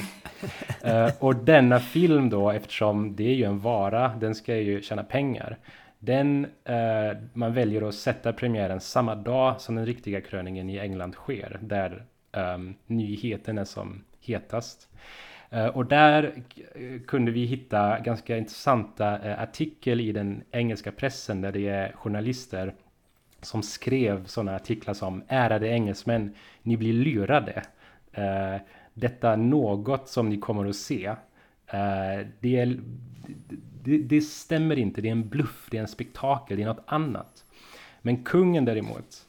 uh, 0.87 1.13
och 1.19 1.37
denna 1.37 1.81
film 1.81 2.31
då, 2.31 2.51
eftersom 2.51 3.17
det 3.17 3.25
är 3.25 3.35
ju 3.35 3.45
en 3.45 3.59
vara, 3.59 4.09
den 4.09 4.35
ska 4.35 4.57
ju 4.57 4.83
tjäna 4.83 5.05
pengar. 5.05 5.59
Den, 5.99 6.47
uh, 6.69 7.19
man 7.33 7.55
väljer 7.55 7.89
att 7.89 7.95
sätta 7.95 8.33
premiären 8.33 8.81
samma 8.81 9.15
dag 9.15 9.61
som 9.61 9.75
den 9.75 9.87
riktiga 9.87 10.21
kröningen 10.21 10.71
i 10.71 10.79
England 10.79 11.15
sker, 11.15 11.59
där 11.63 12.05
um, 12.33 12.75
nyheten 12.87 13.59
är 13.59 13.65
som 13.65 14.05
hetast. 14.21 14.89
Eh, 15.51 15.67
och 15.67 15.87
där 15.87 16.43
eh, 16.75 17.01
kunde 17.07 17.31
vi 17.31 17.45
hitta 17.45 18.01
ganska 18.01 18.37
intressanta 18.37 19.19
eh, 19.19 19.43
artikel 19.43 20.01
i 20.01 20.13
den 20.13 20.43
engelska 20.51 20.93
pressen 20.93 21.41
där 21.41 21.53
det 21.53 21.69
är 21.69 21.93
journalister 21.93 22.75
som 23.43 23.63
skrev 23.63 24.27
sådana 24.27 24.57
artiklar 24.57 24.95
som 24.95 25.23
Ärade 25.29 25.69
engelsmän, 25.69 26.35
ni 26.63 26.77
blir 26.77 26.93
lurade. 26.93 27.63
Detta 28.95 29.37
något 29.37 30.09
som 30.09 30.29
ni 30.29 30.39
kommer 30.39 30.69
att 30.69 30.77
se. 30.77 31.15
det, 32.41 32.57
är, 32.57 32.81
det, 33.83 33.99
det 33.99 34.21
stämmer 34.21 34.79
inte, 34.79 35.01
det 35.01 35.09
är 35.09 35.13
en 35.13 35.29
bluff, 35.29 35.69
det 35.71 35.77
är 35.77 35.81
en 35.81 35.89
spektakel, 35.89 36.57
det 36.57 36.63
är 36.63 36.67
något 36.67 36.85
annat. 36.87 37.45
Men 38.03 38.25
kungen 38.25 38.65
däremot, 38.65 39.27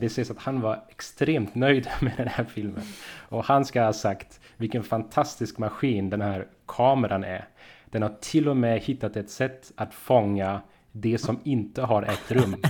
det 0.00 0.12
sägs 0.12 0.30
att 0.30 0.38
han 0.38 0.60
var 0.60 0.84
extremt 0.88 1.54
nöjd 1.54 1.88
med 2.00 2.14
den 2.16 2.28
här 2.28 2.44
filmen. 2.44 2.82
Och 3.28 3.44
han 3.44 3.64
ska 3.64 3.82
ha 3.82 3.92
sagt 3.92 4.40
vilken 4.58 4.82
fantastisk 4.82 5.58
maskin 5.58 6.10
den 6.10 6.20
här 6.20 6.46
kameran 6.66 7.24
är. 7.24 7.48
Den 7.90 8.02
har 8.02 8.14
till 8.20 8.48
och 8.48 8.56
med 8.56 8.80
hittat 8.80 9.16
ett 9.16 9.30
sätt 9.30 9.72
att 9.76 9.94
fånga 9.94 10.60
det 10.92 11.18
som 11.18 11.40
inte 11.44 11.82
har 11.82 12.02
ägt 12.02 12.30
rum. 12.32 12.56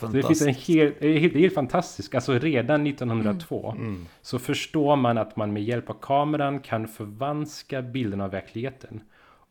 Det, 0.00 0.06
är 0.06 0.12
det 0.12 0.22
finns 0.22 0.42
en 0.42 0.54
hel, 0.54 0.92
det 1.00 1.44
är 1.44 1.50
fantastiskt. 1.50 2.14
Alltså 2.14 2.38
redan 2.38 2.86
1902 2.86 3.70
mm. 3.76 3.86
Mm. 3.86 4.06
så 4.22 4.38
förstår 4.38 4.96
man 4.96 5.18
att 5.18 5.36
man 5.36 5.52
med 5.52 5.62
hjälp 5.62 5.90
av 5.90 5.94
kameran 5.94 6.60
kan 6.60 6.88
förvanska 6.88 7.82
bilden 7.82 8.20
av 8.20 8.30
verkligheten. 8.30 9.00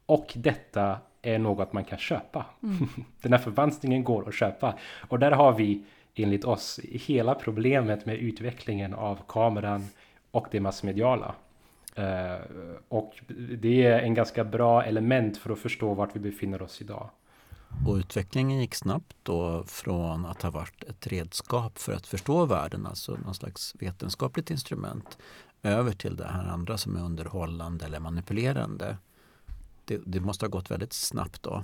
Och 0.05 0.33
detta 0.35 0.97
är 1.21 1.39
något 1.39 1.73
man 1.73 1.83
kan 1.83 1.97
köpa. 1.97 2.45
Mm. 2.63 2.77
Den 3.21 3.33
här 3.33 3.39
förvanskningen 3.39 4.03
går 4.03 4.27
att 4.27 4.35
köpa. 4.35 4.73
Och 5.07 5.19
där 5.19 5.31
har 5.31 5.53
vi 5.53 5.83
enligt 6.15 6.45
oss 6.45 6.79
hela 6.83 7.35
problemet 7.35 8.05
med 8.05 8.17
utvecklingen 8.17 8.93
av 8.93 9.19
kameran 9.27 9.85
och 10.31 10.47
det 10.51 10.59
massmediala. 10.59 11.35
Uh, 11.99 12.45
och 12.87 13.13
det 13.57 13.85
är 13.85 13.99
en 13.99 14.13
ganska 14.13 14.43
bra 14.43 14.83
element 14.83 15.37
för 15.37 15.49
att 15.49 15.59
förstå 15.59 15.93
vart 15.93 16.15
vi 16.15 16.19
befinner 16.19 16.61
oss 16.61 16.81
idag. 16.81 17.09
Och 17.87 17.95
utvecklingen 17.95 18.59
gick 18.59 18.75
snabbt 18.75 19.15
då 19.23 19.63
från 19.63 20.25
att 20.25 20.41
ha 20.41 20.49
varit 20.49 20.83
ett 20.83 21.07
redskap 21.07 21.77
för 21.79 21.93
att 21.93 22.07
förstå 22.07 22.45
världen, 22.45 22.85
alltså 22.85 23.17
någon 23.25 23.35
slags 23.35 23.75
vetenskapligt 23.79 24.51
instrument, 24.51 25.17
över 25.63 25.91
till 25.91 26.15
det 26.15 26.27
här 26.27 26.47
andra 26.47 26.77
som 26.77 26.95
är 26.95 27.01
underhållande 27.01 27.85
eller 27.85 27.99
manipulerande 27.99 28.97
det, 29.87 30.01
det, 30.05 30.19
måste 30.19 30.45
ha 30.45 30.49
gått 30.49 30.71
väldigt 30.71 30.93
snabbt 30.93 31.43
då. 31.43 31.63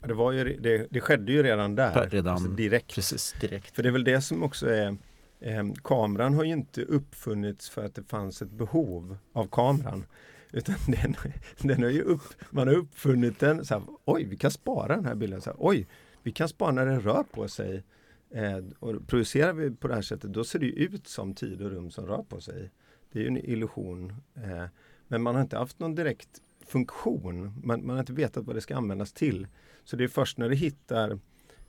Det, 0.00 0.14
var 0.14 0.32
ju, 0.32 0.60
det, 0.60 0.86
det 0.90 1.00
skedde 1.00 1.32
ju 1.32 1.42
redan 1.42 1.74
där. 1.74 2.08
Redan, 2.10 2.34
alltså 2.34 2.50
direkt. 2.50 2.94
Precis, 2.94 3.34
direkt. 3.40 3.74
För 3.74 3.82
det 3.82 3.88
är 3.88 3.92
väl 3.92 4.04
det 4.04 4.22
som 4.22 4.42
också 4.42 4.70
är 4.70 4.96
eh, 5.40 5.72
Kameran 5.84 6.34
har 6.34 6.44
ju 6.44 6.52
inte 6.52 6.82
uppfunnits 6.82 7.70
för 7.70 7.84
att 7.84 7.94
det 7.94 8.02
fanns 8.02 8.42
ett 8.42 8.50
behov 8.50 9.16
av 9.32 9.46
kameran. 9.46 10.04
Utan 10.52 10.74
den, 10.86 11.16
den 11.58 11.82
har 11.82 11.90
ju 11.90 12.02
upp, 12.02 12.22
man 12.50 12.68
har 12.68 12.74
uppfunnit 12.74 13.38
den 13.38 13.64
så 13.64 13.74
här, 13.74 13.82
oj 14.04 14.24
vi 14.24 14.36
kan 14.36 14.50
spara 14.50 14.96
den 14.96 15.06
här 15.06 15.14
bilden. 15.14 15.40
Så 15.40 15.50
här, 15.50 15.56
oj, 15.58 15.86
vi 16.22 16.32
kan 16.32 16.48
spara 16.48 16.72
när 16.72 16.86
den 16.86 17.00
rör 17.00 17.22
på 17.22 17.48
sig. 17.48 17.84
Eh, 18.30 18.58
och 18.78 19.06
projicerar 19.06 19.52
vi 19.52 19.70
på 19.70 19.88
det 19.88 19.94
här 19.94 20.02
sättet 20.02 20.32
då 20.32 20.44
ser 20.44 20.58
det 20.58 20.66
ut 20.66 21.08
som 21.08 21.34
tid 21.34 21.62
och 21.62 21.70
rum 21.70 21.90
som 21.90 22.06
rör 22.06 22.22
på 22.22 22.40
sig. 22.40 22.70
Det 23.12 23.18
är 23.18 23.22
ju 23.22 23.28
en 23.28 23.36
illusion. 23.36 24.14
Eh, 24.34 24.64
men 25.08 25.22
man 25.22 25.34
har 25.34 25.42
inte 25.42 25.58
haft 25.58 25.78
någon 25.78 25.94
direkt 25.94 26.40
funktion. 26.66 27.60
Man, 27.64 27.86
man 27.86 27.96
har 27.96 28.00
inte 28.00 28.12
vetat 28.12 28.46
vad 28.46 28.56
det 28.56 28.60
ska 28.60 28.76
användas 28.76 29.12
till. 29.12 29.46
Så 29.84 29.96
det 29.96 30.04
är 30.04 30.08
först 30.08 30.38
när 30.38 30.48
du 30.48 30.56
hittar 30.56 31.18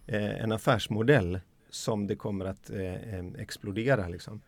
eh, 0.07 0.43
en 0.43 0.51
affärsmodell 0.51 1.39
som 1.71 2.07
det 2.07 2.15
kommer 2.15 2.45
att 2.45 2.69
eh, 2.69 3.25
explodera. 3.38 4.07
Liksom. 4.07 4.41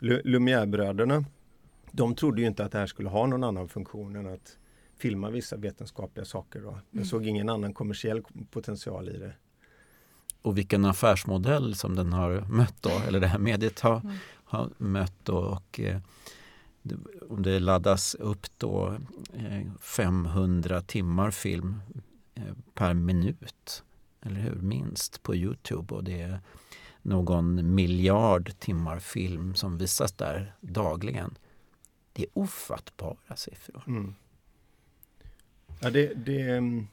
Lumière-bröderna 0.00 1.24
de 1.96 2.14
trodde 2.14 2.40
ju 2.40 2.46
inte 2.46 2.64
att 2.64 2.72
det 2.72 2.78
här 2.78 2.86
skulle 2.86 3.08
ha 3.08 3.26
någon 3.26 3.44
annan 3.44 3.68
funktion 3.68 4.16
än 4.16 4.26
att 4.26 4.58
filma 4.98 5.30
vissa 5.30 5.56
vetenskapliga 5.56 6.24
saker. 6.24 6.60
Då. 6.60 6.78
De 6.90 6.98
mm. 6.98 7.04
såg 7.04 7.26
ingen 7.26 7.48
annan 7.48 7.74
kommersiell 7.74 8.22
potential 8.50 9.08
i 9.08 9.18
det. 9.18 9.32
Och 10.42 10.58
vilken 10.58 10.84
affärsmodell 10.84 11.74
som 11.74 11.96
den 11.96 12.12
har 12.12 12.40
mött 12.40 12.82
då, 12.82 12.90
eller 13.08 13.20
det 13.20 13.26
här 13.26 13.38
mediet 13.38 13.80
har, 13.80 14.00
mm. 14.00 14.16
har 14.44 14.70
mött 14.78 15.14
då. 15.22 15.36
Och, 15.36 15.80
eh, 15.80 16.00
om 17.28 17.42
det 17.42 17.60
laddas 17.60 18.14
upp 18.14 18.46
då 18.58 18.96
500 19.80 20.76
eh, 20.76 20.82
timmar 20.82 21.30
film 21.30 21.80
eh, 22.34 22.42
per 22.74 22.94
minut, 22.94 23.82
eller 24.20 24.40
hur? 24.40 24.54
Minst 24.54 25.22
på 25.22 25.34
Youtube 25.34 25.94
och 25.94 26.04
det 26.04 26.20
är 26.20 26.40
någon 27.04 27.74
miljard 27.74 28.58
timmar 28.58 28.98
film 28.98 29.54
som 29.54 29.78
visas 29.78 30.12
där 30.12 30.54
dagligen. 30.60 31.38
Det 32.12 32.22
är 32.22 32.28
ofattbara 32.32 33.36
siffror. 33.36 33.82
Mm. 33.86 34.14
Ja, 35.80 35.90
det, 35.90 36.14
det, 36.14 36.40
mm, 36.40 36.86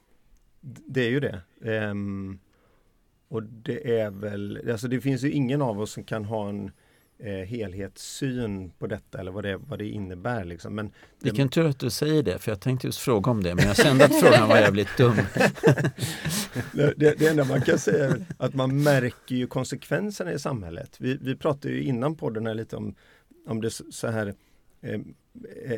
det 0.61 1.01
är 1.01 1.09
ju 1.09 1.19
det. 1.19 1.41
Um, 1.59 2.39
och 3.27 3.43
det 3.43 3.99
är 3.99 4.09
väl, 4.09 4.69
alltså 4.71 4.87
det 4.87 5.01
finns 5.01 5.23
ju 5.23 5.31
ingen 5.31 5.61
av 5.61 5.81
oss 5.81 5.91
som 5.91 6.03
kan 6.03 6.25
ha 6.25 6.49
en 6.49 6.71
eh, 7.23 7.47
helhetssyn 7.47 8.71
på 8.79 8.87
detta 8.87 9.19
eller 9.19 9.31
vad 9.31 9.43
det, 9.43 9.57
vad 9.57 9.79
det 9.79 9.89
innebär. 9.89 10.45
Liksom. 10.45 10.75
Men 10.75 10.87
det... 10.87 10.93
Vilken 11.19 11.49
tur 11.49 11.65
att 11.65 11.79
du 11.79 11.89
säger 11.89 12.23
det, 12.23 12.39
för 12.39 12.51
jag 12.51 12.59
tänkte 12.59 12.87
just 12.87 12.99
fråga 12.99 13.31
om 13.31 13.43
det, 13.43 13.55
men 13.55 13.65
jag 13.65 13.75
kände 13.75 14.05
att 14.05 14.19
frågan 14.19 14.49
var 14.49 14.57
jävligt 14.57 14.97
dum. 14.97 15.15
det, 16.73 17.19
det 17.19 17.27
enda 17.27 17.43
man 17.43 17.61
kan 17.61 17.79
säga 17.79 18.05
är 18.05 18.25
att 18.37 18.53
man 18.53 18.83
märker 18.83 19.35
ju 19.35 19.47
konsekvenserna 19.47 20.33
i 20.33 20.39
samhället. 20.39 20.95
Vi, 20.99 21.17
vi 21.21 21.35
pratade 21.35 21.73
ju 21.73 21.83
innan 21.83 22.15
podden 22.15 22.47
här 22.47 22.53
lite 22.53 22.75
om, 22.75 22.95
om 23.47 23.61
det 23.61 23.71
så 23.71 24.07
här 24.07 24.33
eh, 24.81 24.99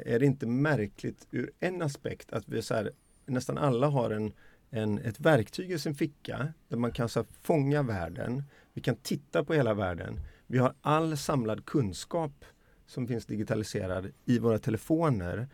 är 0.06 0.20
det 0.20 0.26
inte 0.26 0.46
märkligt 0.46 1.28
ur 1.32 1.52
en 1.60 1.82
aspekt 1.82 2.34
att 2.34 2.44
vi 2.48 2.62
så 2.62 2.74
här, 2.74 2.92
nästan 3.26 3.58
alla 3.58 3.88
har 3.88 4.10
en, 4.10 4.34
en, 4.70 5.00
ett 5.00 5.20
verktyg 5.20 5.72
i 5.72 5.80
sin 5.80 5.96
ficka 5.96 6.54
där 6.68 6.78
man 6.78 6.92
kan 6.92 7.10
så 7.10 7.20
här, 7.20 7.28
fånga 7.42 7.84
världen. 7.84 8.44
Vi 8.74 8.82
kan 8.82 8.96
titta 8.96 9.44
på 9.44 9.54
hela 9.54 9.74
världen. 9.74 10.20
Vi 10.54 10.60
har 10.60 10.74
all 10.82 11.18
samlad 11.18 11.66
kunskap 11.66 12.46
som 12.86 13.08
finns 13.08 13.26
digitaliserad 13.26 14.12
i 14.26 14.40
våra 14.40 14.58
telefoner. 14.60 15.48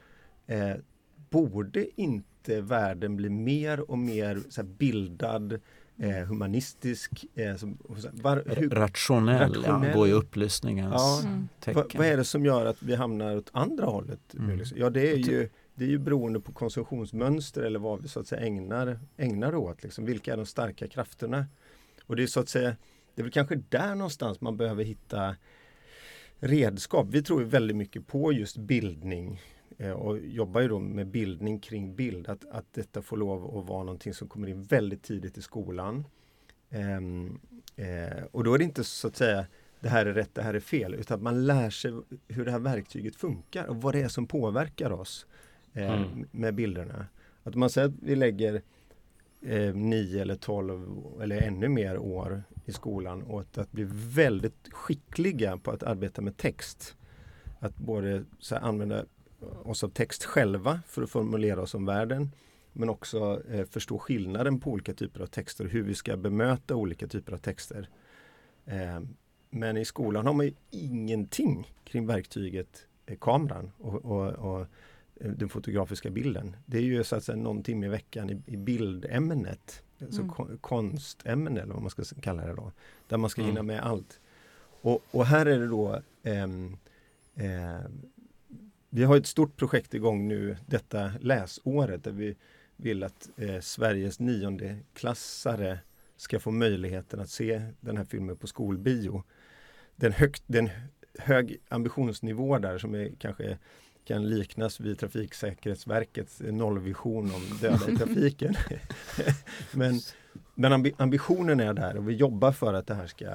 Eh, 0.47 0.75
borde 1.29 2.01
inte 2.01 2.61
världen 2.61 3.15
bli 3.15 3.29
mer 3.29 3.91
och 3.91 3.97
mer 3.97 4.41
så 4.49 4.63
bildad, 4.63 5.59
eh, 5.97 6.11
humanistisk, 6.11 7.25
eh, 7.35 7.55
som, 7.55 7.77
var, 8.11 8.43
hur, 8.45 8.69
rationell, 8.69 9.53
rationell. 9.53 9.87
Ja, 9.87 9.93
gå 9.93 10.07
i 10.07 10.11
upplysningens 10.11 10.93
ja, 10.97 11.21
mm. 11.25 11.49
tecken. 11.59 11.83
Vad, 11.83 11.95
vad 11.95 12.07
är 12.07 12.17
det 12.17 12.25
som 12.25 12.45
gör 12.45 12.65
att 12.65 12.83
vi 12.83 12.95
hamnar 12.95 13.37
åt 13.37 13.49
andra 13.53 13.85
hållet? 13.85 14.33
Mm. 14.33 14.61
Ja, 14.75 14.89
det 14.89 15.11
är 15.11 15.17
ju 15.17 15.49
det 15.75 15.85
är 15.85 15.89
ju 15.89 15.99
beroende 15.99 16.39
på 16.39 16.51
konsumtionsmönster 16.51 17.61
eller 17.61 17.79
vad 17.79 18.01
vi 18.01 18.07
så 18.07 18.19
att 18.19 18.27
säga 18.27 18.41
ägnar, 18.41 18.99
ägnar 19.17 19.55
åt. 19.55 19.83
Liksom. 19.83 20.05
Vilka 20.05 20.33
är 20.33 20.37
de 20.37 20.45
starka 20.45 20.87
krafterna? 20.87 21.45
Och 22.05 22.15
det 22.15 22.23
är 22.23 22.27
så 22.27 22.39
att 22.39 22.49
säga 22.49 22.75
det 23.19 23.21
är 23.21 23.23
väl 23.23 23.31
kanske 23.31 23.55
där 23.55 23.95
någonstans 23.95 24.41
man 24.41 24.57
behöver 24.57 24.83
hitta 24.83 25.35
redskap. 26.39 27.07
Vi 27.09 27.23
tror 27.23 27.41
väldigt 27.41 27.77
mycket 27.77 28.07
på 28.07 28.33
just 28.33 28.57
bildning 28.57 29.41
eh, 29.77 29.91
och 29.91 30.19
jobbar 30.19 30.61
ju 30.61 30.67
då 30.67 30.79
med 30.79 31.07
bildning 31.07 31.59
kring 31.59 31.95
bild. 31.95 32.29
Att, 32.29 32.45
att 32.51 32.73
detta 32.73 33.01
får 33.01 33.17
lov 33.17 33.57
att 33.57 33.69
vara 33.69 33.83
någonting 33.83 34.13
som 34.13 34.27
kommer 34.27 34.47
in 34.47 34.63
väldigt 34.63 35.03
tidigt 35.03 35.37
i 35.37 35.41
skolan. 35.41 36.05
Um, 36.69 37.39
eh, 37.75 38.23
och 38.31 38.43
då 38.43 38.53
är 38.53 38.57
det 38.57 38.63
inte 38.63 38.83
så 38.83 39.07
att 39.07 39.15
säga 39.15 39.45
det 39.79 39.89
här 39.89 40.05
är 40.05 40.13
rätt, 40.13 40.35
det 40.35 40.41
här 40.41 40.53
är 40.53 40.59
fel, 40.59 40.93
utan 40.93 41.15
att 41.15 41.21
man 41.21 41.45
lär 41.45 41.69
sig 41.69 41.91
hur 42.27 42.45
det 42.45 42.51
här 42.51 42.59
verktyget 42.59 43.15
funkar 43.15 43.65
och 43.65 43.81
vad 43.81 43.93
det 43.93 44.01
är 44.01 44.07
som 44.07 44.27
påverkar 44.27 44.91
oss 44.91 45.25
eh, 45.73 45.93
mm. 45.93 46.27
med 46.31 46.55
bilderna. 46.55 47.05
Att 47.43 47.55
man 47.55 47.69
säger 47.69 47.87
att 47.87 47.95
vi 48.01 48.15
lägger 48.15 48.61
eh, 49.41 49.75
nio 49.75 50.21
eller 50.21 50.35
tolv 50.35 51.03
eller 51.21 51.41
ännu 51.41 51.69
mer 51.69 51.97
år 51.97 52.43
i 52.65 52.71
skolan 52.71 53.23
åt 53.23 53.57
att 53.57 53.71
bli 53.71 53.87
väldigt 53.91 54.69
skickliga 54.71 55.57
på 55.57 55.71
att 55.71 55.83
arbeta 55.83 56.21
med 56.21 56.37
text. 56.37 56.95
Att 57.59 57.77
både 57.77 58.25
så 58.39 58.55
använda 58.55 59.05
oss 59.63 59.83
av 59.83 59.89
text 59.89 60.23
själva 60.23 60.81
för 60.87 61.01
att 61.01 61.09
formulera 61.09 61.61
oss 61.61 61.73
om 61.73 61.85
världen. 61.85 62.31
Men 62.73 62.89
också 62.89 63.41
eh, 63.51 63.65
förstå 63.65 63.99
skillnaden 63.99 64.59
på 64.59 64.71
olika 64.71 64.93
typer 64.93 65.21
av 65.21 65.25
texter 65.25 65.65
och 65.65 65.71
hur 65.71 65.83
vi 65.83 65.95
ska 65.95 66.17
bemöta 66.17 66.75
olika 66.75 67.07
typer 67.07 67.33
av 67.33 67.37
texter. 67.37 67.89
Eh, 68.65 68.99
men 69.49 69.77
i 69.77 69.85
skolan 69.85 70.25
har 70.25 70.33
man 70.33 70.45
ju 70.45 70.53
ingenting 70.69 71.73
kring 71.83 72.07
verktyget 72.07 72.85
eh, 73.05 73.17
kameran 73.17 73.71
och, 73.77 74.05
och, 74.05 74.27
och, 74.27 74.67
den 75.19 75.49
fotografiska 75.49 76.09
bilden. 76.09 76.55
Det 76.65 76.77
är 76.77 76.81
ju 76.81 77.03
så 77.03 77.15
att 77.15 77.23
säga 77.23 77.35
någon 77.35 77.63
timme 77.63 77.85
i 77.85 77.89
veckan 77.89 78.29
i, 78.29 78.41
i 78.45 78.57
bildämnet, 78.57 79.83
alltså 80.01 80.21
mm. 80.21 80.57
konstämne 80.61 81.61
eller 81.61 81.73
vad 81.73 81.81
man 81.81 81.89
ska 81.89 82.03
kalla 82.21 82.45
det 82.45 82.53
då, 82.53 82.71
där 83.07 83.17
man 83.17 83.29
ska 83.29 83.41
mm. 83.41 83.49
hinna 83.49 83.63
med 83.63 83.81
allt. 83.83 84.19
Och, 84.81 85.03
och, 85.11 85.25
här 85.25 85.45
är 85.45 85.59
det 85.59 85.67
då 85.67 86.01
ehm, 86.23 86.77
eh, 87.35 87.79
vi 88.89 89.03
har 89.03 89.17
ett 89.17 89.27
stort 89.27 89.57
projekt 89.57 89.93
igång 89.93 90.27
nu 90.27 90.57
detta 90.65 91.11
läsåret 91.21 92.03
där 92.03 92.11
vi 92.11 92.35
vill 92.75 93.03
att 93.03 93.29
eh, 93.37 93.59
Sveriges 93.59 94.19
niondeklassare 94.19 95.79
ska 96.15 96.39
få 96.39 96.51
möjligheten 96.51 97.19
att 97.19 97.29
se 97.29 97.61
den 97.79 97.97
här 97.97 98.03
filmen 98.03 98.37
på 98.37 98.47
skolbio. 98.47 99.23
Den, 99.95 100.11
högt, 100.11 100.43
den 100.47 100.69
hög 101.17 101.57
ambitionsnivå 101.67 102.57
där 102.57 102.77
som 102.77 102.95
är 102.95 103.11
kanske 103.19 103.57
kan 104.09 104.29
liknas 104.29 104.79
vid 104.79 104.99
Trafiksäkerhetsverkets 104.99 106.41
nollvision 106.41 107.31
om 107.35 107.41
döda 107.61 107.91
i 107.91 107.97
trafiken. 107.97 108.55
men 109.71 109.99
men 110.55 110.93
ambitionen 110.97 111.59
är 111.59 111.73
där 111.73 111.97
och 111.97 112.09
vi 112.09 112.13
jobbar 112.13 112.51
för 112.51 112.73
att 112.73 112.87
det 112.87 112.93
här 112.93 113.07
ska 113.07 113.25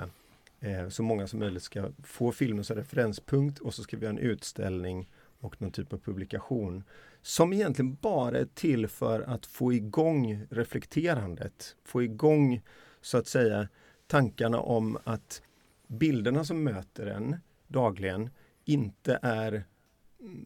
eh, 0.60 0.88
så 0.88 1.02
många 1.02 1.26
som 1.26 1.38
möjligt 1.38 1.62
ska 1.62 1.90
få 2.02 2.32
filmen 2.32 2.64
som 2.64 2.76
referenspunkt 2.76 3.58
och 3.58 3.74
så 3.74 3.82
ska 3.82 3.96
vi 3.96 4.06
ha 4.06 4.10
en 4.10 4.18
utställning 4.18 5.08
och 5.40 5.62
någon 5.62 5.70
typ 5.70 5.92
av 5.92 5.98
publikation 5.98 6.84
som 7.22 7.52
egentligen 7.52 7.94
bara 7.94 8.38
är 8.38 8.48
till 8.54 8.88
för 8.88 9.20
att 9.20 9.46
få 9.46 9.72
igång 9.72 10.46
reflekterandet, 10.50 11.76
få 11.84 12.02
igång 12.02 12.62
så 13.00 13.18
att 13.18 13.26
säga 13.26 13.68
tankarna 14.06 14.60
om 14.60 14.98
att 15.04 15.42
bilderna 15.86 16.44
som 16.44 16.64
möter 16.64 17.06
en 17.06 17.36
dagligen 17.66 18.30
inte 18.64 19.18
är 19.22 19.64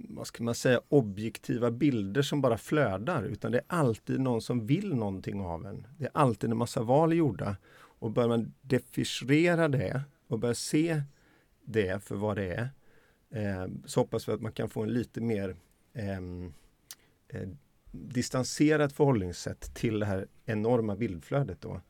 vad 0.08 0.26
ska 0.26 0.44
man 0.44 0.54
säga, 0.54 0.80
objektiva 0.88 1.70
bilder 1.70 2.22
som 2.22 2.40
bara 2.40 2.58
flödar 2.58 3.22
utan 3.22 3.52
det 3.52 3.58
är 3.58 3.64
alltid 3.66 4.20
någon 4.20 4.42
som 4.42 4.66
vill 4.66 4.94
någonting 4.94 5.40
av 5.40 5.66
en. 5.66 5.86
Det 5.98 6.04
är 6.04 6.10
alltid 6.14 6.50
en 6.50 6.56
massa 6.56 6.82
val 6.82 7.12
gjorda. 7.12 7.56
Och 8.00 8.10
börjar 8.10 8.28
man 8.28 8.54
defischera 8.60 9.68
det 9.68 10.02
och 10.28 10.38
börja 10.38 10.54
se 10.54 11.02
det 11.64 12.04
för 12.04 12.14
vad 12.14 12.36
det 12.36 12.54
är 12.54 12.70
eh, 13.30 13.68
så 13.84 14.00
hoppas 14.00 14.28
vi 14.28 14.32
att 14.32 14.40
man 14.40 14.52
kan 14.52 14.68
få 14.68 14.82
en 14.82 14.92
lite 14.92 15.20
mer 15.20 15.56
ehm, 15.94 16.52
eh, 17.28 17.48
distanserat 17.90 18.92
förhållningssätt 18.92 19.74
till 19.74 19.98
det 19.98 20.06
här 20.06 20.26
enorma 20.44 20.96
bildflödet. 20.96 21.60
Då. 21.60 21.80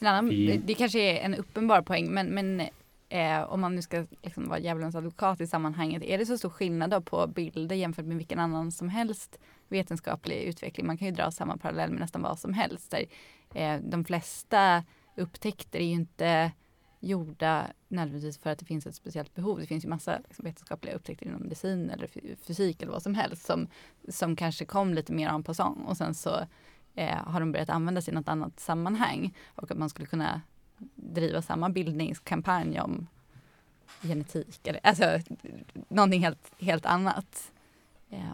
Annan, 0.00 0.28
det 0.64 0.74
kanske 0.74 1.00
är 1.00 1.24
en 1.24 1.34
uppenbar 1.34 1.82
poäng 1.82 2.10
men, 2.10 2.26
men 2.26 2.62
eh, 3.08 3.42
om 3.42 3.60
man 3.60 3.74
nu 3.74 3.82
ska 3.82 4.06
liksom 4.22 4.48
vara 4.48 4.58
djävulens 4.58 4.94
advokat 4.94 5.40
i 5.40 5.46
sammanhanget, 5.46 6.02
är 6.02 6.18
det 6.18 6.26
så 6.26 6.38
stor 6.38 6.50
skillnad 6.50 7.06
på 7.06 7.26
bilder 7.26 7.76
jämfört 7.76 8.04
med 8.04 8.16
vilken 8.16 8.38
annan 8.38 8.72
som 8.72 8.88
helst 8.88 9.38
vetenskaplig 9.68 10.42
utveckling? 10.42 10.86
Man 10.86 10.98
kan 10.98 11.08
ju 11.08 11.14
dra 11.14 11.30
samma 11.30 11.56
parallell 11.56 11.90
med 11.90 12.00
nästan 12.00 12.22
vad 12.22 12.38
som 12.38 12.52
helst. 12.52 12.90
Där, 12.90 13.04
eh, 13.54 13.80
de 13.80 14.04
flesta 14.04 14.84
upptäckter 15.16 15.78
är 15.78 15.84
ju 15.84 15.92
inte 15.92 16.52
gjorda 17.00 17.66
nödvändigtvis 17.88 18.38
för 18.38 18.50
att 18.50 18.58
det 18.58 18.64
finns 18.64 18.86
ett 18.86 18.94
speciellt 18.94 19.34
behov. 19.34 19.58
Det 19.58 19.66
finns 19.66 19.84
ju 19.84 19.88
massa 19.88 20.18
liksom, 20.28 20.44
vetenskapliga 20.44 20.94
upptäckter 20.94 21.26
inom 21.26 21.42
medicin 21.42 21.90
eller 21.90 22.36
fysik 22.36 22.82
eller 22.82 22.92
vad 22.92 23.02
som 23.02 23.14
helst 23.14 23.46
som, 23.46 23.68
som 24.08 24.36
kanske 24.36 24.64
kom 24.64 24.94
lite 24.94 25.12
mer 25.12 25.28
en 25.28 25.42
passant 25.42 25.88
och 25.88 25.96
sen 25.96 26.14
så 26.14 26.40
eh, 26.94 27.16
har 27.16 27.40
de 27.40 27.52
börjat 27.52 27.70
användas 27.70 28.08
i 28.08 28.12
något 28.12 28.28
annat 28.28 28.60
sammanhang 28.60 29.34
och 29.54 29.70
att 29.70 29.78
man 29.78 29.90
skulle 29.90 30.06
kunna 30.06 30.40
driva 30.94 31.42
samma 31.42 31.68
bildningskampanj 31.68 32.80
om 32.80 33.06
genetik 34.02 34.66
eller 34.66 34.80
alltså 34.82 35.18
någonting 35.88 36.22
helt, 36.22 36.52
helt 36.58 36.86
annat. 36.86 37.52
Yeah. 38.10 38.32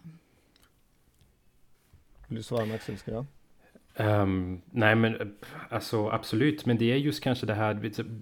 Vill 2.26 2.36
du 2.36 2.42
svara 2.42 2.66
Max 2.66 2.90
Ska 2.96 3.24
Um, 3.96 4.62
nej 4.70 4.94
men 4.94 5.36
alltså 5.70 6.08
absolut, 6.08 6.66
men 6.66 6.78
det 6.78 6.92
är 6.92 6.96
just 6.96 7.22
kanske 7.22 7.46
det 7.46 7.54
här. 7.54 7.74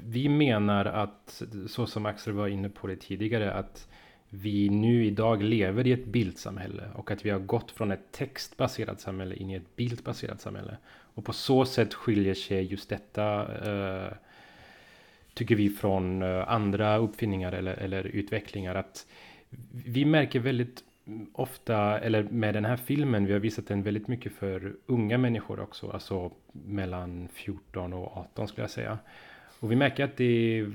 Vi 0.05 0.29
menar 0.29 0.85
att 0.85 1.43
så 1.67 1.87
som 1.87 2.07
Axel 2.07 2.33
var 2.33 2.49
inne 2.49 2.69
på 2.69 2.87
det 2.87 2.97
tidigare 2.97 3.53
att 3.53 3.89
vi 4.29 4.69
nu 4.69 5.07
idag 5.07 5.43
lever 5.43 5.87
i 5.87 5.93
ett 5.93 6.05
bildsamhälle 6.05 6.91
och 6.95 7.11
att 7.11 7.25
vi 7.25 7.31
har 7.31 7.39
gått 7.39 7.71
från 7.71 7.93
ett 7.93 8.13
textbaserat 8.13 9.01
samhälle 9.01 9.35
in 9.35 9.51
i 9.51 9.55
ett 9.55 9.77
bildbaserat 9.77 10.41
samhälle. 10.41 10.77
Och 11.15 11.25
på 11.25 11.33
så 11.33 11.65
sätt 11.65 11.95
skiljer 11.95 12.35
sig 12.35 12.63
just 12.63 12.89
detta 12.89 13.47
uh, 13.71 14.13
tycker 15.35 15.57
vi 15.57 15.71
från 15.71 16.23
uh, 16.23 16.53
andra 16.53 16.97
uppfinningar 16.97 17.53
eller, 17.53 17.75
eller 17.75 18.05
utvecklingar 18.05 18.75
att 18.75 19.07
vi 19.73 20.05
märker 20.05 20.41
väldigt 20.41 20.85
ofta, 21.33 21.99
eller 21.99 22.23
med 22.23 22.55
den 22.55 22.65
här 22.65 22.77
filmen, 22.77 23.27
vi 23.27 23.33
har 23.33 23.41
visat 23.41 23.67
den 23.67 23.83
väldigt 23.83 24.09
mycket 24.09 24.33
för 24.33 24.75
unga 24.87 25.19
människor 25.19 25.61
också, 25.61 25.91
alltså 25.91 26.33
mellan 26.53 27.29
14 27.33 27.93
och 27.93 28.17
18 28.17 28.49
skulle 28.49 28.63
jag 28.63 28.71
säga. 28.71 28.99
Och 29.61 29.71
vi 29.73 29.77
märker 29.77 30.05
att 30.05 30.17
det, 30.17 30.67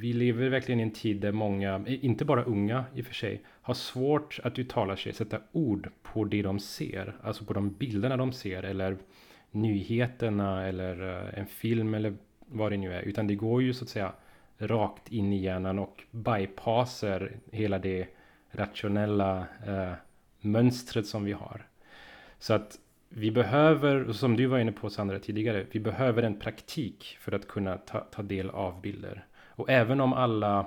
vi 0.00 0.12
lever 0.12 0.48
verkligen 0.48 0.80
i 0.80 0.82
en 0.82 0.90
tid 0.90 1.20
där 1.20 1.32
många, 1.32 1.84
eh, 1.86 2.04
inte 2.04 2.24
bara 2.24 2.44
unga 2.44 2.84
i 2.94 3.02
och 3.02 3.06
för 3.06 3.14
sig, 3.14 3.42
har 3.62 3.74
svårt 3.74 4.40
att 4.44 4.58
uttala 4.58 4.96
sig, 4.96 5.12
sätta 5.12 5.40
ord 5.52 5.90
på 6.02 6.24
det 6.24 6.42
de 6.42 6.60
ser, 6.60 7.16
alltså 7.22 7.44
på 7.44 7.52
de 7.52 7.70
bilderna 7.70 8.16
de 8.16 8.32
ser 8.32 8.62
eller 8.62 8.96
nyheterna 9.50 10.66
eller 10.66 11.16
eh, 11.16 11.38
en 11.38 11.46
film 11.46 11.94
eller 11.94 12.14
vad 12.46 12.72
det 12.72 12.76
nu 12.76 12.94
är, 12.94 13.02
utan 13.02 13.26
det 13.26 13.34
går 13.34 13.62
ju 13.62 13.74
så 13.74 13.84
att 13.84 13.90
säga 13.90 14.12
rakt 14.58 15.12
in 15.12 15.32
i 15.32 15.36
hjärnan 15.36 15.78
och 15.78 16.04
bypasser 16.10 17.36
hela 17.52 17.78
det 17.78 18.08
rationella 18.50 19.46
eh, 19.66 19.92
mönstret 20.40 21.06
som 21.06 21.24
vi 21.24 21.32
har. 21.32 21.66
Så 22.38 22.54
att 22.54 22.78
vi 23.08 23.30
behöver, 23.30 24.12
som 24.12 24.36
du 24.36 24.46
var 24.46 24.58
inne 24.58 24.72
på 24.72 24.90
Sandra 24.90 25.18
tidigare, 25.18 25.66
vi 25.70 25.80
behöver 25.80 26.22
en 26.22 26.38
praktik 26.38 27.16
för 27.20 27.32
att 27.32 27.48
kunna 27.48 27.76
ta, 27.76 28.00
ta 28.00 28.22
del 28.22 28.50
av 28.50 28.80
bilder. 28.80 29.26
Och 29.46 29.70
även 29.70 30.00
om 30.00 30.12
alla, 30.12 30.66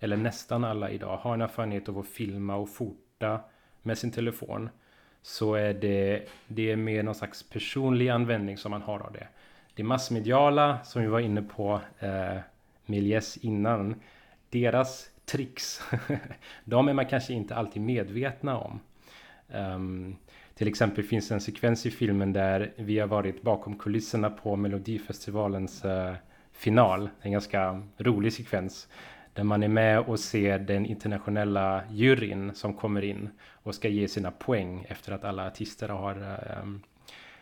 eller 0.00 0.16
nästan 0.16 0.64
alla 0.64 0.90
idag, 0.90 1.16
har 1.16 1.34
en 1.34 1.40
erfarenhet 1.40 1.88
av 1.88 1.98
att 1.98 2.08
filma 2.08 2.56
och 2.56 2.68
fota 2.68 3.40
med 3.82 3.98
sin 3.98 4.10
telefon 4.10 4.70
så 5.28 5.54
är 5.54 5.74
det, 5.74 6.22
det 6.46 6.70
är 6.70 6.76
mer 6.76 7.02
någon 7.02 7.14
slags 7.14 7.42
personlig 7.42 8.08
användning 8.08 8.56
som 8.56 8.70
man 8.70 8.82
har 8.82 9.00
av 9.00 9.12
det. 9.12 9.28
Det 9.74 9.82
massmediala 9.82 10.78
som 10.84 11.02
vi 11.02 11.08
var 11.08 11.20
inne 11.20 11.42
på 11.42 11.80
eh, 11.98 12.38
Milies 12.86 13.36
innan, 13.36 13.94
deras 14.50 15.10
tricks. 15.24 15.80
de 16.64 16.88
är 16.88 16.92
man 16.92 17.06
kanske 17.06 17.32
inte 17.32 17.54
alltid 17.54 17.82
medvetna 17.82 18.58
om. 18.58 18.80
Um, 19.48 20.16
till 20.54 20.68
exempel 20.68 21.04
finns 21.04 21.30
en 21.30 21.40
sekvens 21.40 21.86
i 21.86 21.90
filmen 21.90 22.32
där 22.32 22.72
vi 22.76 22.98
har 22.98 23.06
varit 23.06 23.42
bakom 23.42 23.78
kulisserna 23.78 24.30
på 24.30 24.56
Melodifestivalens 24.56 25.84
uh, 25.84 26.14
final. 26.52 27.10
En 27.20 27.32
ganska 27.32 27.82
rolig 27.98 28.32
sekvens. 28.32 28.88
Där 29.38 29.44
man 29.44 29.62
är 29.62 29.68
med 29.68 30.00
och 30.00 30.20
ser 30.20 30.58
den 30.58 30.86
internationella 30.86 31.82
juryn 31.90 32.54
som 32.54 32.74
kommer 32.74 33.04
in 33.04 33.28
och 33.62 33.74
ska 33.74 33.88
ge 33.88 34.08
sina 34.08 34.30
poäng 34.30 34.86
efter 34.88 35.12
att 35.12 35.24
alla 35.24 35.46
artister 35.46 35.88
har 35.88 36.38
um, 36.62 36.82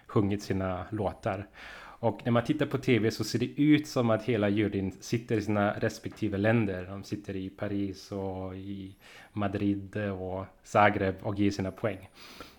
sjungit 0.07 0.43
sina 0.43 0.87
låtar. 0.91 1.47
Och 1.79 2.21
när 2.25 2.33
man 2.33 2.45
tittar 2.45 2.67
på 2.67 2.79
tv 2.79 3.11
så 3.11 3.25
ser 3.25 3.39
det 3.39 3.63
ut 3.63 3.87
som 3.87 4.11
att 4.11 4.23
hela 4.23 4.49
juryn 4.49 4.93
sitter 5.01 5.37
i 5.37 5.43
sina 5.43 5.73
respektive 5.73 6.39
länder. 6.39 6.87
De 6.87 7.05
sitter 7.05 7.37
i 7.37 7.51
Paris 7.51 8.13
och 8.13 8.57
i 8.57 8.97
Madrid 9.33 9.97
och 9.97 10.45
Zagreb 10.63 11.15
och 11.23 11.39
ger 11.39 11.51
sina 11.51 11.71
poäng. 11.71 12.09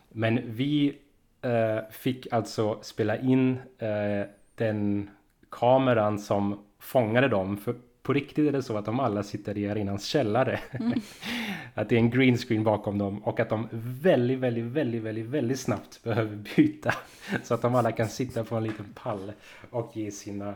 Men 0.09 0.41
vi 0.45 0.97
eh, 1.41 1.79
fick 1.91 2.27
alltså 2.33 2.79
spela 2.81 3.17
in 3.17 3.57
eh, 3.77 4.27
den 4.55 5.09
kameran 5.49 6.19
som 6.19 6.63
fångade 6.79 7.27
dem. 7.27 7.57
För 7.57 7.75
på 8.07 8.13
riktigt 8.13 8.47
är 8.47 8.51
det 8.51 8.63
så 8.63 8.77
att 8.77 8.85
de 8.85 8.99
alla 8.99 9.23
sitter 9.23 9.57
i 9.57 9.69
arenans 9.69 10.05
källare. 10.05 10.59
Mm. 10.71 10.99
att 11.73 11.89
det 11.89 11.95
är 11.95 11.99
en 11.99 12.09
green 12.09 12.37
screen 12.37 12.63
bakom 12.63 12.97
dem 12.97 13.23
och 13.23 13.39
att 13.39 13.49
de 13.49 13.67
väldigt, 13.71 14.39
väldigt, 14.39 14.63
väldigt, 14.63 15.01
väldigt, 15.01 15.25
väldigt 15.25 15.59
snabbt 15.59 16.03
behöver 16.03 16.37
byta. 16.55 16.93
så 17.43 17.53
att 17.53 17.61
de 17.61 17.75
alla 17.75 17.91
kan 17.91 18.07
sitta 18.07 18.43
på 18.43 18.55
en 18.55 18.63
liten 18.63 18.85
pall 18.93 19.31
och 19.69 19.97
ge 19.97 20.11
sina, 20.11 20.53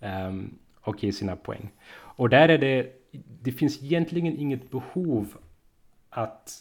um, 0.00 0.58
och 0.80 1.04
ge 1.04 1.12
sina 1.12 1.36
poäng. 1.36 1.70
Och 1.96 2.28
där 2.28 2.48
är 2.48 2.58
det, 2.58 2.92
det 3.42 3.52
finns 3.52 3.82
egentligen 3.82 4.38
inget 4.38 4.70
behov 4.70 5.36
att 6.10 6.52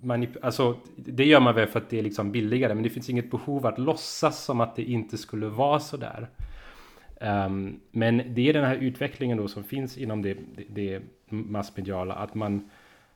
manip- 0.00 0.38
alltså, 0.42 0.76
det 0.96 1.24
gör 1.24 1.40
man 1.40 1.54
väl 1.54 1.68
för 1.68 1.80
att 1.80 1.90
det 1.90 1.98
är 1.98 2.02
liksom 2.02 2.32
billigare, 2.32 2.74
men 2.74 2.82
det 2.82 2.90
finns 2.90 3.10
inget 3.10 3.30
behov 3.30 3.66
att 3.66 3.78
låtsas 3.78 4.44
som 4.44 4.60
att 4.60 4.76
det 4.76 4.82
inte 4.82 5.18
skulle 5.18 5.46
vara 5.46 5.80
så 5.80 5.96
där. 5.96 6.28
Um, 7.20 7.80
men 7.90 8.34
det 8.34 8.48
är 8.48 8.52
den 8.52 8.64
här 8.64 8.76
utvecklingen 8.76 9.38
då 9.38 9.48
som 9.48 9.64
finns 9.64 9.98
inom 9.98 10.22
det, 10.22 10.36
det, 10.56 10.64
det 10.68 11.02
massmediala, 11.28 12.14
att 12.14 12.34
man, 12.34 12.70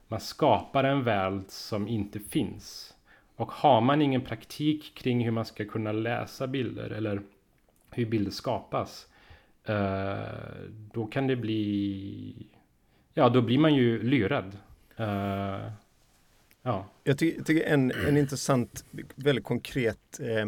man 0.08 0.20
skapar 0.20 0.84
en 0.84 1.04
värld 1.04 1.42
som 1.48 1.88
inte 1.88 2.20
finns. 2.20 2.94
Och 3.36 3.52
har 3.52 3.80
man 3.80 4.02
ingen 4.02 4.20
praktik 4.20 4.94
kring 4.94 5.24
hur 5.24 5.30
man 5.30 5.44
ska 5.44 5.64
kunna 5.64 5.92
läsa 5.92 6.46
bilder 6.46 6.90
eller 6.90 7.22
hur 7.90 8.06
bilder 8.06 8.30
skapas, 8.30 9.06
uh, 9.68 10.70
då 10.92 11.06
kan 11.06 11.26
det 11.26 11.36
bli... 11.36 12.46
Ja, 13.14 13.28
då 13.28 13.42
blir 13.42 13.58
man 13.58 13.74
ju 13.74 14.02
lurad. 14.02 14.56
Uh, 15.00 15.70
ja. 16.62 16.86
Jag 17.04 17.18
tycker, 17.18 17.42
tycker 17.42 17.66
en, 17.66 17.90
en 17.90 18.16
intressant, 18.16 18.84
väldigt 19.14 19.44
konkret 19.44 20.20
eh, 20.20 20.46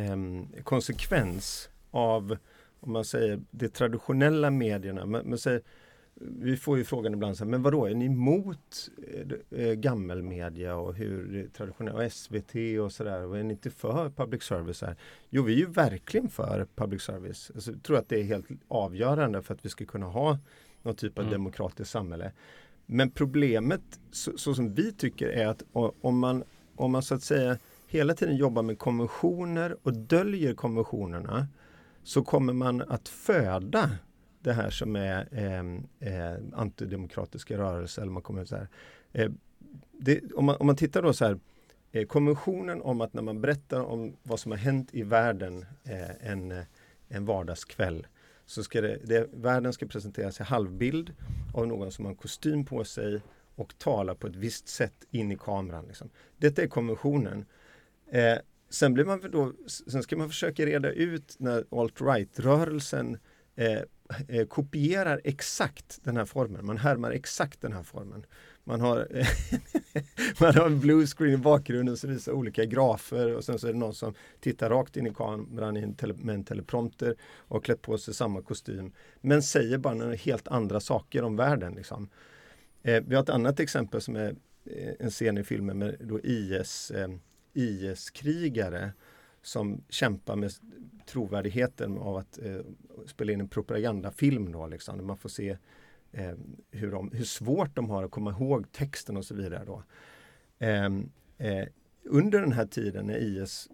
eh, 0.00 0.16
konsekvens 0.64 1.68
av, 1.90 2.36
om 2.80 2.92
man 2.92 3.04
säger, 3.04 3.40
de 3.50 3.68
traditionella 3.68 4.50
medierna. 4.50 5.06
Man, 5.06 5.28
man 5.28 5.38
säger, 5.38 5.62
vi 6.20 6.56
får 6.56 6.78
ju 6.78 6.84
frågan 6.84 7.14
ibland, 7.14 7.36
så 7.36 7.44
här, 7.44 7.50
men 7.50 7.62
vadå, 7.62 7.86
är 7.86 7.94
ni 7.94 8.04
emot 8.04 8.90
eh, 9.50 9.60
eh 9.60 9.72
gammelmedia 9.72 10.76
och 10.76 10.94
hur 10.94 11.48
traditionella, 11.56 12.04
och 12.04 12.12
SVT 12.12 12.54
och 12.80 12.92
sådär, 12.92 13.26
och 13.26 13.38
är 13.38 13.42
ni 13.42 13.52
inte 13.52 13.70
för 13.70 14.10
public 14.10 14.42
service? 14.42 14.82
Här? 14.82 14.96
Jo, 15.30 15.42
vi 15.42 15.52
är 15.52 15.58
ju 15.58 15.66
verkligen 15.66 16.28
för 16.28 16.66
public 16.74 17.02
service. 17.02 17.50
Alltså, 17.54 17.70
jag 17.70 17.82
tror 17.82 17.98
att 17.98 18.08
det 18.08 18.20
är 18.20 18.24
helt 18.24 18.46
avgörande 18.68 19.42
för 19.42 19.54
att 19.54 19.64
vi 19.64 19.68
ska 19.68 19.84
kunna 19.84 20.06
ha 20.06 20.38
någon 20.82 20.94
typ 20.94 21.18
av 21.18 21.24
mm. 21.24 21.32
demokratiskt 21.32 21.90
samhälle. 21.92 22.32
Men 22.86 23.10
problemet, 23.10 24.00
så, 24.10 24.38
så, 24.38 24.54
som 24.54 24.74
vi 24.74 24.92
tycker, 24.92 25.28
är 25.28 25.46
att 25.46 25.62
om 26.00 26.18
man, 26.18 26.44
om 26.76 26.92
man 26.92 27.02
så 27.02 27.14
att 27.14 27.22
säga 27.22 27.58
hela 27.86 28.14
tiden 28.14 28.36
jobbar 28.36 28.62
med 28.62 28.78
konventioner 28.78 29.76
och 29.82 29.92
döljer 29.94 30.54
konventionerna 30.54 31.46
så 32.02 32.22
kommer 32.22 32.52
man 32.52 32.82
att 32.82 33.08
föda 33.08 33.90
det 34.40 34.52
här 34.52 34.70
som 34.70 34.96
är 34.96 35.28
eh, 35.32 35.60
eh, 36.14 36.38
antidemokratiska 36.52 37.58
rörelser. 37.58 38.02
Eller 38.02 38.12
man 38.12 38.22
kommer 38.22 38.44
så 38.44 38.56
här, 38.56 38.68
eh, 39.12 39.30
det, 39.92 40.20
om, 40.34 40.44
man, 40.44 40.56
om 40.56 40.66
man 40.66 40.76
tittar 40.76 41.02
då 41.02 41.12
så 41.12 41.24
här, 41.24 41.38
eh, 41.92 42.06
konventionen 42.06 42.82
om 42.82 43.00
att 43.00 43.14
när 43.14 43.22
man 43.22 43.40
berättar 43.40 43.80
om 43.80 44.16
vad 44.22 44.40
som 44.40 44.52
har 44.52 44.58
hänt 44.58 44.88
i 44.92 45.02
världen 45.02 45.66
eh, 45.84 46.30
en, 46.30 46.64
en 47.08 47.24
vardagskväll 47.24 48.06
så 48.46 48.62
ska 48.62 48.80
det, 48.80 48.98
det, 49.04 49.28
världen 49.32 49.72
ska 49.72 49.86
presenteras 49.86 50.40
i 50.40 50.42
halvbild 50.42 51.14
av 51.54 51.66
någon 51.66 51.92
som 51.92 52.04
har 52.04 52.12
en 52.12 52.16
kostym 52.16 52.64
på 52.64 52.84
sig 52.84 53.20
och 53.54 53.78
talar 53.78 54.14
på 54.14 54.26
ett 54.26 54.36
visst 54.36 54.68
sätt 54.68 55.06
in 55.10 55.32
i 55.32 55.36
kameran. 55.36 55.84
Liksom. 55.86 56.10
Detta 56.36 56.62
är 56.62 56.66
konventionen. 56.66 57.44
Eh, 58.10 58.38
Sen, 58.70 58.94
blir 58.94 59.04
man 59.04 59.30
då, 59.30 59.52
sen 59.66 60.02
ska 60.02 60.16
man 60.16 60.28
försöka 60.28 60.66
reda 60.66 60.92
ut 60.92 61.36
när 61.38 61.64
alt-right-rörelsen 61.70 63.18
eh, 63.56 63.80
eh, 64.28 64.46
kopierar 64.46 65.20
exakt 65.24 65.98
den 66.02 66.16
här 66.16 66.24
formen. 66.24 66.66
Man 66.66 66.76
härmar 66.76 67.10
exakt 67.10 67.60
den 67.60 67.72
här 67.72 67.82
formen. 67.82 68.26
Man 68.64 68.80
har, 68.80 69.08
man 70.40 70.54
har 70.54 70.66
en 70.66 70.80
bluescreen 70.80 71.34
i 71.34 71.36
bakgrunden 71.36 71.96
som 71.96 72.10
visar 72.10 72.32
olika 72.32 72.64
grafer 72.64 73.36
och 73.36 73.44
sen 73.44 73.58
så 73.58 73.68
är 73.68 73.72
det 73.72 73.78
någon 73.78 73.94
som 73.94 74.14
tittar 74.40 74.70
rakt 74.70 74.96
in 74.96 75.06
i 75.06 75.14
kameran 75.14 75.76
i 75.76 75.80
en 75.80 75.94
tele, 75.94 76.14
med 76.14 76.34
en 76.34 76.44
teleprompter 76.44 77.16
och 77.22 77.64
klätt 77.64 77.82
på 77.82 77.98
sig 77.98 78.14
samma 78.14 78.42
kostym. 78.42 78.92
Men 79.20 79.42
säger 79.42 79.78
bara 79.78 79.94
några 79.94 80.14
helt 80.14 80.48
andra 80.48 80.80
saker 80.80 81.22
om 81.22 81.36
världen. 81.36 81.74
Liksom. 81.74 82.08
Eh, 82.82 83.02
vi 83.06 83.14
har 83.14 83.22
ett 83.22 83.28
annat 83.28 83.60
exempel 83.60 84.00
som 84.00 84.16
är 84.16 84.36
eh, 84.64 84.92
en 84.98 85.10
scen 85.10 85.38
i 85.38 85.44
filmen 85.44 85.78
med 85.78 85.96
då 86.00 86.20
IS, 86.20 86.90
eh, 86.90 87.08
IS-krigare 87.52 88.92
som 89.42 89.84
kämpar 89.88 90.36
med 90.36 90.52
trovärdigheten 91.06 91.98
av 91.98 92.16
att 92.16 92.38
eh, 92.38 92.60
spela 93.06 93.32
in 93.32 93.40
en 93.40 93.48
propagandafilm. 93.48 94.52
Då, 94.52 94.66
liksom, 94.66 95.06
man 95.06 95.16
får 95.16 95.28
se 95.28 95.56
eh, 96.12 96.34
hur, 96.70 96.90
de, 96.90 97.10
hur 97.12 97.24
svårt 97.24 97.76
de 97.76 97.90
har 97.90 98.04
att 98.04 98.10
komma 98.10 98.30
ihåg 98.30 98.72
texten 98.72 99.16
och 99.16 99.24
så 99.24 99.34
vidare. 99.34 99.64
Då. 99.66 99.82
Ehm, 100.58 101.10
eh, 101.38 101.68
under 102.04 102.40
den 102.40 102.52
här 102.52 102.66
tiden 102.66 103.06
när 103.06 103.16
IS 103.16 103.68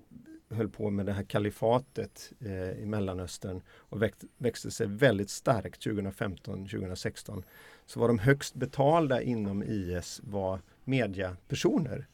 höll 0.50 0.68
på 0.68 0.90
med 0.90 1.06
det 1.06 1.12
här 1.12 1.22
kalifatet 1.22 2.32
eh, 2.40 2.70
i 2.70 2.86
Mellanöstern 2.86 3.62
och 3.68 4.02
växt, 4.02 4.24
växte 4.38 4.70
sig 4.70 4.86
väldigt 4.86 5.30
starkt 5.30 5.86
2015-2016 5.86 7.42
så 7.86 8.00
var 8.00 8.08
de 8.08 8.18
högst 8.18 8.54
betalda 8.54 9.22
inom 9.22 9.62
IS 9.62 10.20
var 10.24 10.60
mediapersoner. 10.84 12.06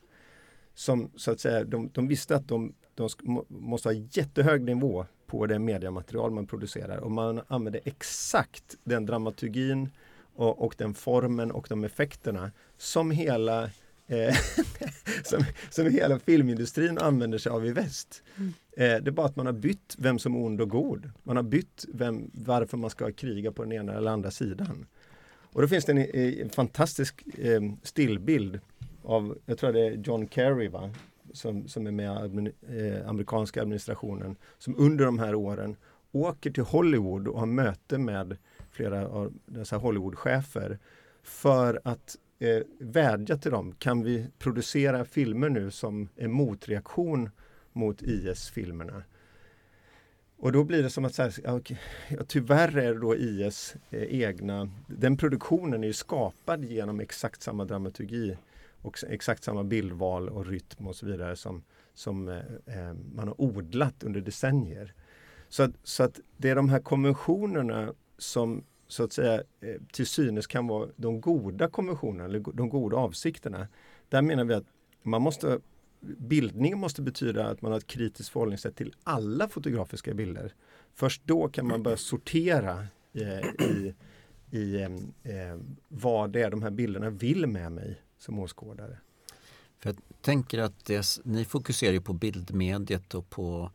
Som 0.75 1.11
så 1.17 1.31
att 1.31 1.41
säga, 1.41 1.65
de, 1.65 1.91
de 1.93 2.09
visste 2.09 2.37
att 2.37 2.49
de, 2.49 2.75
de 2.95 3.09
måste 3.49 3.89
ha 3.89 3.93
jättehög 3.93 4.63
nivå 4.63 5.07
på 5.27 5.47
det 5.47 5.59
mediamaterial 5.59 6.31
man 6.31 6.47
producerar 6.47 6.97
och 6.97 7.11
man 7.11 7.41
använder 7.49 7.81
exakt 7.85 8.77
den 8.85 9.07
dramaturgin 9.07 9.91
och, 10.35 10.65
och 10.65 10.75
den 10.79 10.95
formen 10.95 11.51
och 11.51 11.67
de 11.69 11.85
effekterna 11.85 12.51
som 12.77 13.11
hela 13.11 13.65
eh, 14.07 14.37
som, 15.25 15.45
som 15.71 15.91
hela 15.91 16.19
filmindustrin 16.19 16.99
använder 16.99 17.39
sig 17.39 17.53
av 17.53 17.67
i 17.67 17.73
väst. 17.73 18.23
Mm. 18.37 18.53
Eh, 18.77 19.03
det 19.03 19.11
är 19.11 19.13
bara 19.13 19.27
att 19.27 19.37
man 19.37 19.47
har 19.47 19.53
bytt 19.53 19.97
vem 19.99 20.19
som 20.19 20.35
är 20.35 20.39
ond 20.39 20.61
och 20.61 20.71
god. 20.71 21.11
Man 21.23 21.37
har 21.37 21.43
bytt 21.43 21.85
vem, 21.89 22.31
varför 22.35 22.77
man 22.77 22.91
ska 22.91 23.13
kriga 23.13 23.53
på 23.53 23.63
den 23.63 23.73
ena 23.73 23.95
eller 23.95 24.11
andra 24.11 24.31
sidan. 24.31 24.87
Och 25.53 25.63
då 25.63 25.69
finns 25.69 25.85
det 25.85 25.93
en, 25.93 25.99
en 26.41 26.51
fantastisk 26.51 27.25
eh, 27.39 27.61
stillbild 27.83 28.61
av, 29.05 29.39
jag 29.47 29.59
tror 29.59 29.73
det 29.73 29.87
är 29.87 29.91
John 29.91 30.29
Kerry 30.29 30.69
va? 30.69 30.91
Som, 31.33 31.69
som 31.69 31.87
är 31.87 31.91
med 31.91 32.53
i 32.69 32.99
eh, 32.99 33.09
amerikanska 33.09 33.63
administrationen 33.63 34.37
som 34.59 34.75
under 34.79 35.05
de 35.05 35.19
här 35.19 35.35
åren 35.35 35.77
åker 36.13 36.51
till 36.51 36.63
Hollywood 36.63 37.29
och 37.29 37.39
har 37.39 37.47
möte 37.47 37.99
med 37.99 38.37
flera 38.71 39.09
av 39.09 39.33
dessa 39.47 39.77
Hollywoodchefer 39.77 40.79
för 41.23 41.81
att 41.85 42.17
eh, 42.39 42.63
vädja 42.79 43.37
till 43.37 43.51
dem. 43.51 43.75
Kan 43.79 44.03
vi 44.03 44.27
producera 44.39 45.05
filmer 45.05 45.49
nu 45.49 45.71
som 45.71 46.09
en 46.17 46.33
motreaktion 46.33 47.31
mot 47.73 48.03
IS-filmerna? 48.03 49.03
Och 50.37 50.53
då 50.53 50.65
blir 50.65 50.83
det 50.83 50.91
som 50.91 51.05
att 51.05 51.15
så 51.15 51.23
här, 51.23 51.55
okay, 51.55 51.77
ja, 52.09 52.25
tyvärr 52.27 52.77
är 52.77 52.95
det 52.95 53.01
då 53.01 53.17
IS 53.17 53.77
eh, 53.91 54.03
egna, 54.03 54.71
den 54.87 55.17
produktionen 55.17 55.83
är 55.83 55.87
ju 55.87 55.93
skapad 55.93 56.65
genom 56.65 57.01
exakt 57.01 57.43
samma 57.43 57.65
dramaturgi 57.65 58.37
och 58.83 59.05
exakt 59.09 59.45
samma 59.45 59.65
bildval 59.65 60.29
och 60.29 60.47
rytm 60.47 60.87
och 60.87 60.97
så 60.97 61.07
vidare 61.07 61.37
som, 61.37 61.63
som 61.95 62.29
eh, 62.29 62.37
eh, 62.67 62.95
man 63.15 63.29
har 63.29 63.41
odlat 63.41 64.03
under 64.03 64.21
decennier. 64.21 64.95
Så 65.49 65.63
att, 65.63 65.71
så 65.83 66.03
att 66.03 66.21
det 66.37 66.51
är 66.51 66.57
de 66.57 66.69
här 66.69 66.81
konventionerna 66.81 67.95
som 68.19 68.65
så 68.89 69.05
att 69.05 69.13
säga 69.13 69.35
eh, 69.35 69.81
till 69.93 70.07
synes 70.07 70.47
kan 70.47 70.67
vara 70.67 70.89
de 70.97 71.21
goda 71.21 71.69
konventionerna 71.69 72.25
eller 72.25 72.41
de 72.41 72.69
goda 72.69 72.97
avsikterna. 72.97 73.69
Där 74.09 74.23
menar 74.23 74.45
vi 74.45 74.55
att 74.55 74.67
man 75.03 75.23
måste 75.23 75.61
Bildning 76.01 76.79
måste 76.79 77.03
betyda 77.03 77.47
att 77.47 77.63
man 77.63 77.73
har 77.73 77.79
ett 77.79 77.87
kritiskt 77.87 78.29
förhållningssätt 78.29 78.77
till 78.77 78.95
alla 79.05 79.49
fotografiska 79.49 80.15
bilder. 80.15 80.55
Först 80.95 81.23
då 81.25 81.49
kan 81.49 81.67
man 81.67 81.83
börja 81.83 81.97
sortera 81.97 82.87
eh, 83.13 83.67
i, 83.67 83.95
i, 84.51 84.59
i 84.59 84.83
eh, 84.83 85.57
vad 85.89 86.31
det 86.31 86.43
är 86.43 86.51
de 86.51 86.63
här 86.63 86.71
bilderna 86.71 87.11
vill 87.11 87.47
med 87.47 87.73
mig 87.73 88.03
som 88.23 88.39
åskådare. 88.39 88.99
För 89.79 89.89
jag 89.89 89.97
tänker 90.21 90.59
att 90.59 90.85
det, 90.85 91.21
ni 91.25 91.45
fokuserar 91.45 91.93
ju 91.93 92.01
på 92.01 92.13
bildmediet 92.13 93.15
och 93.15 93.31
på 93.31 93.71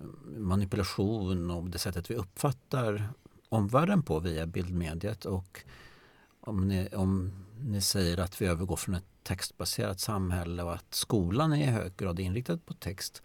mm, 0.00 0.48
manipulation 0.48 1.50
och 1.50 1.70
det 1.70 1.78
sättet 1.78 2.10
vi 2.10 2.14
uppfattar 2.14 3.08
omvärlden 3.48 4.02
på 4.02 4.20
via 4.20 4.46
bildmediet. 4.46 5.24
Och 5.24 5.64
om 6.40 6.68
ni, 6.68 6.88
om 6.88 7.32
ni 7.60 7.80
säger 7.80 8.18
att 8.18 8.42
vi 8.42 8.46
övergår 8.46 8.76
från 8.76 8.94
ett 8.94 9.04
textbaserat 9.22 10.00
samhälle 10.00 10.62
och 10.62 10.74
att 10.74 10.94
skolan 10.94 11.52
är 11.52 11.68
i 11.68 11.70
hög 11.70 11.96
grad 11.96 12.20
inriktad 12.20 12.58
på 12.58 12.74
text 12.74 13.22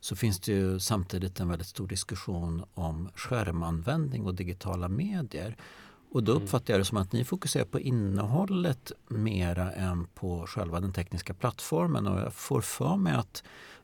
så 0.00 0.16
finns 0.16 0.40
det 0.40 0.52
ju 0.52 0.80
samtidigt 0.80 1.40
en 1.40 1.48
väldigt 1.48 1.68
stor 1.68 1.86
diskussion 1.86 2.64
om 2.74 3.10
skärmanvändning 3.14 4.26
och 4.26 4.34
digitala 4.34 4.88
medier. 4.88 5.56
Och 6.14 6.24
då 6.24 6.32
mm. 6.32 6.42
uppfattar 6.44 6.74
jag 6.74 6.80
det 6.80 6.84
som 6.84 6.98
att 6.98 7.12
ni 7.12 7.24
fokuserar 7.24 7.64
på 7.64 7.80
innehållet 7.80 8.92
mera 9.08 9.72
än 9.72 10.06
på 10.06 10.46
själva 10.46 10.80
den 10.80 10.92
tekniska 10.92 11.34
plattformen. 11.34 12.06
Och 12.06 12.20
jag 12.20 12.32
får 12.32 12.60
för 12.60 12.96
mig 12.96 13.14
att 13.14 13.42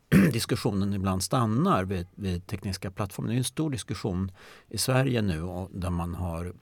diskussionen 0.33 0.93
ibland 0.93 1.22
stannar 1.22 1.85
vid, 1.85 2.07
vid 2.14 2.47
tekniska 2.47 2.91
plattformar. 2.91 3.28
Det 3.28 3.35
är 3.35 3.39
en 3.39 3.45
stor 3.45 3.70
diskussion 3.70 4.33
i 4.68 4.78
Sverige 4.78 5.22
nu 5.22 5.68
där 5.70 5.91
man 5.91 6.14
har 6.14 6.53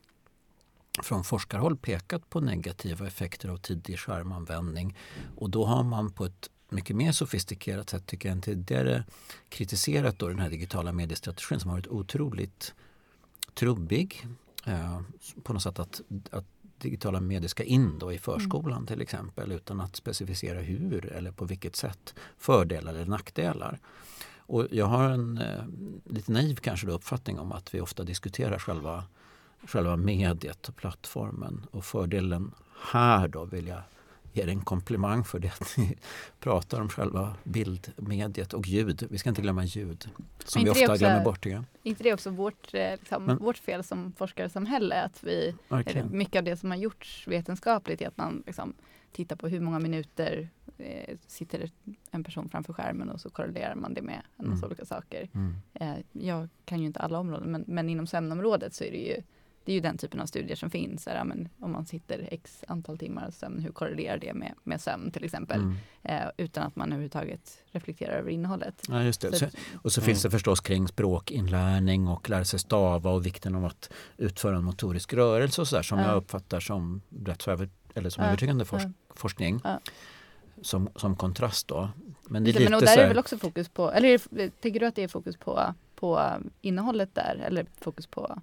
från 1.03 1.25
forskarhåll 1.25 1.77
pekat 1.77 2.31
på 2.31 2.41
negativa 2.41 3.07
effekter 3.07 3.49
av 3.49 3.57
tidig 3.57 3.99
skärmanvändning. 3.99 4.97
Och 5.37 5.51
då 5.51 5.65
har 5.65 5.83
man 5.83 6.13
på 6.13 6.25
ett 6.25 6.51
mycket 6.69 6.97
mer 6.97 7.13
sofistikerat 7.13 7.91
sätt 7.91 8.07
tycker 8.07 8.29
jag 8.29 8.37
än 8.37 8.43
tidigare 8.43 9.05
kritiserat 9.49 10.19
då 10.19 10.29
den 10.29 10.39
här 10.39 10.51
digitala 10.51 10.93
mediestrategin 10.93 11.61
som 11.61 11.71
har 11.71 11.77
varit 11.77 11.89
otroligt 11.89 12.75
trubbig. 13.55 14.27
Eh, 14.69 15.01
på 15.43 15.53
något 15.53 15.63
sätt 15.63 15.79
att, 15.79 16.01
att 16.31 16.45
digitala 16.79 17.21
medier 17.21 17.49
ska 17.49 17.65
in 17.65 17.99
då 17.99 18.13
i 18.13 18.19
förskolan 18.19 18.77
mm. 18.77 18.87
till 18.87 19.01
exempel 19.01 19.53
utan 19.53 19.81
att 19.81 19.97
specificera 19.97 20.61
hur 20.61 21.13
eller 21.13 21.33
på 21.33 21.45
vilket 21.45 21.77
sätt, 21.77 22.15
fördelar 22.39 22.95
eller 22.95 23.07
nackdelar. 23.07 23.81
Och 24.39 24.67
jag 24.71 24.87
har 24.87 25.11
en 25.11 25.39
eh, 25.39 25.65
lite 26.05 26.33
naiv 26.33 26.57
kanske 26.57 26.87
då 26.87 26.93
uppfattning 26.93 27.39
om 27.39 27.53
att 27.53 27.75
vi 27.75 27.81
ofta 27.81 28.05
diskuterar 28.05 28.59
själva, 28.59 29.05
själva 29.67 29.97
mediet 29.97 30.69
och 30.69 30.77
plattformen. 30.77 31.67
Och 31.71 31.85
fördelen 31.85 32.55
här 32.91 33.29
då 33.29 33.45
vill 33.45 33.67
jag 33.67 33.83
er 34.39 34.49
en 34.49 34.61
komplimang 34.61 35.25
för 35.25 35.39
det 35.39 35.49
att 35.49 35.77
ni 35.77 35.99
pratar 36.41 36.81
om 36.81 36.89
själva 36.89 37.37
bildmediet 37.45 38.55
och 38.55 38.67
ljud. 38.67 39.07
Vi 39.11 39.19
ska 39.19 39.29
inte 39.29 39.43
glömma 39.43 39.65
ljud, 39.65 40.11
som 40.45 40.65
vi 40.65 40.71
ofta 40.71 40.93
också, 40.93 40.99
glömmer 40.99 41.25
bort. 41.25 41.47
Är 41.47 41.65
inte 41.83 42.03
det 42.03 42.13
också 42.13 42.31
vårt, 42.31 42.75
eh, 42.75 42.91
liksom, 42.91 43.25
Men, 43.25 43.39
vårt 43.39 43.59
fel 43.59 43.85
som 43.85 44.13
forskarsamhälle? 44.13 45.03
Att 45.03 45.25
vi, 45.25 45.55
mycket 46.11 46.39
av 46.39 46.45
det 46.45 46.57
som 46.57 46.71
har 46.71 46.79
gjorts 46.79 47.29
vetenskapligt 47.29 48.01
är 48.03 48.09
att 48.09 48.17
man 48.17 48.43
liksom, 48.47 48.75
tittar 49.13 49.37
på 49.37 49.49
hur 49.49 49.61
många 49.61 49.79
minuter 49.79 50.49
eh, 50.79 51.17
sitter 51.27 51.71
en 52.11 52.25
person 52.25 52.49
framför 52.49 52.73
skärmen 52.73 53.11
och 53.11 53.21
så 53.21 53.31
korrelerar 53.31 53.75
man 53.75 53.95
det 53.95 54.03
med 54.03 54.23
en 54.37 54.49
massa 54.49 54.59
mm. 54.59 54.67
olika 54.67 54.85
saker. 54.85 55.29
Mm. 55.35 55.55
Eh, 55.75 56.05
jag 56.13 56.49
kan 56.65 56.81
ju 56.81 56.87
inte 56.87 57.01
alla 57.01 57.19
områden, 57.19 57.51
men, 57.51 57.65
men 57.67 57.89
inom 57.89 58.07
sömnområdet 58.07 58.75
så 58.75 58.85
är 58.85 58.91
det 58.91 58.99
ju 58.99 59.23
det 59.69 59.73
är 59.73 59.75
ju 59.75 59.81
den 59.81 59.99
typen 59.99 60.21
av 60.21 60.27
studier 60.27 60.57
som 60.57 60.71
finns. 60.71 61.07
Här, 61.07 61.25
men 61.25 61.49
om 61.61 61.73
man 61.73 61.87
sitter 61.87 62.29
x 62.31 62.65
antal 62.69 62.99
timmar 62.99 63.31
sömn, 63.31 63.61
hur 63.61 63.71
korrelerar 63.71 64.19
det 64.19 64.35
med, 64.35 64.55
med 64.65 64.81
sömn 64.81 65.11
till 65.11 65.25
exempel? 65.25 65.61
Mm. 65.61 65.77
Eh, 66.03 66.31
utan 66.37 66.67
att 66.67 66.77
man 66.77 66.89
överhuvudtaget 66.89 67.59
reflekterar 67.71 68.13
över 68.13 68.31
innehållet. 68.31 68.83
Ja, 68.89 69.03
just 69.03 69.21
det. 69.21 69.37
Så, 69.37 69.47
och 69.83 69.93
så 69.93 70.01
mm. 70.01 70.07
finns 70.07 70.23
det 70.23 70.31
förstås 70.31 70.61
kring 70.61 70.89
språkinlärning 70.89 72.09
och 72.09 72.31
lära 72.31 72.45
sig 72.45 72.59
stava 72.59 73.11
och 73.11 73.27
vikten 73.27 73.55
av 73.55 73.65
att 73.65 73.91
utföra 74.17 74.57
en 74.57 74.65
motorisk 74.65 75.13
rörelse 75.13 75.61
och 75.61 75.69
så 75.69 75.77
där, 75.77 75.83
som 75.83 75.99
ja. 75.99 76.07
jag 76.07 76.17
uppfattar 76.17 76.61
som 76.61 77.03
rätt 77.25 77.43
så 77.43 77.51
över, 77.51 77.69
eller 77.95 78.11
som 78.11 78.25
ja. 78.25 78.29
övertygande 78.29 78.65
forsk 78.65 78.87
ja. 78.87 79.15
forskning. 79.15 79.61
Som, 80.63 80.89
som 80.97 81.17
kontrast 81.17 81.69
då. 81.69 81.89
Men 82.29 82.45
det 82.45 82.51
är 82.51 82.53
lite 82.53 82.65
men 82.65 82.75
och 82.75 82.81
där 82.81 82.87
så 82.87 82.95
här... 82.95 83.05
är 83.05 83.09
väl 83.09 83.19
också 83.19 83.39
fokus 83.39 83.69
på, 83.69 83.93
eller 83.93 84.19
tänker 84.61 84.81
du 84.81 84.87
att 84.87 84.95
det 84.95 85.03
är 85.03 85.09
fokus 85.09 85.37
på, 85.37 85.75
på 85.95 86.31
innehållet 86.61 87.15
där 87.15 87.43
eller 87.47 87.67
fokus 87.81 88.07
på 88.07 88.43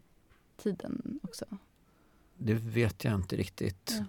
tiden 0.58 1.20
också? 1.24 1.46
Det 2.38 2.54
vet 2.54 3.04
jag 3.04 3.14
inte 3.14 3.36
riktigt. 3.36 3.94
Ja. 4.00 4.06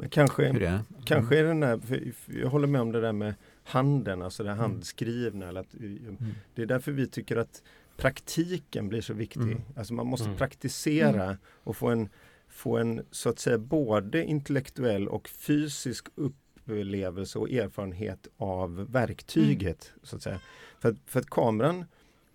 Men 0.00 0.10
kanske, 0.10 0.52
Hur 0.52 0.60
det 0.60 0.66
är. 0.66 0.82
kanske 1.04 1.38
är 1.38 1.44
den 1.44 1.60
där, 1.60 1.80
jag 2.26 2.48
håller 2.48 2.66
med 2.66 2.80
om 2.80 2.92
det 2.92 3.00
där 3.00 3.12
med 3.12 3.34
handen, 3.64 4.22
alltså 4.22 4.42
det 4.42 4.50
mm. 4.50 4.60
handskrivna. 4.60 5.48
Eller 5.48 5.60
att, 5.60 5.74
mm. 5.74 6.16
Det 6.54 6.62
är 6.62 6.66
därför 6.66 6.92
vi 6.92 7.06
tycker 7.06 7.36
att 7.36 7.62
praktiken 7.96 8.88
blir 8.88 9.00
så 9.00 9.14
viktig. 9.14 9.42
Mm. 9.42 9.62
Alltså 9.76 9.94
man 9.94 10.06
måste 10.06 10.26
mm. 10.26 10.38
praktisera 10.38 11.24
mm. 11.24 11.36
och 11.44 11.76
få 11.76 11.88
en, 11.88 12.08
få 12.48 12.78
en 12.78 13.02
så 13.10 13.28
att 13.28 13.38
säga 13.38 13.58
både 13.58 14.24
intellektuell 14.24 15.08
och 15.08 15.28
fysisk 15.28 16.06
upplevelse 16.14 17.38
och 17.38 17.50
erfarenhet 17.50 18.28
av 18.36 18.92
verktyget. 18.92 19.92
Så 20.02 20.16
att 20.16 20.22
säga. 20.22 20.40
För, 20.78 20.96
för 21.06 21.20
att 21.20 21.30
kameran 21.30 21.84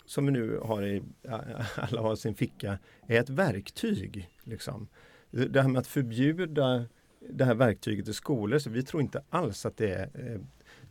som 0.06 0.26
vi 0.26 0.32
nu 0.32 0.60
har 0.64 0.84
i, 0.84 1.04
alla 1.76 2.02
har 2.02 2.16
sin 2.16 2.36
ficka, 2.36 2.80
är 3.08 3.20
ett 3.20 3.30
verktyg. 3.30 4.30
Liksom. 4.44 4.88
Det 5.32 5.62
här 5.62 5.70
med 5.70 5.80
att 5.80 5.88
förbjuda 5.88 6.86
det 7.30 7.46
här 7.46 7.56
verktyget 7.56 8.08
i 8.08 8.14
skolor, 8.14 8.60
så 8.60 8.70
vi 8.70 8.84
tror 8.84 9.02
inte 9.02 9.24
alls 9.30 9.66
att 9.66 9.78
det 9.78 9.94
är 9.94 10.10
eh, 10.14 10.42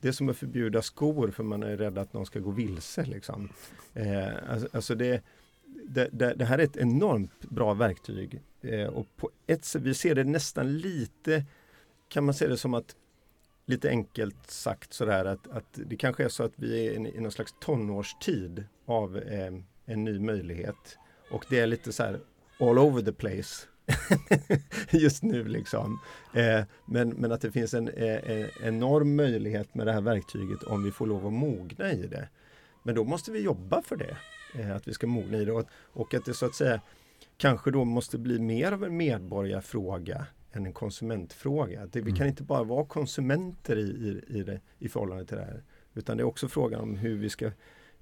det 0.00 0.08
är 0.08 0.12
som 0.12 0.28
att 0.28 0.36
förbjuda 0.36 0.82
skor 0.82 1.30
för 1.30 1.42
man 1.42 1.62
är 1.62 1.76
rädd 1.76 1.98
att 1.98 2.12
någon 2.12 2.26
ska 2.26 2.40
gå 2.40 2.50
vilse. 2.50 3.04
Liksom. 3.04 3.48
Eh, 3.94 4.50
alltså, 4.50 4.68
alltså 4.72 4.94
det, 4.94 5.22
det, 5.64 6.08
det, 6.12 6.34
det, 6.34 6.44
här 6.44 6.58
är 6.58 6.62
ett 6.62 6.76
enormt 6.76 7.40
bra 7.40 7.74
verktyg 7.74 8.42
eh, 8.60 8.86
och 8.86 9.06
på 9.16 9.30
ett 9.46 9.64
sätt, 9.64 9.82
vi 9.82 9.94
ser 9.94 10.14
det 10.14 10.24
nästan 10.24 10.78
lite, 10.78 11.44
kan 12.08 12.24
man 12.24 12.34
se 12.34 12.46
det 12.46 12.56
som 12.56 12.74
att 12.74 12.96
lite 13.66 13.88
enkelt 13.88 14.50
sagt 14.50 14.92
sådär 14.92 15.24
att, 15.24 15.48
att 15.48 15.66
det 15.72 15.96
kanske 15.96 16.24
är 16.24 16.28
så 16.28 16.42
att 16.42 16.52
vi 16.56 16.86
är 16.86 16.92
i, 16.92 17.20
någon 17.20 17.32
slags 17.32 17.54
tonårstid 17.60 18.64
av 18.86 19.18
eh, 19.18 19.54
en 19.84 20.04
ny 20.04 20.18
möjlighet. 20.18 20.98
Och 21.30 21.44
det 21.48 21.58
är 21.58 21.66
lite 21.66 21.92
så 21.92 22.02
här 22.02 22.20
all 22.60 22.78
over 22.78 23.02
the 23.02 23.12
place 23.12 23.66
just 24.90 25.22
nu 25.22 25.44
liksom. 25.44 26.00
Eh, 26.34 26.64
men, 26.86 27.08
men 27.08 27.32
att 27.32 27.40
det 27.40 27.52
finns 27.52 27.74
en 27.74 27.88
eh, 27.88 28.46
enorm 28.62 29.16
möjlighet 29.16 29.74
med 29.74 29.86
det 29.86 29.92
här 29.92 30.00
verktyget 30.00 30.62
om 30.62 30.84
vi 30.84 30.90
får 30.90 31.06
lov 31.06 31.26
att 31.26 31.32
mogna 31.32 31.92
i 31.92 32.06
det. 32.06 32.28
Men 32.82 32.94
då 32.94 33.04
måste 33.04 33.30
vi 33.32 33.40
jobba 33.40 33.82
för 33.82 33.96
det, 33.96 34.16
eh, 34.54 34.76
att 34.76 34.88
vi 34.88 34.92
ska 34.92 35.06
mogna 35.06 35.38
i 35.38 35.44
det 35.44 35.52
och, 35.52 35.66
och 35.92 36.14
att 36.14 36.24
det 36.24 36.34
så 36.34 36.46
att 36.46 36.54
säga 36.54 36.80
kanske 37.36 37.70
då 37.70 37.84
måste 37.84 38.18
bli 38.18 38.38
mer 38.38 38.72
av 38.72 38.84
en 38.84 38.96
medborgarfråga 38.96 40.26
än 40.56 40.66
en 40.66 40.72
konsumentfråga. 40.72 41.86
Det, 41.86 42.00
vi 42.00 42.10
kan 42.10 42.16
mm. 42.16 42.28
inte 42.28 42.42
bara 42.42 42.64
vara 42.64 42.84
konsumenter 42.84 43.76
i, 43.76 43.80
i, 43.80 44.38
i, 44.38 44.42
det, 44.42 44.60
i 44.78 44.88
förhållande 44.88 45.24
till 45.24 45.36
det 45.36 45.44
här. 45.44 45.62
Utan 45.94 46.16
det 46.16 46.22
är 46.22 46.24
också 46.24 46.48
frågan 46.48 46.80
om 46.80 46.96
hur 46.96 47.18
vi 47.18 47.30
ska, 47.30 47.50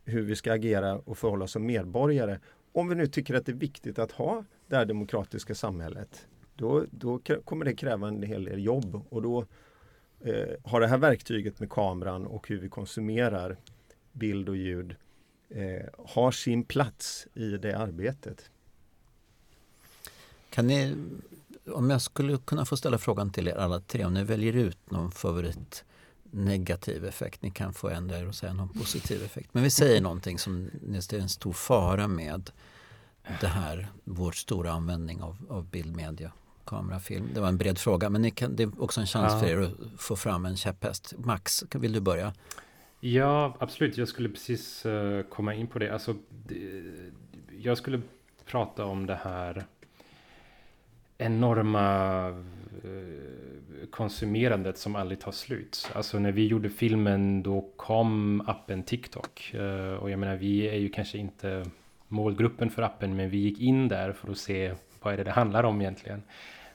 hur 0.04 0.22
vi 0.22 0.36
ska 0.36 0.52
agera 0.52 0.98
och 0.98 1.18
förhålla 1.18 1.44
oss 1.44 1.52
som 1.52 1.66
medborgare. 1.66 2.38
Om 2.72 2.88
vi 2.88 2.94
nu 2.94 3.06
tycker 3.06 3.34
att 3.34 3.46
det 3.46 3.52
är 3.52 3.56
viktigt 3.56 3.98
att 3.98 4.12
ha 4.12 4.44
det 4.66 4.76
här 4.76 4.84
demokratiska 4.84 5.54
samhället. 5.54 6.26
Då, 6.54 6.84
då 6.90 7.20
kommer 7.44 7.64
det 7.64 7.74
kräva 7.74 8.08
en 8.08 8.22
hel 8.22 8.44
del 8.44 8.64
jobb 8.64 9.02
och 9.08 9.22
då 9.22 9.46
eh, 10.20 10.48
har 10.64 10.80
det 10.80 10.86
här 10.86 10.98
verktyget 10.98 11.60
med 11.60 11.70
kameran 11.70 12.26
och 12.26 12.48
hur 12.48 12.58
vi 12.58 12.68
konsumerar 12.68 13.56
bild 14.12 14.48
och 14.48 14.56
ljud 14.56 14.96
eh, 15.48 15.86
har 15.98 16.30
sin 16.30 16.64
plats 16.64 17.26
i 17.34 17.48
det 17.50 17.78
arbetet. 17.78 18.50
Kan 20.50 20.66
ni 20.66 20.94
om 21.66 21.90
jag 21.90 22.02
skulle 22.02 22.38
kunna 22.38 22.64
få 22.64 22.76
ställa 22.76 22.98
frågan 22.98 23.30
till 23.30 23.48
er 23.48 23.54
alla 23.54 23.80
tre, 23.80 24.04
om 24.04 24.14
ni 24.14 24.24
väljer 24.24 24.52
ut 24.52 24.90
någon 24.90 25.10
favorit 25.10 25.84
negativ 26.30 27.04
effekt. 27.04 27.42
Ni 27.42 27.50
kan 27.50 27.74
få 27.74 27.88
ändra 27.88 28.18
er 28.18 28.28
och 28.28 28.34
säga 28.34 28.52
någon 28.52 28.68
positiv 28.68 29.22
effekt. 29.24 29.48
Men 29.52 29.62
vi 29.62 29.70
säger 29.70 30.00
någonting 30.00 30.38
som 30.38 30.70
det 30.82 31.12
är 31.12 31.20
en 31.20 31.28
stor 31.28 31.52
fara 31.52 32.08
med 32.08 32.50
det 33.40 33.46
här, 33.46 33.88
vår 34.04 34.32
stora 34.32 34.72
användning 34.72 35.22
av, 35.22 35.36
av 35.48 35.64
bildmedia, 35.64 36.32
kamerafilm. 36.64 37.28
Det 37.34 37.40
var 37.40 37.48
en 37.48 37.58
bred 37.58 37.78
fråga 37.78 38.10
men 38.10 38.30
kan, 38.30 38.56
det 38.56 38.62
är 38.62 38.82
också 38.82 39.00
en 39.00 39.06
chans 39.06 39.32
ja. 39.32 39.40
för 39.40 39.46
er 39.46 39.60
att 39.60 40.00
få 40.00 40.16
fram 40.16 40.46
en 40.46 40.56
käpphäst. 40.56 41.14
Max, 41.18 41.64
vill 41.74 41.92
du 41.92 42.00
börja? 42.00 42.34
Ja, 43.00 43.56
absolut. 43.58 43.96
Jag 43.96 44.08
skulle 44.08 44.28
precis 44.28 44.86
uh, 44.86 45.22
komma 45.22 45.54
in 45.54 45.66
på 45.66 45.78
det. 45.78 45.90
Alltså, 45.90 46.16
jag 47.58 47.78
skulle 47.78 48.02
prata 48.44 48.84
om 48.84 49.06
det 49.06 49.18
här 49.22 49.66
enorma 51.22 52.28
eh, 52.84 53.88
konsumerandet 53.90 54.78
som 54.78 54.96
aldrig 54.96 55.20
tar 55.20 55.32
slut. 55.32 55.90
Alltså 55.94 56.18
när 56.18 56.32
vi 56.32 56.46
gjorde 56.46 56.70
filmen 56.70 57.42
då 57.42 57.68
kom 57.76 58.40
appen 58.46 58.82
TikTok. 58.82 59.54
Eh, 59.54 59.94
och 59.94 60.10
jag 60.10 60.18
menar 60.18 60.36
vi 60.36 60.68
är 60.68 60.78
ju 60.78 60.88
kanske 60.88 61.18
inte 61.18 61.64
målgruppen 62.08 62.70
för 62.70 62.82
appen 62.82 63.16
men 63.16 63.30
vi 63.30 63.38
gick 63.38 63.60
in 63.60 63.88
där 63.88 64.12
för 64.12 64.30
att 64.30 64.38
se 64.38 64.72
vad 65.02 65.12
är 65.12 65.16
det 65.16 65.24
det 65.24 65.30
handlar 65.30 65.64
om 65.64 65.80
egentligen. 65.80 66.22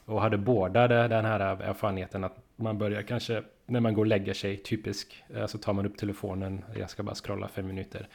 Och 0.06 0.22
hade 0.22 0.38
båda 0.38 0.88
den 0.88 1.26
här 1.26 1.40
erfarenheten 1.40 2.24
att 2.24 2.38
man 2.56 2.78
börjar 2.78 3.02
kanske 3.02 3.44
när 3.66 3.80
man 3.80 3.94
går 3.94 4.02
och 4.02 4.08
lägger 4.08 4.34
sig, 4.34 4.58
typisk, 4.58 5.24
eh, 5.36 5.46
så 5.46 5.58
tar 5.58 5.74
man 5.74 5.86
upp 5.86 5.98
telefonen, 5.98 6.66
jag 6.76 6.90
ska 6.90 7.04
bara 7.04 7.16
scrolla 7.16 7.48
fem 7.48 7.68
minuter. 7.68 8.08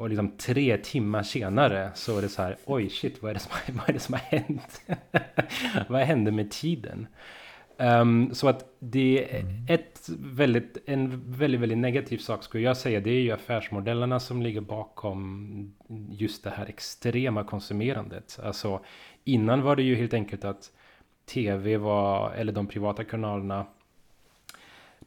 Och 0.00 0.08
liksom 0.08 0.30
tre 0.30 0.76
timmar 0.76 1.22
senare 1.22 1.90
så 1.94 2.18
är 2.18 2.22
det 2.22 2.28
så 2.28 2.42
här, 2.42 2.56
oj 2.64 2.90
shit, 2.90 3.22
vad 3.22 3.30
är 3.30 3.34
det 3.34 3.40
som, 3.40 3.52
vad 3.74 3.88
är 3.88 3.92
det 3.92 3.98
som 3.98 4.14
har 4.14 4.20
hänt? 4.20 4.82
vad 5.88 6.00
hände 6.00 6.30
med 6.30 6.50
tiden? 6.50 7.06
Um, 7.76 8.34
så 8.34 8.48
att 8.48 8.64
det 8.78 9.34
är 9.34 9.40
mm. 9.40 9.66
ett 9.68 10.08
väldigt, 10.18 10.78
en 10.86 11.32
väldigt, 11.32 11.60
väldigt 11.60 11.78
negativ 11.78 12.18
sak 12.18 12.44
skulle 12.44 12.64
jag 12.64 12.76
säga. 12.76 13.00
Det 13.00 13.10
är 13.10 13.20
ju 13.20 13.32
affärsmodellerna 13.32 14.20
som 14.20 14.42
ligger 14.42 14.60
bakom 14.60 15.74
just 16.10 16.44
det 16.44 16.50
här 16.50 16.66
extrema 16.66 17.44
konsumerandet. 17.44 18.40
Alltså 18.42 18.80
innan 19.24 19.62
var 19.62 19.76
det 19.76 19.82
ju 19.82 19.94
helt 19.94 20.14
enkelt 20.14 20.44
att 20.44 20.70
tv 21.26 21.76
var, 21.76 22.32
eller 22.32 22.52
de 22.52 22.66
privata 22.66 23.04
kanalerna 23.04 23.66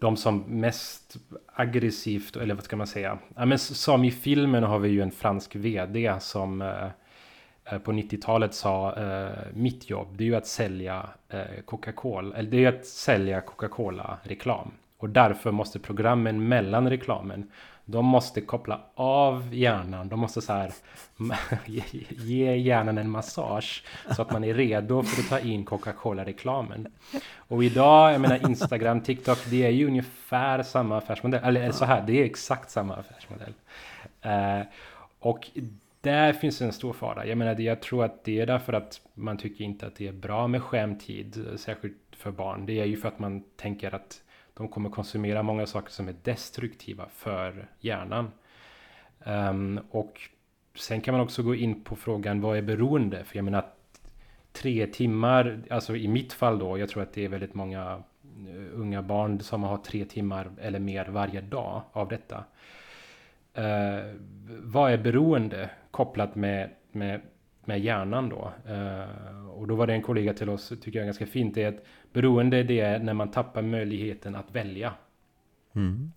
de 0.04 0.18
som 0.18 0.44
mest 0.48 1.18
aggressivt, 1.56 2.36
eller 2.36 2.56
vad 2.56 2.64
ska 2.64 2.76
man 2.76 2.88
säga? 2.88 3.18
Ja, 3.36 3.46
men 3.46 3.60
som 3.60 4.04
i 4.04 4.12
filmen 4.12 4.64
har 4.64 4.80
vi 4.80 4.90
ju 4.90 5.02
en 5.02 5.12
fransk 5.12 5.56
vd 5.56 6.14
som 6.20 6.62
eh, 6.62 6.86
eh 7.66 7.80
på 7.80 7.92
90-talet 7.92 8.54
sa 8.54 8.96
eh, 8.96 9.38
mitt 9.54 9.90
jobb 9.90 10.08
det 10.18 10.24
är 10.24 10.26
ju 10.26 10.36
att 10.36 10.48
sälja 10.48 11.10
eh, 11.30 11.62
Coca-Cola, 11.66 12.36
eller 12.36 12.52
det 12.52 12.58
är 12.58 12.62
ju 12.62 12.68
att 12.68 12.86
sälja 12.86 13.42
Coca-Cola 13.42 14.18
reklam. 14.24 14.72
Och 14.98 15.10
därför 15.10 15.52
måste 15.52 15.80
programmen 15.80 16.48
mellan 16.48 16.90
reklamen 16.90 17.52
de 17.86 18.06
måste 18.06 18.42
koppla 18.42 18.82
av 18.96 19.56
hjärnan. 19.56 20.10
De 20.10 20.20
måste 20.20 20.42
så 20.42 20.54
här 20.54 20.72
ge 22.10 22.56
hjärnan 22.56 22.98
en 22.98 23.10
massage 23.10 23.84
så 24.16 24.22
att 24.22 24.32
man 24.32 24.44
är 24.44 24.54
redo 24.54 25.04
för 25.04 25.22
att 25.22 25.30
ta 25.30 25.48
in 25.48 25.66
Coca-Cola-reklamen. 25.66 26.88
Och 27.36 27.64
idag, 27.64 28.14
jag 28.14 28.22
menar 28.22 28.50
Instagram, 28.50 29.02
TikTok, 29.02 29.38
det 29.50 29.66
är 29.66 29.70
ju 29.70 29.88
ungefär 29.88 30.64
samma 30.64 30.98
affärsmodell. 30.98 31.44
Eller 31.44 31.72
så 31.72 31.86
här, 31.86 32.04
det 32.08 32.22
är 32.22 32.26
exakt 32.26 32.70
samma 32.70 32.96
affärsmodell. 32.96 33.54
Uh, 34.26 34.66
och 35.20 35.50
där 36.02 36.34
finns 36.34 36.62
en 36.62 36.74
stor 36.74 36.94
fara. 36.94 37.26
Jag 37.26 37.38
menar, 37.38 37.60
jag 37.60 37.82
tror 37.82 38.06
att 38.06 38.24
det 38.24 38.42
är 38.42 38.46
därför 38.46 38.74
att 38.74 39.02
man 39.14 39.38
tycker 39.38 39.64
inte 39.64 39.88
att 39.88 39.96
det 39.96 40.08
är 40.08 40.12
bra 40.12 40.48
med 40.48 40.64
skärmtid, 40.64 41.48
särskilt 41.56 41.98
för 42.12 42.32
barn. 42.32 42.66
Det 42.66 42.80
är 42.80 42.86
ju 42.86 42.98
för 42.98 43.08
att 43.08 43.20
man 43.20 43.44
tänker 43.56 43.96
att 43.96 44.22
de 44.54 44.68
kommer 44.68 44.90
konsumera 44.90 45.44
många 45.44 45.66
saker 45.66 45.92
som 45.92 46.08
är 46.08 46.16
destruktiva 46.24 47.06
för 47.10 47.68
hjärnan. 47.80 48.32
Um, 49.26 49.80
och 49.92 50.22
sen 50.76 51.02
kan 51.02 51.14
man 51.14 51.22
också 51.22 51.44
gå 51.44 51.56
in 51.56 51.84
på 51.84 51.96
frågan 51.96 52.42
vad 52.42 52.58
är 52.58 52.62
beroende? 52.62 53.24
För 53.24 53.36
jag 53.36 53.46
menar 53.46 53.66
tre 54.52 54.88
timmar, 54.88 55.64
alltså 55.70 55.96
i 55.96 56.08
mitt 56.08 56.34
fall 56.34 56.60
då, 56.60 56.78
jag 56.78 56.90
tror 56.90 57.04
att 57.04 57.14
det 57.14 57.26
är 57.26 57.30
väldigt 57.30 57.54
många 57.54 58.04
eh, 58.48 58.80
unga 58.80 59.02
barn 59.02 59.40
som 59.40 59.64
har 59.64 59.78
tre 59.78 60.06
timmar 60.06 60.52
eller 60.62 60.80
mer 60.80 61.06
varje 61.06 61.42
dag 61.42 61.82
av 61.92 62.08
detta. 62.08 62.44
Uh, 63.58 64.16
vad 64.48 64.92
är 64.92 64.98
beroende 64.98 65.70
kopplat 65.92 66.36
med, 66.36 66.70
med, 66.92 67.22
med 67.66 67.80
hjärnan 67.80 68.30
då? 68.30 68.52
Uh, 68.72 69.50
och 69.50 69.68
då 69.68 69.76
var 69.76 69.88
det 69.88 69.94
en 69.94 70.02
kollega 70.02 70.34
till 70.34 70.50
oss, 70.50 70.70
tycker 70.70 71.00
jag 71.00 71.06
ganska 71.06 71.26
fint, 71.26 71.56
det 71.56 71.64
är 71.64 71.68
att 71.68 71.86
beroende 72.14 72.64
det 72.64 72.80
är 72.80 73.00
när 73.00 73.14
man 73.14 73.32
tappar 73.32 73.62
möjligheten 73.62 74.36
att 74.36 74.52
välja. 74.52 74.94
Mm. 75.74 76.12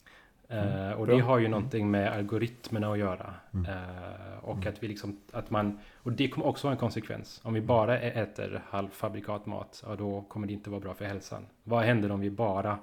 Uh, 0.50 0.92
och 0.92 1.06
det 1.06 1.18
har 1.18 1.38
ju 1.38 1.48
någonting 1.48 1.90
med 1.90 2.12
algoritmerna 2.12 2.92
att 2.92 2.98
göra. 2.98 3.34
Mm. 3.54 3.72
Uh, 3.72 4.38
och 4.42 4.56
mm. 4.56 4.68
att 4.68 4.82
vi 4.82 4.88
liksom, 4.88 5.20
att 5.32 5.50
man, 5.50 5.78
och 5.94 6.12
det 6.12 6.28
kommer 6.28 6.46
också 6.46 6.66
ha 6.66 6.72
en 6.72 6.78
konsekvens. 6.78 7.40
Om 7.44 7.54
vi 7.54 7.60
bara 7.60 7.98
äter 7.98 8.62
halvfabrikatmat, 8.68 9.84
ja, 9.86 9.96
då 9.96 10.22
kommer 10.22 10.46
det 10.46 10.52
inte 10.52 10.70
vara 10.70 10.80
bra 10.80 10.94
för 10.94 11.04
hälsan. 11.04 11.46
Vad 11.62 11.84
händer 11.84 12.10
om 12.10 12.20
vi 12.20 12.30
bara 12.30 12.78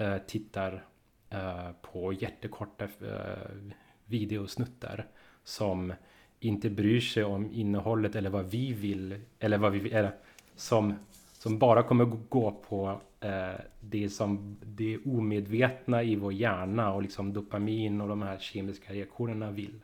uh, 0.00 0.16
tittar 0.26 0.84
på 1.82 2.12
jättekorta 2.12 2.88
videosnuttar 4.04 5.06
som 5.44 5.92
inte 6.40 6.70
bryr 6.70 7.00
sig 7.00 7.24
om 7.24 7.52
innehållet 7.52 8.16
eller 8.16 8.30
vad 8.30 8.50
vi 8.50 8.72
vill, 8.72 9.20
eller 9.38 9.58
vad 9.58 9.72
vi 9.72 9.90
eller 9.90 10.14
som, 10.56 10.94
som 11.32 11.58
bara 11.58 11.82
kommer 11.82 12.04
gå 12.04 12.50
på 12.68 13.00
eh, 13.20 13.60
det 13.80 14.08
som 14.08 14.56
det 14.62 14.98
omedvetna 14.98 16.02
i 16.02 16.16
vår 16.16 16.32
hjärna 16.32 16.92
och 16.92 17.02
liksom 17.02 17.32
dopamin 17.32 18.00
och 18.00 18.08
de 18.08 18.22
här 18.22 18.38
kemiska 18.38 18.92
reaktionerna 18.92 19.50
vill. 19.50 19.80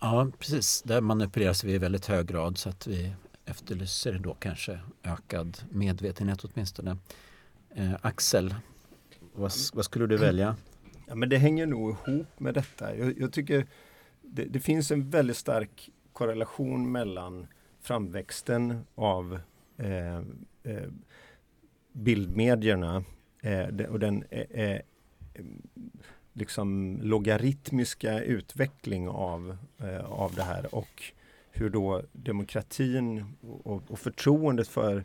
Ja, 0.00 0.30
precis. 0.38 0.82
Där 0.82 1.00
manipuleras 1.00 1.64
vi 1.64 1.72
i 1.72 1.78
väldigt 1.78 2.06
hög 2.06 2.26
grad 2.26 2.58
så 2.58 2.68
att 2.68 2.86
vi 2.86 3.12
efterlyser 3.44 4.18
då 4.18 4.34
kanske 4.34 4.80
ökad 5.02 5.58
medvetenhet 5.70 6.44
åtminstone. 6.44 6.96
Eh, 7.74 7.92
Axel, 8.00 8.54
vad, 9.32 9.52
vad, 9.74 9.84
skulle 9.84 10.06
du 10.06 10.16
välja? 10.16 10.56
Ja, 11.06 11.14
men 11.14 11.28
det 11.28 11.36
hänger 11.38 11.66
nog 11.66 11.90
ihop 11.90 12.40
med 12.40 12.54
detta. 12.54 12.96
Jag, 12.96 13.18
jag 13.20 13.32
tycker 13.32 13.66
det, 14.30 14.44
det, 14.44 14.60
finns 14.60 14.90
en 14.90 15.10
väldigt 15.10 15.36
stark 15.36 15.90
korrelation 16.12 16.92
mellan 16.92 17.46
framväxten 17.80 18.84
av 18.94 19.40
eh, 19.76 20.16
eh, 20.62 20.88
bildmedierna 21.92 23.04
eh, 23.42 23.68
och 23.88 23.98
den 23.98 24.24
eh, 24.30 24.64
eh, 24.64 24.80
liksom 26.32 26.98
logaritmiska 27.02 28.22
utveckling 28.22 29.08
av, 29.08 29.56
eh, 29.78 30.04
av 30.04 30.34
det 30.34 30.42
här 30.42 30.74
och 30.74 31.12
hur 31.50 31.70
då 31.70 32.02
demokratin 32.12 33.24
och, 33.40 33.82
och 33.88 33.98
förtroendet 33.98 34.68
för 34.68 35.04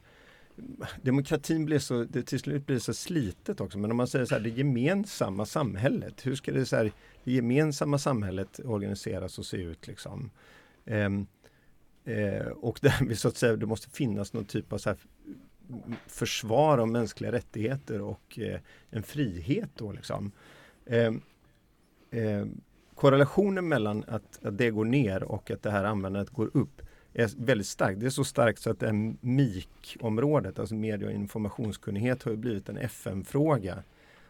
demokratin 1.01 1.65
blir 1.65 1.79
så, 1.79 2.03
det 2.03 2.23
till 2.23 2.39
slut 2.39 2.65
blir 2.65 2.79
så 2.79 2.93
slitet 2.93 3.61
också. 3.61 3.77
Men 3.77 3.91
om 3.91 3.97
man 3.97 4.07
säger 4.07 4.25
så 4.25 4.35
här, 4.35 4.41
det 4.41 4.49
gemensamma 4.49 5.45
samhället. 5.45 6.25
Hur 6.25 6.35
ska 6.35 6.51
det, 6.51 6.65
så 6.65 6.75
här, 6.75 6.91
det 7.23 7.31
gemensamma 7.31 7.97
samhället 7.97 8.59
organiseras 8.65 9.39
och 9.39 9.45
se 9.45 9.57
ut 9.57 9.87
liksom? 9.87 10.31
Um, 10.85 11.27
eh, 12.05 12.47
och 12.47 12.79
där 12.81 13.05
vi 13.05 13.15
så 13.15 13.27
att 13.27 13.37
säga, 13.37 13.55
det 13.55 13.65
måste 13.65 13.89
finnas 13.89 14.33
någon 14.33 14.45
typ 14.45 14.73
av 14.73 14.77
så 14.77 14.89
här 14.89 14.97
försvar 16.07 16.77
av 16.77 16.87
mänskliga 16.87 17.31
rättigheter 17.31 18.01
och 18.01 18.39
eh, 18.39 18.59
en 18.89 19.03
frihet 19.03 19.69
då 19.75 19.91
liksom. 19.91 20.31
Eh, 20.85 21.13
eh, 22.11 22.45
korrelationen 22.95 23.67
mellan 23.67 24.03
att, 24.07 24.45
att 24.45 24.57
det 24.57 24.71
går 24.71 24.85
ner 24.85 25.23
och 25.23 25.51
att 25.51 25.63
det 25.63 25.71
här 25.71 25.83
användandet 25.83 26.33
går 26.33 26.51
upp 26.53 26.81
är 27.13 27.31
väldigt 27.37 27.67
starkt. 27.67 27.99
Det 27.99 28.05
är 28.05 28.09
så 28.09 28.23
starkt 28.23 28.61
så 28.61 28.69
att 28.71 28.79
det 28.79 29.15
MIK-området, 29.21 30.59
alltså 30.59 30.75
medie 30.75 31.07
och 31.07 31.13
informationskunnighet, 31.13 32.23
har 32.23 32.35
blivit 32.35 32.69
en 32.69 32.77
FN-fråga 32.77 33.83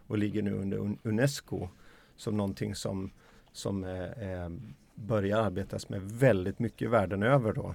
och 0.06 0.18
ligger 0.18 0.42
nu 0.42 0.52
under 0.52 0.96
Unesco 1.02 1.68
som 2.16 2.36
någonting 2.36 2.74
som, 2.74 3.10
som 3.52 3.84
eh, 3.84 4.02
eh 4.02 4.48
börjar 4.94 5.38
arbetas 5.38 5.88
med 5.88 6.02
väldigt 6.02 6.58
mycket 6.58 6.90
världen 6.90 7.22
över. 7.22 7.52
Då. 7.52 7.74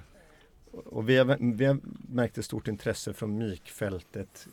Och 0.72 1.10
vi 1.10 1.18
har, 1.18 1.54
vi 1.56 1.66
har 1.66 1.80
märkt 2.10 2.38
ett 2.38 2.46
stort 2.46 2.68
intresse 2.68 3.14
från 3.14 3.38
MIK-fältet 3.38 4.48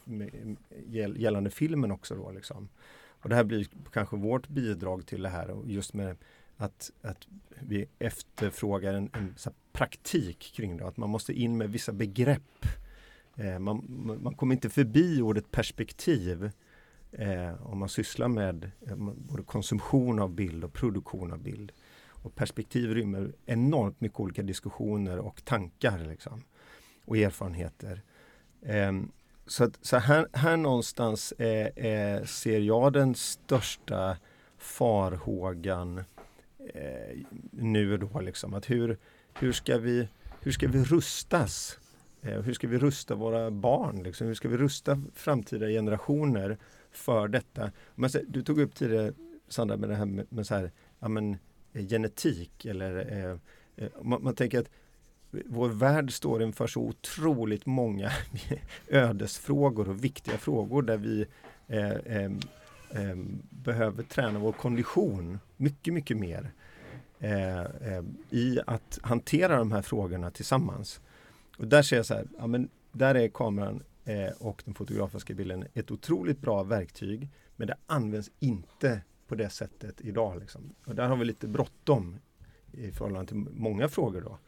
gällande 1.17 1.51
filmen 1.51 1.93
också. 1.93 2.15
Då, 2.15 2.31
liksom. 2.31 2.69
Och 3.09 3.29
det 3.29 3.35
här 3.35 3.45
blir 3.45 3.67
kanske 3.93 4.17
vårt 4.17 4.49
bidrag 4.49 5.07
till 5.07 5.23
det 5.23 5.29
här 5.29 5.57
just 5.65 5.95
med 5.95 6.17
att, 6.57 6.91
att 7.03 7.27
vi 7.61 7.87
efterfrågar 7.99 8.95
en, 8.95 9.11
en 9.13 9.35
praktik 9.77 10.53
kring 10.57 10.77
det. 10.77 10.87
Att 10.87 10.97
man 10.97 11.11
måste 11.11 11.33
in 11.33 11.57
med 11.57 11.71
vissa 11.71 11.93
begrepp. 11.93 12.67
Eh, 13.37 13.59
man, 13.59 13.85
man 14.23 14.35
kommer 14.35 14.55
inte 14.55 14.71
förbi 14.71 15.23
ordet 15.23 15.51
perspektiv 15.51 16.51
eh, 17.13 17.67
om 17.67 17.79
man 17.79 17.89
sysslar 17.89 18.29
med 18.29 18.71
eh, 18.87 18.97
både 18.97 19.43
konsumtion 19.43 20.19
av 20.19 20.31
bild 20.31 20.65
och 20.65 20.73
produktion 20.73 21.33
av 21.33 21.39
bild. 21.39 21.73
Och 22.23 22.35
perspektiv 22.35 22.95
rymmer 22.95 23.33
enormt 23.47 24.01
mycket 24.01 24.21
olika 24.21 24.43
diskussioner 24.43 25.19
och 25.19 25.45
tankar 25.45 25.99
liksom, 25.99 26.43
och 27.05 27.17
erfarenheter. 27.17 28.03
Eh, 28.63 28.93
så, 29.47 29.65
att, 29.65 29.79
så 29.83 29.97
här, 29.97 30.29
här 30.33 30.57
någonstans 30.57 31.33
eh, 31.33 31.67
eh, 31.67 32.25
ser 32.25 32.61
jag 32.61 32.93
den 32.93 33.15
största 33.15 34.17
farhågan 34.59 35.99
eh, 36.75 37.17
nu 37.51 37.97
då 37.97 38.21
liksom. 38.21 38.55
Att 38.55 38.71
hur, 38.71 38.99
hur, 39.39 39.53
ska 39.53 39.79
vi, 39.79 40.09
hur 40.41 40.53
ska 40.53 40.69
vi 40.69 40.85
rustas? 40.85 41.79
Eh, 42.23 42.41
hur 42.41 42.53
ska 42.55 42.69
vi 42.69 42.79
rusta 42.79 43.15
våra 43.15 43.51
barn? 43.51 44.03
Liksom? 44.03 44.27
Hur 44.27 44.35
ska 44.35 44.49
vi 44.49 44.57
rusta 44.57 45.03
framtida 45.15 45.67
generationer 45.67 46.59
för 46.91 47.29
detta? 47.29 47.73
Men, 47.95 48.05
alltså, 48.05 48.21
du 48.29 48.43
tog 48.43 48.61
upp 48.61 48.75
tidigare 48.75 49.13
Sandra 49.49 49.77
med 49.77 49.89
det 49.89 49.95
här 49.95 50.05
med, 50.05 50.27
med 50.29 50.47
så 50.47 50.55
här, 50.55 50.73
ja, 50.99 51.09
men, 51.09 51.37
eh, 51.73 51.87
genetik 51.87 52.65
eller 52.65 53.13
eh, 53.13 53.39
eh, 53.77 53.91
man, 54.03 54.23
man 54.23 54.35
tänker 54.35 54.61
att 54.61 54.71
vår 55.31 55.69
värld 55.69 56.13
står 56.13 56.43
inför 56.43 56.67
så 56.67 56.81
otroligt 56.81 57.67
många 57.67 58.11
ödesfrågor 58.89 59.89
och 59.89 60.05
viktiga 60.05 60.39
frågor 60.39 60.83
där 60.83 60.97
vi 60.97 61.27
eh, 61.67 61.91
eh, 61.91 63.17
behöver 63.51 64.03
träna 64.03 64.39
vår 64.39 64.53
kondition 64.53 65.39
mycket, 65.57 65.95
mycket 65.95 66.17
mer 66.17 66.53
Eh, 67.21 67.61
eh, 67.61 68.05
i 68.31 68.61
att 68.67 68.99
hantera 69.03 69.59
de 69.59 69.73
här 69.73 69.83
frågorna 69.83 70.31
tillsammans. 70.31 71.01
Och 71.59 71.67
där 71.67 71.83
ser 71.83 71.97
jag 71.97 72.07
så 72.07 72.15
här, 72.15 72.27
ja, 72.39 72.47
men 72.47 72.69
där 72.93 73.15
är 73.15 73.29
kameran 73.29 73.83
eh, 74.05 74.33
och 74.39 74.63
den 74.65 74.75
fotografiska 74.75 75.35
bilden 75.35 75.65
ett 75.75 75.91
otroligt 75.91 76.41
bra 76.41 76.63
verktyg 76.63 77.29
men 77.57 77.69
det 77.69 77.77
används 77.87 78.31
inte 78.39 79.01
på 79.27 79.35
det 79.35 79.51
sättet 79.51 80.01
idag. 80.01 80.41
Liksom. 80.41 80.75
Och 80.87 80.95
där 80.95 81.09
har 81.09 81.17
vi 81.17 81.25
lite 81.25 81.49
bråttom 81.49 82.19
i 82.73 82.91
förhållande 82.93 83.29
till 83.29 83.37
många 83.37 83.89
frågor. 83.89 84.21
Då. 84.21 84.39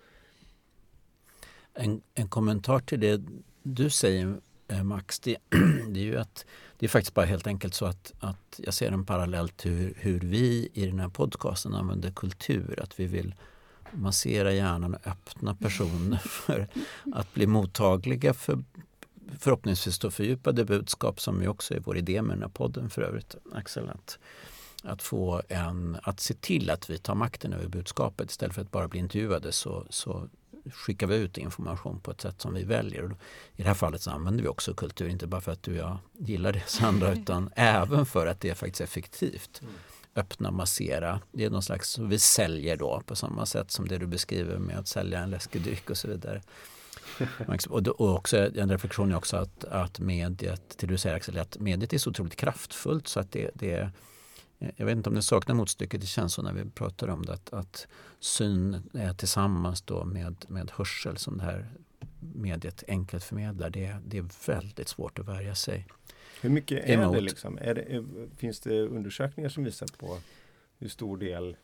En, 1.74 2.02
en 2.14 2.28
kommentar 2.28 2.78
till 2.78 3.00
det 3.00 3.22
du 3.62 3.90
säger 3.90 4.40
Eh, 4.68 4.82
Max, 4.82 5.20
det, 5.20 5.36
det, 5.88 6.00
är 6.00 6.04
ju 6.04 6.18
att 6.18 6.46
det 6.78 6.86
är 6.86 6.90
faktiskt 6.90 7.14
bara 7.14 7.26
helt 7.26 7.46
enkelt 7.46 7.74
så 7.74 7.86
att, 7.86 8.12
att 8.20 8.60
jag 8.64 8.74
ser 8.74 8.92
en 8.92 9.06
parallell 9.06 9.48
till 9.48 9.70
hur, 9.70 9.94
hur 9.96 10.20
vi 10.20 10.68
i 10.74 10.86
den 10.86 11.00
här 11.00 11.08
podcasten 11.08 11.74
använder 11.74 12.10
kultur. 12.10 12.80
Att 12.82 13.00
vi 13.00 13.06
vill 13.06 13.34
massera 13.92 14.52
hjärnan 14.52 14.94
och 14.94 15.06
öppna 15.06 15.54
personer 15.54 16.16
för 16.24 16.68
att 17.14 17.34
bli 17.34 17.46
mottagliga 17.46 18.34
för 18.34 18.58
förhoppningsvis 19.38 19.98
då 19.98 20.10
fördjupade 20.10 20.64
budskap 20.64 21.20
som 21.20 21.42
ju 21.42 21.48
också 21.48 21.74
är 21.74 21.80
vår 21.80 21.96
idé 21.96 22.22
med 22.22 22.36
den 22.36 22.42
här 22.42 22.50
podden 22.50 22.90
för 22.90 23.02
övrigt, 23.02 23.36
Axel. 23.54 23.88
Att, 23.88 24.18
att, 24.82 25.02
få 25.02 25.42
en, 25.48 25.98
att 26.02 26.20
se 26.20 26.34
till 26.34 26.70
att 26.70 26.90
vi 26.90 26.98
tar 26.98 27.14
makten 27.14 27.52
över 27.52 27.68
budskapet 27.68 28.30
istället 28.30 28.54
för 28.54 28.62
att 28.62 28.70
bara 28.70 28.88
bli 28.88 29.00
intervjuade 29.00 29.52
så, 29.52 29.86
så 29.90 30.28
skickar 30.70 31.06
vi 31.06 31.16
ut 31.16 31.38
information 31.38 32.00
på 32.00 32.10
ett 32.10 32.20
sätt 32.20 32.40
som 32.40 32.54
vi 32.54 32.64
väljer. 32.64 33.16
I 33.56 33.62
det 33.62 33.68
här 33.68 33.74
fallet 33.74 34.02
så 34.02 34.10
använder 34.10 34.42
vi 34.42 34.48
också 34.48 34.74
kultur, 34.74 35.08
inte 35.08 35.26
bara 35.26 35.40
för 35.40 35.52
att 35.52 35.62
du 35.62 35.72
och 35.72 35.78
jag 35.78 35.98
gillar 36.18 36.52
det 36.52 36.62
Sandra, 36.66 37.12
utan 37.12 37.50
även 37.56 38.06
för 38.06 38.26
att 38.26 38.40
det 38.40 38.50
är 38.50 38.54
faktiskt 38.54 38.80
effektivt. 38.80 39.60
Mm. 39.62 39.74
Öppna, 40.14 40.50
massera. 40.50 41.20
Det 41.32 41.44
är 41.44 41.50
någon 41.50 41.62
slags, 41.62 41.98
vi 41.98 42.18
säljer 42.18 42.76
då 42.76 43.02
på 43.06 43.16
samma 43.16 43.46
sätt 43.46 43.70
som 43.70 43.88
det 43.88 43.98
du 43.98 44.06
beskriver 44.06 44.58
med 44.58 44.78
att 44.78 44.88
sälja 44.88 45.18
en 45.18 45.30
läskedryck 45.30 45.90
och 45.90 45.96
så 45.96 46.08
vidare. 46.08 46.42
och, 47.68 48.00
också 48.00 48.36
en 48.36 48.70
reflektion 48.70 49.12
är 49.12 49.16
också 49.16 49.36
att, 49.36 49.64
att 49.64 49.98
mediet, 49.98 50.78
till 50.78 50.88
du 50.88 50.98
säger 50.98 51.16
Axel, 51.16 51.38
att 51.38 51.58
mediet 51.58 51.92
är 51.92 51.98
så 51.98 52.10
otroligt 52.10 52.36
kraftfullt 52.36 53.08
så 53.08 53.20
att 53.20 53.32
det, 53.32 53.50
det 53.54 53.90
jag 54.58 54.86
vet 54.86 54.96
inte 54.96 55.08
om 55.08 55.14
det 55.14 55.22
saknar 55.22 55.54
motstycke 55.54 55.98
till 55.98 56.08
känns 56.08 56.34
så 56.34 56.42
när 56.42 56.52
vi 56.52 56.70
pratar 56.70 57.08
om 57.08 57.26
det 57.26 57.32
att, 57.32 57.52
att 57.52 57.88
syn 58.20 58.82
är 58.94 59.12
tillsammans 59.14 59.82
då 59.82 60.04
med, 60.04 60.44
med 60.48 60.70
hörsel 60.74 61.16
som 61.16 61.38
det 61.38 61.44
här 61.44 61.70
mediet 62.34 62.84
enkelt 62.88 63.24
förmedlar. 63.24 63.70
Det, 63.70 63.96
det 64.06 64.18
är 64.18 64.46
väldigt 64.46 64.88
svårt 64.88 65.18
att 65.18 65.28
värja 65.28 65.54
sig 65.54 65.86
Hur 66.40 66.50
mycket 66.50 66.84
är 66.84 66.92
emot. 66.92 67.14
det? 67.14 67.20
Liksom? 67.20 67.58
Är 67.60 67.74
det 67.74 68.04
finns 68.36 68.60
det 68.60 68.82
undersökningar 68.82 69.48
som 69.48 69.64
visar 69.64 69.88
på 69.98 70.18
hur 70.78 70.88
stor 70.88 71.16
del 71.16 71.56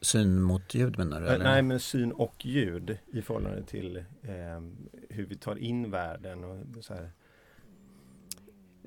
Syn 0.00 0.42
mot 0.42 0.74
ljud 0.74 0.98
menar 0.98 1.20
du? 1.20 1.26
Eller? 1.26 1.44
Nej, 1.44 1.62
men 1.62 1.80
syn 1.80 2.12
och 2.12 2.46
ljud 2.46 2.98
i 3.12 3.22
förhållande 3.22 3.62
till 3.62 3.96
eh, 3.96 4.04
hur 5.08 5.26
vi 5.26 5.36
tar 5.36 5.56
in 5.56 5.90
världen. 5.90 6.44
Och 6.44 6.84
så 6.84 6.94
här. 6.94 7.10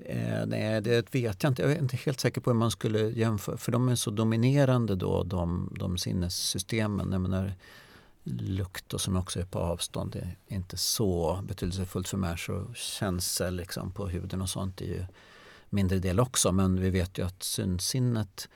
Eh, 0.06 0.46
nej, 0.46 0.82
det 0.82 1.16
vet 1.16 1.44
jag 1.44 1.52
inte. 1.52 1.62
Jag 1.62 1.72
är 1.72 1.80
inte 1.80 1.98
helt 1.98 2.20
säker 2.20 2.42
på 2.42 2.50
hur 2.50 2.58
man 2.58 2.72
skulle 2.72 3.00
jämföra. 3.00 3.58
För 3.58 3.72
de 3.72 3.90
är 3.90 3.96
så 3.96 4.12
dominerande 4.12 4.96
då, 4.96 5.24
de, 5.24 5.74
de 5.80 5.98
sinnessystemen. 5.98 7.12
Jag 7.12 7.22
menar, 7.22 7.54
lukt 8.24 8.94
och 8.94 9.02
som 9.02 9.16
också 9.16 9.40
är 9.40 9.46
på 9.46 9.60
avstånd 9.60 10.12
det 10.12 10.20
är 10.48 10.56
inte 10.56 10.78
så 10.78 11.40
betydelsefullt 11.48 12.08
för 12.08 12.18
människor. 12.18 12.74
Känsel 12.76 13.56
liksom 13.56 13.92
på 13.92 14.08
huden 14.08 14.42
och 14.42 14.50
sånt 14.50 14.82
är 14.82 14.86
ju 14.86 15.06
mindre 15.70 16.00
del 16.00 16.20
också. 16.20 16.52
Men 16.52 16.82
vi 16.82 16.90
vet 16.90 17.18
ju 17.18 17.26
att 17.26 17.44
synsinnet 17.44 18.50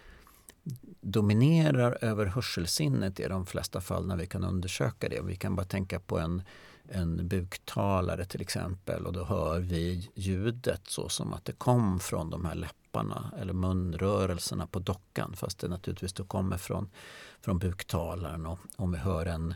dominerar 1.02 1.98
över 2.02 2.26
hörselsinnet 2.26 3.20
i 3.20 3.28
de 3.28 3.46
flesta 3.46 3.82
fall 3.82 4.08
när 4.08 4.16
vi 4.16 4.28
kan 4.28 4.44
undersöka 4.44 5.10
det. 5.10 5.22
Vi 5.22 5.36
kan 5.36 5.56
bara 5.56 5.66
tänka 5.66 6.00
på 6.00 6.20
en, 6.20 6.42
en 6.92 7.28
buktalare 7.28 8.26
till 8.26 8.42
exempel 8.42 9.06
och 9.06 9.14
då 9.14 9.24
hör 9.24 9.60
vi 9.60 10.10
ljudet 10.16 10.82
så 10.88 11.10
som 11.10 11.34
att 11.34 11.46
det 11.46 11.52
kom 11.52 12.00
från 12.00 12.30
de 12.30 12.46
här 12.46 12.56
läpparna 12.56 13.32
eller 13.42 13.54
munrörelserna 13.54 14.68
på 14.68 14.80
dockan 14.80 15.36
fast 15.36 15.60
det 15.60 15.68
naturligtvis 15.68 16.14
då 16.14 16.24
kommer 16.24 16.58
från, 16.58 16.90
från 17.42 17.60
buktalaren. 17.60 18.46
Och 18.46 18.60
om 18.76 18.92
vi 18.92 18.98
hör 18.98 19.26
en, 19.26 19.54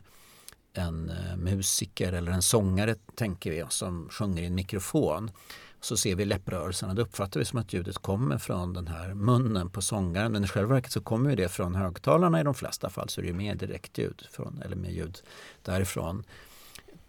en 0.73 1.09
eh, 1.09 1.37
musiker 1.37 2.13
eller 2.13 2.31
en 2.31 2.41
sångare 2.41 2.95
tänker 3.15 3.51
vi 3.51 3.63
som 3.69 4.09
sjunger 4.09 4.43
i 4.43 4.45
en 4.45 4.55
mikrofon 4.55 5.31
så 5.79 5.97
ser 5.97 6.15
vi 6.15 6.25
läpprörelserna. 6.25 6.93
Då 6.93 7.01
uppfattar 7.01 7.39
vi 7.39 7.45
som 7.45 7.59
att 7.59 7.73
ljudet 7.73 7.97
kommer 7.97 8.37
från 8.37 8.73
den 8.73 8.87
här 8.87 9.13
munnen 9.13 9.69
på 9.69 9.81
sångaren. 9.81 10.31
Men 10.31 10.43
i 10.43 10.47
själva 10.47 10.73
verket 10.73 10.91
så 10.91 11.01
kommer 11.01 11.35
det 11.35 11.49
från 11.49 11.75
högtalarna 11.75 12.39
i 12.39 12.43
de 12.43 12.53
flesta 12.53 12.89
fall. 12.89 13.09
Så 13.09 13.21
det 13.21 13.29
är 13.29 13.33
mer 13.33 13.55
direktljud 13.55 14.27
från, 14.31 14.61
eller 14.61 14.75
med 14.75 14.91
ljud 14.91 15.21
därifrån 15.61 16.23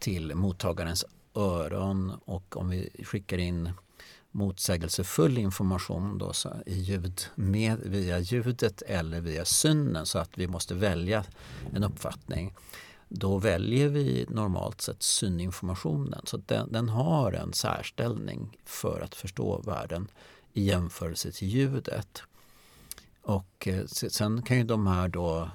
till 0.04 0.34
mottagarens 0.34 1.04
öron. 1.34 2.12
Och 2.24 2.56
om 2.56 2.68
vi 2.68 2.90
skickar 3.04 3.38
in 3.38 3.70
motsägelsefull 4.30 5.38
information 5.38 6.18
då, 6.18 6.32
så 6.32 6.52
i 6.66 6.74
ljud 6.74 7.22
med, 7.34 7.78
via 7.84 8.18
ljudet 8.18 8.82
eller 8.82 9.20
via 9.20 9.44
synen 9.44 10.06
så 10.06 10.18
att 10.18 10.38
vi 10.38 10.46
måste 10.46 10.74
välja 10.74 11.24
en 11.72 11.84
uppfattning 11.84 12.54
då 13.08 13.38
väljer 13.38 13.88
vi 13.88 14.26
normalt 14.28 14.80
sett 14.80 15.02
syninformationen. 15.02 16.20
Så 16.24 16.36
den, 16.36 16.72
den, 16.72 16.88
har 16.88 17.32
en 17.32 17.52
särställning 17.52 18.58
för 18.64 19.00
att 19.00 19.14
förstå 19.14 19.62
världen 19.66 20.08
i 20.52 20.64
jämförelse 20.64 21.32
till 21.32 21.48
ljudet. 21.48 22.22
Och 23.22 23.68
eh, 23.68 23.86
sen 23.86 24.42
kan 24.42 24.56
ju 24.56 24.64
de 24.64 24.86
här 24.86 25.08
då 25.08 25.50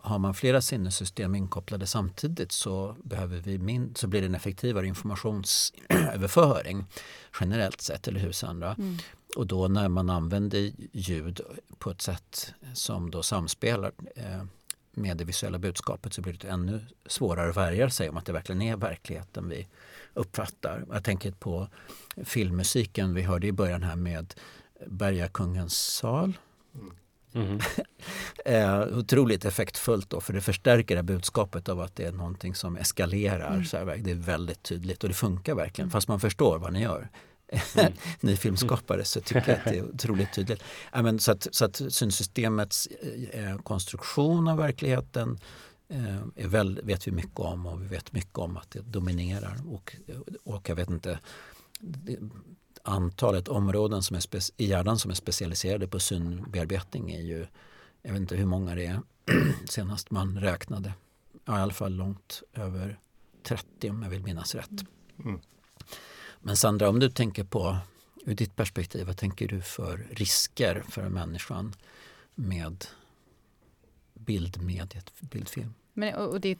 har 0.00 0.18
man 0.18 0.34
flera 0.34 0.60
sinnessystem 0.60 1.34
inkopplade 1.34 1.86
samtidigt 1.86 2.52
så, 2.52 2.96
behöver 3.02 3.38
vi 3.38 3.58
min, 3.58 3.94
så 3.94 4.06
blir 4.06 4.20
det 4.20 4.26
en 4.26 4.34
effektivare 4.34 4.86
informationsöverföring 4.86 6.84
generellt 7.40 7.80
sett, 7.80 8.08
eller 8.08 8.20
hur 8.20 8.32
Sandra? 8.32 8.74
Mm. 8.74 8.96
Och 9.36 9.46
då 9.46 9.68
när 9.68 9.88
man 9.88 10.10
använder 10.10 10.72
ljud 10.92 11.40
på 11.78 11.90
ett 11.90 12.02
sätt 12.02 12.54
som 12.74 13.10
då 13.10 13.22
samspelar 13.22 13.92
eh, 14.16 14.44
med 14.92 15.16
det 15.16 15.24
visuella 15.24 15.58
budskapet 15.58 16.12
så 16.12 16.22
blir 16.22 16.32
det 16.32 16.48
ännu 16.48 16.80
svårare 17.06 17.50
att 17.50 17.56
värja 17.56 17.90
sig 17.90 18.08
om 18.08 18.16
att 18.16 18.26
det 18.26 18.32
verkligen 18.32 18.62
är 18.62 18.76
verkligheten 18.76 19.48
vi 19.48 19.68
uppfattar. 20.14 20.84
Jag 20.90 21.04
tänker 21.04 21.30
på 21.30 21.68
filmmusiken 22.24 23.14
vi 23.14 23.22
hörde 23.22 23.46
i 23.46 23.52
början 23.52 23.82
här 23.82 23.96
med 23.96 24.34
Bergakungens 24.86 25.76
sal. 25.76 26.38
Mm. 27.36 27.60
eh, 28.44 28.98
otroligt 28.98 29.44
effektfullt 29.44 30.10
då 30.10 30.20
för 30.20 30.32
det 30.32 30.40
förstärker 30.40 30.96
det 30.96 31.02
budskapet 31.02 31.68
av 31.68 31.80
att 31.80 31.96
det 31.96 32.04
är 32.04 32.12
någonting 32.12 32.54
som 32.54 32.76
eskalerar. 32.76 33.52
Mm. 33.52 33.64
Så 33.64 33.76
här, 33.76 33.96
det 34.00 34.10
är 34.10 34.14
väldigt 34.14 34.62
tydligt 34.62 35.02
och 35.02 35.08
det 35.08 35.14
funkar 35.14 35.54
verkligen 35.54 35.86
mm. 35.86 35.92
fast 35.92 36.08
man 36.08 36.20
förstår 36.20 36.58
vad 36.58 36.72
ni 36.72 36.82
gör. 36.82 37.08
Mm. 37.74 37.92
ny 38.20 38.36
filmskapare 38.36 39.04
så 39.04 39.20
tycker 39.20 39.48
jag 39.48 39.58
att 39.58 39.64
det 39.64 39.78
är 39.78 39.84
otroligt 39.94 40.32
tydligt. 40.34 40.62
Ja, 40.92 41.02
men 41.02 41.18
så, 41.18 41.32
att, 41.32 41.46
så 41.50 41.64
att 41.64 41.82
synsystemets 41.88 42.86
eh, 43.32 43.58
konstruktion 43.58 44.48
av 44.48 44.58
verkligheten 44.58 45.38
eh, 45.88 46.44
är 46.44 46.48
väl, 46.48 46.80
vet 46.84 47.06
vi 47.06 47.12
mycket 47.12 47.40
om 47.40 47.66
och 47.66 47.82
vi 47.82 47.86
vet 47.86 48.12
mycket 48.12 48.38
om 48.38 48.56
att 48.56 48.70
det 48.70 48.80
dominerar. 48.80 49.56
Och, 49.68 49.96
och 50.44 50.68
jag 50.68 50.76
vet 50.76 50.90
inte 50.90 51.18
det, 51.80 52.18
antalet 52.86 53.48
områden 53.48 54.02
som 54.02 54.16
är 54.16 54.22
i 54.56 54.66
hjärnan 54.66 54.98
som 54.98 55.10
är 55.10 55.14
specialiserade 55.14 55.88
på 55.88 56.00
synbearbetning 56.00 57.10
är 57.10 57.20
ju, 57.20 57.46
jag 58.02 58.12
vet 58.12 58.20
inte 58.20 58.36
hur 58.36 58.46
många 58.46 58.74
det 58.74 58.86
är 58.86 59.00
senast 59.68 60.10
man 60.10 60.40
räknade. 60.40 60.92
Ja, 61.44 61.58
I 61.58 61.62
alla 61.62 61.72
fall 61.72 61.94
långt 61.94 62.42
över 62.52 62.98
30 63.42 63.90
om 63.90 64.02
jag 64.02 64.10
vill 64.10 64.22
minnas 64.22 64.54
rätt. 64.54 64.84
Mm. 65.24 65.40
Men 66.40 66.56
Sandra, 66.56 66.88
om 66.88 67.00
du 67.00 67.10
tänker 67.10 67.44
på 67.44 67.78
ur 68.24 68.34
ditt 68.34 68.56
perspektiv, 68.56 69.06
vad 69.06 69.16
tänker 69.16 69.48
du 69.48 69.60
för 69.60 70.06
risker 70.10 70.84
för 70.88 71.08
människan 71.08 71.74
med 72.34 72.84
bildmediet, 74.14 75.12
bildfilm? 75.20 75.74
Men, 75.96 76.14
och 76.14 76.40
det, 76.40 76.58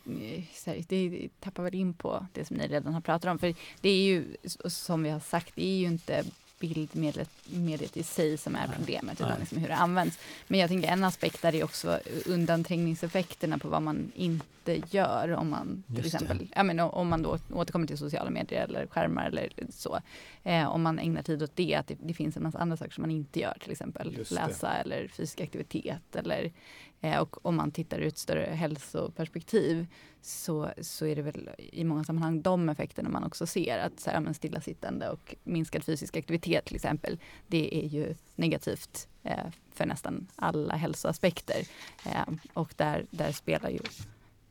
det 0.89 1.29
tappar 1.41 1.63
väl 1.63 1.75
in 1.75 1.95
på 1.95 2.27
det 2.33 2.45
som 2.45 2.57
ni 2.57 2.69
redan 2.69 2.95
har 2.95 3.01
pratat 3.01 3.31
om. 3.31 3.39
För 3.39 3.55
det 3.81 3.89
är 3.89 4.05
ju, 4.05 4.37
som 4.65 5.03
vi 5.03 5.11
har 5.11 5.21
sagt, 5.21 5.53
det 5.55 5.67
är 5.67 5.77
ju 5.77 5.87
inte 5.87 6.25
bildmediet 6.59 7.97
i 7.97 8.03
sig 8.03 8.37
som 8.37 8.57
är 8.57 8.69
problemet, 8.77 9.21
utan 9.21 9.39
liksom 9.41 9.59
hur 9.59 9.69
det 9.69 9.77
används. 9.77 10.19
Men 10.49 10.61
jag 10.61 10.69
tänker 10.69 10.89
en 10.89 11.05
aspekt 11.05 11.43
där 11.43 11.55
är 11.55 11.65
också 11.65 12.01
undanträngningseffekterna 12.27 13.59
på 13.59 13.69
vad 13.69 13.83
man 13.83 14.13
inte 14.15 14.81
gör 14.91 15.33
om 15.33 15.51
man 15.51 15.83
till 15.87 16.05
Just 16.05 16.15
exempel, 16.15 16.49
ja, 16.55 16.63
men, 16.63 16.81
om 16.81 17.09
man 17.09 17.23
då 17.23 17.39
återkommer 17.53 17.87
till 17.87 17.99
sociala 17.99 18.31
medier 18.31 18.65
eller 18.65 18.87
skärmar 18.87 19.27
eller 19.27 19.51
så. 19.71 20.01
Eh, 20.43 20.67
om 20.67 20.83
man 20.83 20.99
ägnar 20.99 21.23
tid 21.23 21.43
åt 21.43 21.57
det, 21.57 21.75
att 21.75 21.87
det, 21.87 21.97
det, 22.03 22.15
finns 22.15 22.37
en 22.37 22.43
massa 22.43 22.59
andra 22.59 22.77
saker 22.77 22.93
som 22.93 23.03
man 23.03 23.11
inte 23.11 23.41
gör, 23.41 23.57
till 23.61 23.73
exempel 23.73 24.27
läsa 24.31 24.75
eller 24.75 25.09
fysisk 25.09 25.41
aktivitet 25.41 26.17
eller 26.17 26.53
Eh, 27.01 27.19
och 27.19 27.47
om 27.47 27.57
man 27.57 27.71
tittar 27.71 27.99
ur 27.99 28.07
ett 28.07 28.19
större 28.19 28.55
hälsoperspektiv 28.55 29.87
så, 30.21 30.71
så 30.81 31.07
är 31.07 31.17
det 31.17 31.23
väl 31.23 31.51
i 31.59 31.85
många 31.85 32.05
sammanhang 32.05 32.43
de 32.43 32.69
effekterna 32.69 33.09
man 33.09 33.25
också 33.25 33.47
ser. 33.47 33.79
Att 33.79 34.01
så 34.01 34.11
här, 34.11 34.21
men 34.21 34.35
stillasittande 34.35 35.11
och 35.11 35.35
minskad 35.45 35.85
fysisk 35.85 36.17
aktivitet 36.17 36.65
till 36.65 36.77
exempel, 36.77 37.19
det 37.47 37.85
är 37.85 37.89
ju 37.89 38.15
negativt 38.35 39.09
eh, 39.23 39.47
för 39.73 39.87
nästan 39.87 40.27
alla 40.37 40.75
hälsoaspekter. 40.75 41.63
Eh, 42.07 42.25
och 42.55 42.75
där, 42.77 43.07
där 43.11 43.33
spelar 43.33 43.71
ju 43.71 43.81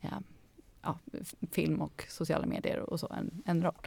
ja, 0.00 0.98
film 1.50 1.80
och 1.80 2.04
sociala 2.08 2.46
medier 2.46 2.78
och 2.78 3.00
så 3.00 3.12
en, 3.18 3.42
en 3.46 3.62
roll. 3.62 3.86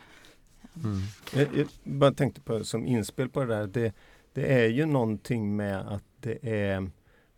Mm. 0.83 1.01
Jag, 1.33 1.57
jag, 1.57 1.67
bara 1.83 2.11
tänkte 2.11 2.41
på 2.41 2.63
som 2.63 2.85
inspel 2.85 3.29
på 3.29 3.39
det 3.39 3.55
där, 3.55 3.67
det, 3.67 3.93
det 4.33 4.53
är 4.53 4.67
ju 4.67 4.85
någonting 4.85 5.55
med 5.55 5.79
att 5.79 6.03
det 6.19 6.39
är 6.41 6.91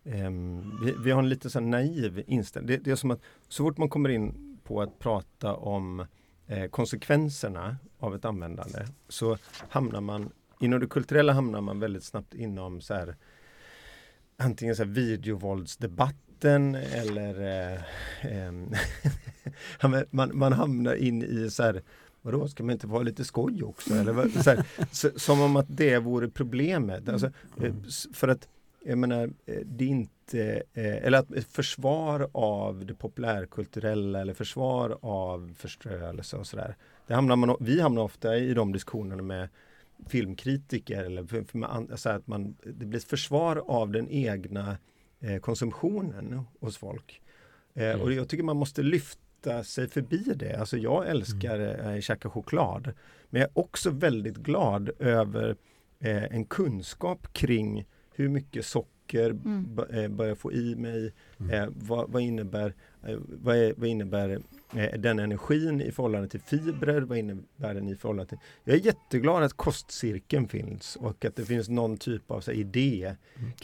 Um, 0.04 0.80
vi, 0.84 0.94
vi, 1.04 1.10
har 1.10 1.18
en 1.18 1.28
lite 1.28 1.50
så 1.50 1.60
naiv 1.60 2.24
inställning. 2.26 2.66
Det, 2.68 2.76
det, 2.76 2.90
är 2.90 2.96
som 2.96 3.10
att 3.10 3.20
så 3.48 3.64
fort 3.64 3.78
man 3.78 3.88
kommer 3.88 4.08
in 4.08 4.58
på 4.64 4.82
att 4.82 4.98
prata 4.98 5.54
om 5.54 6.06
eh, 6.46 6.66
konsekvenserna 6.66 7.76
av 7.98 8.14
ett 8.14 8.24
användande 8.24 8.86
så 9.08 9.38
hamnar 9.68 10.00
man 10.00 10.32
inom 10.60 10.80
det 10.80 10.86
kulturella 10.86 11.32
hamnar 11.32 11.60
man 11.60 11.80
väldigt 11.80 12.04
snabbt 12.04 12.34
inom 12.34 12.80
så 12.80 12.94
här, 12.94 13.16
antingen 14.36 14.76
så 14.76 14.84
här 14.84 14.90
videovåldsdebatten 14.90 16.74
eller 16.74 17.40
eh, 17.40 17.80
eh, 19.82 20.02
man, 20.10 20.38
man 20.38 20.52
hamnar 20.52 20.94
in 20.94 21.22
i 21.22 21.50
så 21.50 21.62
här 21.62 21.82
Vadå, 22.24 22.48
ska 22.48 22.62
man 22.62 22.72
inte 22.72 22.86
få 22.88 22.92
ha 22.92 23.02
lite 23.02 23.24
skoj 23.24 23.62
också? 23.62 23.94
Eller, 23.94 24.42
så 24.42 24.50
här, 24.50 24.64
så, 24.90 25.10
som 25.16 25.40
om 25.40 25.56
att 25.56 25.66
det 25.68 25.98
vore 25.98 26.28
problemet. 26.28 27.08
Alltså, 27.08 27.30
eh, 27.62 27.74
för 28.12 28.28
att 28.28 28.48
jag 28.84 28.98
menar, 28.98 29.30
eh, 29.46 29.60
det 29.64 29.84
är 29.84 29.88
inte, 29.88 30.62
eh, 30.74 30.96
eller 30.96 31.18
att 31.18 31.44
försvar 31.44 32.30
av 32.32 32.86
det 32.86 32.94
populärkulturella 32.94 34.20
eller 34.20 34.34
försvar 34.34 34.98
av 35.02 35.54
förströelse 35.56 36.36
och 36.36 36.46
sådär. 36.46 36.76
Det 37.06 37.14
hamnar 37.14 37.36
man, 37.36 37.56
vi 37.60 37.80
hamnar 37.80 38.02
ofta 38.02 38.36
i 38.36 38.54
de 38.54 38.72
diskussionerna 38.72 39.22
med 39.22 39.48
filmkritiker 40.06 41.04
eller 41.04 41.24
för, 41.24 41.42
för 41.42 41.96
så 41.96 42.08
att 42.08 42.26
man, 42.26 42.56
det 42.64 42.86
blir 42.86 43.00
försvar 43.00 43.64
av 43.66 43.90
den 43.92 44.08
egna 44.10 44.76
eh, 45.20 45.38
konsumtionen 45.38 46.40
hos 46.60 46.76
folk. 46.76 47.20
Mm. 47.74 48.00
Och 48.00 48.12
jag 48.12 48.28
tycker 48.28 48.44
man 48.44 48.56
måste 48.56 48.82
lyfta 48.82 49.64
sig 49.64 49.88
förbi 49.88 50.32
det. 50.36 50.56
Alltså 50.60 50.76
jag 50.76 51.08
älskar 51.08 51.58
mm. 51.58 52.02
käka 52.02 52.30
choklad. 52.30 52.92
Men 53.30 53.40
jag 53.40 53.50
är 53.50 53.58
också 53.58 53.90
väldigt 53.90 54.36
glad 54.36 54.90
över 54.98 55.56
en 56.04 56.44
kunskap 56.44 57.32
kring 57.32 57.86
hur 58.14 58.28
mycket 58.28 58.66
socker 58.66 59.30
Mm. 59.30 59.78
eh, 59.90 60.08
börja 60.08 60.34
få 60.36 60.52
i 60.52 60.74
mig. 60.76 61.12
Mm. 61.40 61.50
Eh, 61.54 61.68
vad, 61.76 62.10
vad 62.10 62.22
innebär, 62.22 62.74
vad, 63.42 63.56
är, 63.56 63.74
vad 63.76 63.88
innebär 63.88 64.38
eh, 64.76 64.98
den 65.00 65.18
energin 65.18 65.80
i 65.80 65.92
förhållande 65.92 66.28
till 66.28 66.40
fibrer? 66.40 67.00
Vad 67.00 67.18
innebär 67.18 67.74
den 67.74 67.88
i 67.88 67.96
förhållande 67.96 68.28
till... 68.28 68.38
Jag 68.64 68.76
är 68.76 68.80
jätteglad 68.80 69.42
att 69.42 69.52
kostcirkeln 69.52 70.48
finns 70.48 70.96
och 70.96 71.24
att 71.24 71.36
det 71.36 71.44
finns 71.44 71.68
någon 71.68 71.96
typ 71.96 72.30
av 72.30 72.40
så, 72.40 72.50
här, 72.50 72.58
idé. 72.58 73.14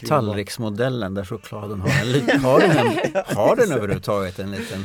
Tallriksmodellen 0.08 1.14
där 1.14 1.24
chokladen 1.24 1.80
har 1.80 2.00
en 2.02 2.12
liten... 2.12 2.40
Har 2.48 2.60
den, 2.60 2.70
en, 2.70 3.36
har 3.36 3.56
den 3.56 3.72
överhuvudtaget 3.72 4.38
en 4.38 4.50
liten 4.50 4.84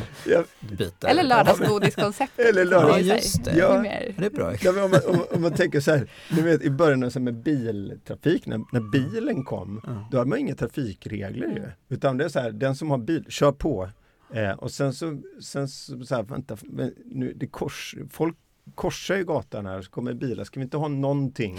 bit 0.78 0.94
där? 1.00 1.10
Eller 1.10 1.24
lördagsgodiskonceptet. 1.24 2.46
Eller 2.48 2.66
lördags- 2.66 3.00
Ja, 3.08 3.16
just 3.16 3.44
det. 3.46 3.58
Ja. 3.58 3.82
Det 4.18 4.26
är 4.26 4.30
bra. 4.30 4.54
Ja, 4.62 4.72
men 4.72 4.84
om, 4.84 4.92
man, 4.92 5.00
om, 5.08 5.26
om 5.32 5.42
man 5.42 5.52
tänker 5.54 5.80
så 5.80 5.92
här, 5.92 6.08
ni 6.32 6.42
vet 6.42 6.62
i 6.62 6.70
början 6.70 7.12
så 7.12 7.20
med 7.20 7.34
biltrafik, 7.36 8.46
när, 8.46 8.62
när 8.72 8.92
bilen 8.92 9.44
kom, 9.44 9.82
Ja. 9.84 10.08
då 10.12 10.18
hade 10.18 10.30
man 10.30 10.40
inga 10.40 10.56
trafikregler 10.56 11.48
ju. 11.48 11.96
Utan 11.96 12.18
det 12.18 12.26
är 12.26 12.30
så 12.30 12.40
här, 12.40 12.52
den 12.52 12.76
som 12.76 12.92
har 12.92 12.98
bil, 12.98 13.26
kör 13.30 13.52
på. 13.52 13.90
Eh, 14.34 14.52
och 14.52 14.72
sen 14.72 14.94
så, 14.94 15.22
sen 15.42 15.68
så, 15.68 16.06
så 16.06 16.16
här, 16.16 16.24
vänta, 16.24 16.58
men 16.64 16.94
nu, 17.06 17.34
det 17.36 17.48
kors, 17.48 17.96
folk 18.10 18.38
korsar 18.76 19.16
ju 19.16 19.26
gatan 19.26 19.66
här, 19.66 19.82
så 19.82 19.92
kommer 19.92 20.14
bilar, 20.14 20.44
ska 20.44 20.60
vi 20.60 20.64
inte 20.64 20.78
ha 20.78 20.88
någonting 20.88 21.58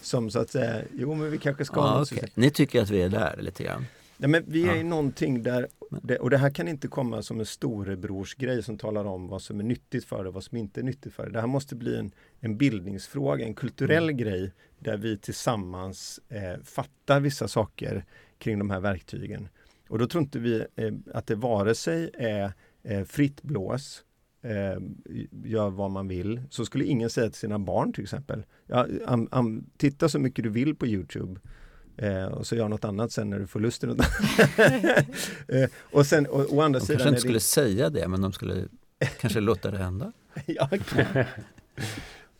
som 0.00 0.30
så 0.30 0.38
att 0.38 0.50
säga, 0.50 0.82
jo 0.94 1.14
men 1.14 1.30
vi 1.30 1.38
kanske 1.38 1.64
ska 1.64 1.80
ha 1.80 1.88
Ja, 1.92 1.98
något 1.98 2.12
okej. 2.12 2.32
Ni 2.34 2.50
tycker 2.50 2.82
att 2.82 2.90
vi 2.90 3.02
är 3.02 3.08
där 3.08 3.36
lite 3.40 3.64
grann? 3.64 3.86
Nej, 4.18 4.30
men 4.30 4.44
vi 4.46 4.62
är 4.62 4.66
Ja. 4.66 4.76
i 4.76 4.82
någonting 4.82 5.42
där, 5.42 5.68
det, 6.02 6.16
och 6.18 6.30
det 6.30 6.36
här 6.38 6.50
kan 6.50 6.68
inte 6.68 6.88
komma 6.88 7.22
som 7.22 7.40
en 7.40 7.46
storebrorsgrej 7.46 8.62
som 8.62 8.78
talar 8.78 9.04
om 9.04 9.28
vad 9.28 9.42
som 9.42 9.60
är 9.60 9.64
nyttigt 9.64 10.04
för 10.04 10.22
det 10.22 10.28
och 10.28 10.34
vad 10.34 10.44
som 10.44 10.56
inte 10.58 10.80
är 10.80 10.84
nyttigt 10.84 11.14
för 11.14 11.26
det. 11.26 11.32
Det 11.32 11.40
här 11.40 11.46
måste 11.46 11.74
bli 11.74 11.96
en, 11.98 12.10
en 12.40 12.56
bildningsfråga, 12.56 13.44
en 13.44 13.54
kulturell 13.54 14.04
Mm. 14.04 14.16
grej 14.16 14.52
där 14.78 14.96
vi 14.96 15.18
tillsammans 15.18 16.20
eh, 16.28 16.62
fattar 16.64 17.20
vissa 17.20 17.48
saker 17.48 18.04
kring 18.38 18.58
de 18.58 18.70
här 18.70 18.80
verktygen. 18.80 19.48
Och 19.88 19.98
då 19.98 20.06
tror 20.06 20.22
inte 20.22 20.38
vi 20.38 20.66
eh, 20.76 20.92
att 21.14 21.26
det 21.26 21.34
vare 21.34 21.74
sig 21.74 22.10
är 22.14 22.52
eh, 22.82 23.04
fritt 23.04 23.42
blås, 23.42 24.02
eh, 24.42 24.78
gör 25.44 25.70
vad 25.70 25.90
man 25.90 26.08
vill, 26.08 26.42
så 26.50 26.64
skulle 26.64 26.84
ingen 26.84 27.10
säga 27.10 27.30
till 27.30 27.38
sina 27.40 27.58
barn 27.58 27.92
till 27.92 28.04
exempel. 28.04 28.44
Ja, 28.66 28.86
am, 29.06 29.28
am, 29.30 29.66
titta 29.76 30.08
så 30.08 30.18
mycket 30.18 30.44
du 30.44 30.50
vill 30.50 30.74
på 30.74 30.86
Youtube 30.86 31.40
Eh, 31.98 32.24
och 32.24 32.46
så 32.46 32.56
gör 32.56 32.68
något 32.68 32.84
annat 32.84 33.12
sen 33.12 33.30
när 33.30 33.38
du 33.38 33.46
får 33.46 33.60
lust 33.60 33.80
till 33.80 33.88
något 33.88 34.00
annat. 34.00 34.58
eh, 35.48 35.70
och 35.80 36.06
sen 36.06 36.26
å, 36.26 36.46
å 36.50 36.60
andra 36.60 36.80
De 36.80 36.86
sidan 36.86 36.98
kanske 36.98 37.08
är 37.08 37.10
inte 37.10 37.20
skulle 37.20 37.40
säga 37.40 37.90
det, 37.90 38.08
men 38.08 38.20
de 38.20 38.32
skulle 38.32 38.64
kanske 39.20 39.40
låta 39.40 39.70
det 39.70 39.78
hända. 39.78 40.12
ja. 40.46 40.68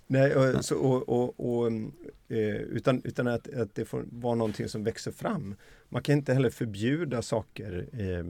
Nej, 0.06 0.36
och, 0.36 0.64
så, 0.64 0.78
och, 0.78 1.08
och, 1.08 1.58
och, 1.58 1.72
eh, 2.28 2.56
utan, 2.56 3.02
utan 3.04 3.26
att, 3.26 3.54
att 3.54 3.74
det 3.74 3.84
får 3.84 4.04
vara 4.10 4.34
någonting 4.34 4.68
som 4.68 4.84
växer 4.84 5.10
fram. 5.10 5.54
Man 5.88 6.02
kan 6.02 6.14
inte 6.14 6.34
heller 6.34 6.50
förbjuda 6.50 7.22
saker. 7.22 7.88
Eh, 7.92 8.24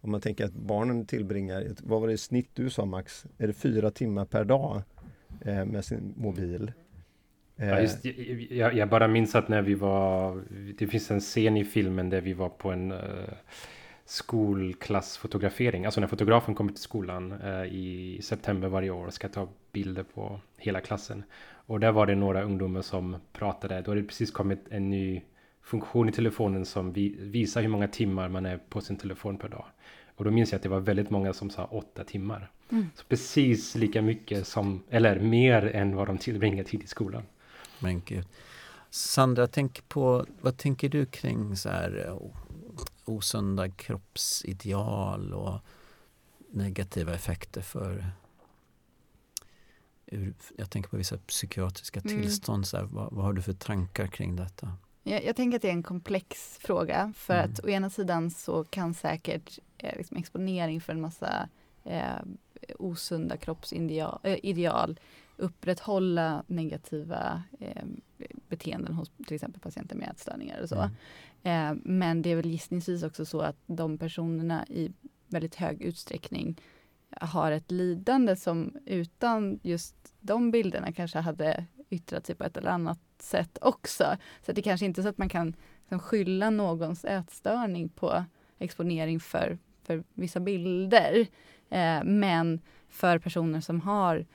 om 0.00 0.10
man 0.10 0.20
tänker 0.20 0.44
att 0.44 0.52
barnen 0.52 1.06
tillbringar, 1.06 1.66
vad 1.82 2.00
var 2.00 2.08
det 2.08 2.14
i 2.14 2.18
snitt 2.18 2.50
du 2.54 2.70
sa 2.70 2.84
Max? 2.84 3.26
Är 3.38 3.46
det 3.46 3.52
fyra 3.52 3.90
timmar 3.90 4.24
per 4.24 4.44
dag 4.44 4.82
eh, 5.44 5.64
med 5.64 5.84
sin 5.84 6.14
mobil? 6.16 6.72
Ja, 7.56 7.80
just, 7.80 8.04
jag, 8.50 8.74
jag, 8.74 8.88
bara 8.88 9.08
minns 9.08 9.34
att 9.34 9.48
när 9.48 9.62
vi 9.62 9.74
var, 9.74 10.42
det 10.78 10.86
finns 10.86 11.10
en 11.10 11.20
scen 11.20 11.56
i 11.56 11.64
filmen 11.64 12.10
där 12.10 12.20
vi 12.20 12.32
var 12.32 12.48
på 12.48 12.70
en 12.70 12.94
skolklassfotografering, 14.12 15.84
alltså 15.84 16.00
när 16.00 16.08
fotografen 16.08 16.54
kommer 16.54 16.72
till 16.72 16.82
skolan 16.82 17.32
eh, 17.32 17.64
i 17.64 18.20
september 18.22 18.68
varje 18.68 18.90
år 18.90 19.06
och 19.06 19.14
ska 19.14 19.28
ta 19.28 19.48
bilder 19.72 20.02
på 20.02 20.40
hela 20.56 20.80
klassen. 20.80 21.24
Och 21.66 21.80
där 21.80 21.92
var 21.92 22.06
det 22.06 22.14
några 22.14 22.42
ungdomar 22.42 22.82
som 22.82 23.16
pratade, 23.32 23.82
då 23.82 23.90
har 23.90 23.96
det 23.96 24.02
precis 24.02 24.30
kommit 24.30 24.58
en 24.70 24.90
ny 24.90 25.22
funktion 25.62 26.08
i 26.08 26.12
telefonen 26.12 26.66
som 26.66 26.92
vi, 26.92 27.16
visar 27.18 27.62
hur 27.62 27.68
många 27.68 27.88
timmar 27.88 28.28
man 28.28 28.46
är 28.46 28.58
på 28.58 28.80
sin 28.80 28.96
telefon 28.96 29.38
per 29.38 29.48
dag. 29.48 29.64
Och 30.16 30.24
då 30.24 30.30
minns 30.30 30.52
jag 30.52 30.56
att 30.56 30.62
det 30.62 30.68
var 30.68 30.80
väldigt 30.80 31.10
många 31.10 31.32
som 31.32 31.50
sa 31.50 31.64
åtta 31.64 32.04
timmar. 32.04 32.50
Mm. 32.70 32.86
Så 32.94 33.04
precis 33.04 33.74
lika 33.74 34.02
mycket 34.02 34.46
som, 34.46 34.82
eller 34.90 35.20
mer 35.20 35.66
än 35.74 35.96
vad 35.96 36.06
de 36.06 36.18
tillbringar 36.18 36.64
tid 36.64 36.82
i 36.82 36.86
skolan. 36.86 37.22
Men 37.78 38.02
gud. 38.06 38.26
Sandra, 38.90 39.46
tänk 39.46 39.88
på, 39.88 40.26
vad 40.40 40.56
tänker 40.56 40.88
du 40.88 41.06
kring 41.06 41.56
så 41.56 41.68
här 41.68 42.04
eh, 42.06 42.16
osunda 43.04 43.70
kroppsideal 43.70 45.32
och 45.34 45.60
negativa 46.50 47.14
effekter 47.14 47.60
för 47.62 48.06
jag 50.56 50.70
tänker 50.70 50.90
på 50.90 50.96
vissa 50.96 51.18
psykiatriska 51.18 52.00
Mm. 52.00 52.22
tillstånd. 52.22 52.66
Så 52.66 52.76
här, 52.76 52.84
vad, 52.84 53.12
vad 53.12 53.24
har 53.24 53.32
du 53.32 53.42
för 53.42 53.52
tankar 53.52 54.06
kring 54.06 54.36
detta? 54.36 54.72
Jag, 55.02 55.24
jag 55.24 55.36
tänker 55.36 55.56
att 55.56 55.62
det 55.62 55.68
är 55.68 55.72
en 55.72 55.82
komplex 55.82 56.58
fråga 56.60 57.12
för 57.16 57.34
Mm. 57.34 57.50
att 57.52 57.64
å 57.64 57.68
ena 57.68 57.90
sidan 57.90 58.30
så 58.30 58.64
kan 58.64 58.94
säkert 58.94 59.58
eh, 59.78 59.96
liksom 59.98 60.16
exponering 60.16 60.80
för 60.80 60.92
en 60.92 61.00
massa 61.00 61.48
eh, 61.84 62.18
osunda 62.78 63.36
kroppsideal 63.36 64.18
eh, 64.22 64.38
ideal 64.42 65.00
upprätthålla 65.36 66.44
negativa 66.46 67.42
eh, 67.60 67.82
beteenden 68.48 68.94
hos 68.94 69.10
till 69.26 69.34
exempel 69.34 69.60
patienter 69.60 69.96
med 69.96 70.08
ätstörningar 70.10 70.60
och 70.62 70.68
så. 70.68 70.74
Mm. 70.76 70.90
Eh, 71.42 71.72
men 71.84 72.22
det 72.22 72.30
är 72.30 72.36
väl 72.36 72.50
gissningsvis 72.50 73.02
också 73.02 73.24
så 73.24 73.40
att 73.40 73.56
de 73.66 73.98
personerna 73.98 74.66
i 74.66 74.92
väldigt 75.28 75.54
hög 75.54 75.82
utsträckning 75.82 76.60
har 77.20 77.52
ett 77.52 77.70
lidande 77.70 78.36
som 78.36 78.76
utan 78.86 79.60
just 79.62 80.14
de 80.20 80.50
bilderna 80.50 80.92
kanske 80.92 81.18
hade 81.18 81.64
yttrat 81.90 82.26
sig 82.26 82.34
på 82.34 82.44
ett 82.44 82.56
eller 82.56 82.70
annat 82.70 83.00
sätt 83.18 83.58
också. 83.60 84.16
Så 84.42 84.50
att 84.50 84.56
det 84.56 84.62
kanske 84.62 84.86
inte 84.86 85.00
är 85.00 85.02
så 85.02 85.08
att 85.08 85.18
man 85.18 85.28
kan 85.28 85.56
liksom 85.80 85.98
skylla 85.98 86.50
någons 86.50 87.04
ätstörning 87.04 87.88
på 87.88 88.24
exponering 88.58 89.20
för, 89.20 89.58
för 89.82 90.04
vissa 90.14 90.40
bilder. 90.40 91.26
Eh, 91.70 92.04
men 92.04 92.60
för 92.88 93.18
personer 93.18 93.60
som 93.60 93.80
har 93.80 94.26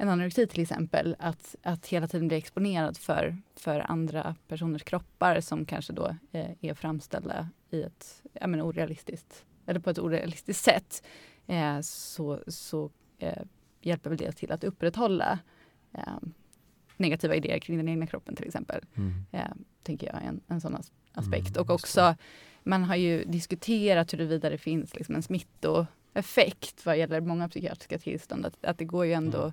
en 0.00 0.08
anorexi 0.08 0.46
till 0.46 0.62
exempel, 0.62 1.16
att, 1.18 1.56
att 1.62 1.86
hela 1.86 2.08
tiden 2.08 2.28
bli 2.28 2.36
exponerad 2.36 2.96
för, 2.96 3.36
för 3.56 3.80
andra 3.80 4.34
personers 4.48 4.82
kroppar 4.82 5.40
som 5.40 5.64
kanske 5.64 5.92
då 5.92 6.16
eh, 6.32 6.50
är 6.60 6.74
framställda 6.74 7.48
i 7.70 7.82
ett 7.82 8.22
ja, 8.32 8.46
men 8.46 8.60
orealistiskt, 8.60 9.44
eller 9.66 9.80
på 9.80 9.90
ett 9.90 9.98
orealistiskt 9.98 10.64
sätt, 10.64 11.02
eh, 11.46 11.80
så, 11.80 12.42
så 12.46 12.90
eh, 13.18 13.42
hjälper 13.80 14.10
väl 14.10 14.18
det 14.18 14.32
till 14.32 14.52
att 14.52 14.64
upprätthålla 14.64 15.38
eh, 15.92 16.18
negativa 16.96 17.34
idéer 17.34 17.58
kring 17.58 17.76
den 17.76 17.88
egna 17.88 18.06
kroppen 18.06 18.36
till 18.36 18.46
exempel. 18.46 18.84
Mm. 18.96 19.24
Eh, 19.32 19.50
tänker 19.82 20.06
jag 20.06 20.22
är 20.22 20.28
en, 20.28 20.40
en 20.46 20.60
sån 20.60 20.76
as- 20.76 20.92
aspekt. 21.12 21.56
Mm, 21.56 21.60
och 21.60 21.70
också, 21.70 22.16
man 22.62 22.84
har 22.84 22.96
ju 22.96 23.24
diskuterat 23.24 24.12
huruvida 24.12 24.50
det 24.50 24.58
finns 24.58 24.94
liksom 24.94 25.14
en 25.14 25.22
smittoeffekt 25.22 26.86
vad 26.86 26.98
gäller 26.98 27.20
många 27.20 27.48
psykiatriska 27.48 27.98
tillstånd. 27.98 28.46
Att, 28.46 28.64
att 28.64 28.78
det 28.78 28.84
går 28.84 29.06
ju 29.06 29.12
ändå, 29.12 29.46
eh, 29.46 29.52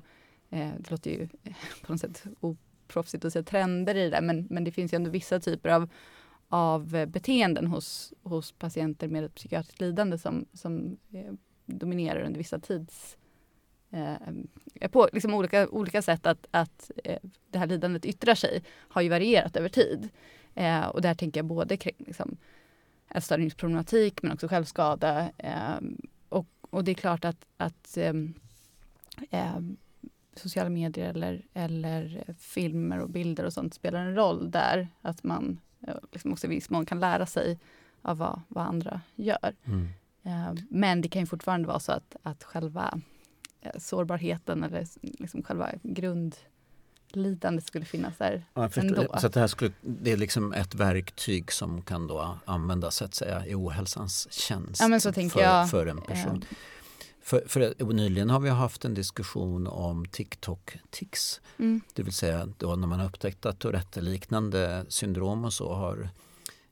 Eh, 0.49 0.71
det 0.79 0.91
låter 0.91 1.11
ju 1.11 1.27
eh, 1.43 1.53
på 1.85 1.91
något 1.91 2.01
sätt 2.01 2.23
oproffsigt 2.39 3.25
att 3.25 3.33
säga 3.33 3.43
trender 3.43 3.95
i 3.95 4.03
det 4.03 4.09
där, 4.09 4.21
men, 4.21 4.47
men 4.49 4.63
det 4.63 4.71
finns 4.71 4.93
ju 4.93 4.95
ändå 4.95 5.09
vissa 5.09 5.39
typer 5.39 5.69
av, 5.69 5.89
av 6.49 7.05
beteenden 7.07 7.67
hos, 7.67 8.13
hos 8.23 8.51
patienter 8.51 9.07
med 9.07 9.23
ett 9.23 9.35
psykiatriskt 9.35 9.81
lidande 9.81 10.17
som, 10.17 10.45
som 10.53 10.97
eh, 11.13 11.33
dominerar 11.65 12.21
under 12.21 12.37
vissa 12.37 12.59
tids 12.59 13.17
eh, 13.91 14.13
eh, 14.81 14.91
på 14.91 15.09
liksom 15.13 15.33
olika, 15.33 15.69
olika 15.69 16.01
sätt 16.01 16.25
att, 16.25 16.47
att 16.51 16.91
eh, 17.03 17.19
det 17.49 17.59
här 17.59 17.67
lidandet 17.67 18.05
yttrar 18.05 18.35
sig 18.35 18.63
har 18.77 19.01
ju 19.01 19.09
varierat 19.09 19.55
över 19.55 19.69
tid. 19.69 20.09
Eh, 20.55 20.85
och 20.85 21.01
där 21.01 21.13
tänker 21.13 21.39
jag 21.39 21.45
både 21.45 21.77
kring 21.77 21.95
liksom, 21.97 22.37
ätstörningsproblematik 23.09 24.21
men 24.21 24.31
också 24.31 24.47
självskada. 24.47 25.29
Eh, 25.37 25.79
och, 26.29 26.47
och 26.61 26.83
det 26.83 26.91
är 26.91 26.95
klart 26.95 27.25
att, 27.25 27.45
att 27.57 27.97
eh, 27.97 28.13
sociala 30.37 30.69
medier 30.69 31.09
eller, 31.09 31.45
eller 31.53 32.33
filmer 32.39 32.99
och 32.99 33.09
bilder 33.09 33.43
och 33.45 33.53
sånt 33.53 33.73
spelar 33.73 33.99
en 33.99 34.15
roll 34.15 34.51
där. 34.51 34.87
Att 35.01 35.23
man 35.23 35.59
eh, 35.87 35.95
liksom 36.11 36.33
också 36.33 36.47
i 36.47 36.49
viss 36.49 36.69
mån 36.69 36.85
kan 36.85 36.99
lära 36.99 37.25
sig 37.25 37.59
av 38.01 38.17
vad, 38.17 38.41
vad 38.47 38.65
andra 38.67 39.01
gör. 39.15 39.55
Mm. 39.65 39.87
Eh, 40.23 40.63
Men 40.69 41.01
det 41.01 41.09
kan 41.09 41.21
ju 41.21 41.25
fortfarande 41.25 41.67
vara 41.67 41.79
så 41.79 41.91
att, 41.91 42.15
att 42.23 42.43
själva 42.43 43.01
eh, 43.61 43.71
sårbarheten 43.79 44.63
eller 44.63 44.87
liksom 45.01 45.43
själva 45.43 45.71
grundlidandet 45.83 47.65
skulle 47.65 47.85
finnas 47.85 48.17
där. 48.17 48.45
Ja. 48.53 48.69
Ändå. 48.75 49.17
Så 49.19 49.27
det, 49.27 49.39
här 49.39 49.47
skulle, 49.47 49.71
det 49.81 50.11
är 50.11 50.17
liksom 50.17 50.53
ett 50.53 50.75
verktyg 50.75 51.51
som 51.51 51.81
kan 51.81 52.07
då 52.07 52.37
användas 52.45 52.95
så 52.95 53.05
att 53.05 53.15
säga, 53.15 53.45
i 53.45 53.55
ohälsans 53.55 54.27
tjänst 54.31 54.81
Ja, 54.81 54.99
för, 54.99 55.65
för 55.65 55.87
en 55.87 56.01
person. 56.01 56.43
Eh, 56.49 56.57
För, 57.27 57.43
för 57.47 57.93
nyligen 57.93 58.29
har 58.29 58.39
vi 58.39 58.49
haft 58.49 58.85
en 58.85 58.93
diskussion 58.93 59.67
om 59.67 60.05
TikTok-tics. 60.05 61.41
Mm. 61.57 61.81
Det 61.93 62.03
vill 62.03 62.13
säga 62.13 62.49
då 62.57 62.75
när 62.75 62.87
man 62.87 62.99
har 62.99 63.07
upptäckt 63.07 63.45
att 63.45 63.59
Tourette-liknande 63.59 64.85
syndrom 64.89 65.45
och 65.45 65.53
så 65.53 65.73
har 65.73 66.09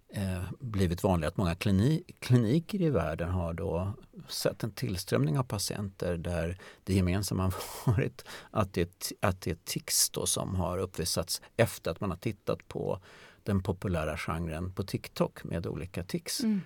eh, 0.09 0.43
blivit 0.59 1.03
vanligt 1.03 1.27
att 1.27 1.37
många 1.37 1.55
klini 1.55 2.03
kliniker 2.19 2.81
i 2.81 2.89
världen 2.89 3.29
har 3.29 3.53
då 3.53 3.93
sett 4.27 4.63
en 4.63 4.71
tillströmning 4.71 5.39
av 5.39 5.43
patienter 5.43 6.17
där 6.17 6.57
det 6.83 6.93
gemensamma 6.93 7.43
har 7.43 7.93
varit 7.93 8.25
att 8.51 8.73
det, 8.73 9.13
att 9.19 9.41
det 9.41 9.51
är 9.51 9.57
tics 9.65 10.11
som 10.25 10.55
har 10.55 10.77
uppvisats 10.77 11.41
efter 11.57 11.91
att 11.91 12.01
man 12.01 12.09
har 12.09 12.17
tittat 12.17 12.67
på 12.67 12.99
den 13.43 13.63
populära 13.63 14.17
genren 14.17 14.73
på 14.73 14.83
TikTok 14.83 15.43
med 15.43 15.67
olika 15.67 16.03
tics. 16.03 16.43
Mm. 16.43 16.61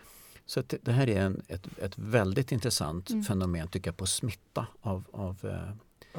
Så 0.50 0.60
att 0.60 0.74
det- 0.82 0.92
här 0.92 1.10
är 1.10 1.22
en, 1.22 1.42
ett, 1.48 1.68
ett 1.78 1.98
väldigt 1.98 2.52
intressant 2.52 3.10
Mm. 3.10 3.24
fenomen 3.24 3.68
tycker 3.68 3.88
jag 3.88 3.98
på 3.98 4.06
smitta 4.06 4.68
av, 4.82 5.04
av 5.12 5.38
eh, 5.46 5.74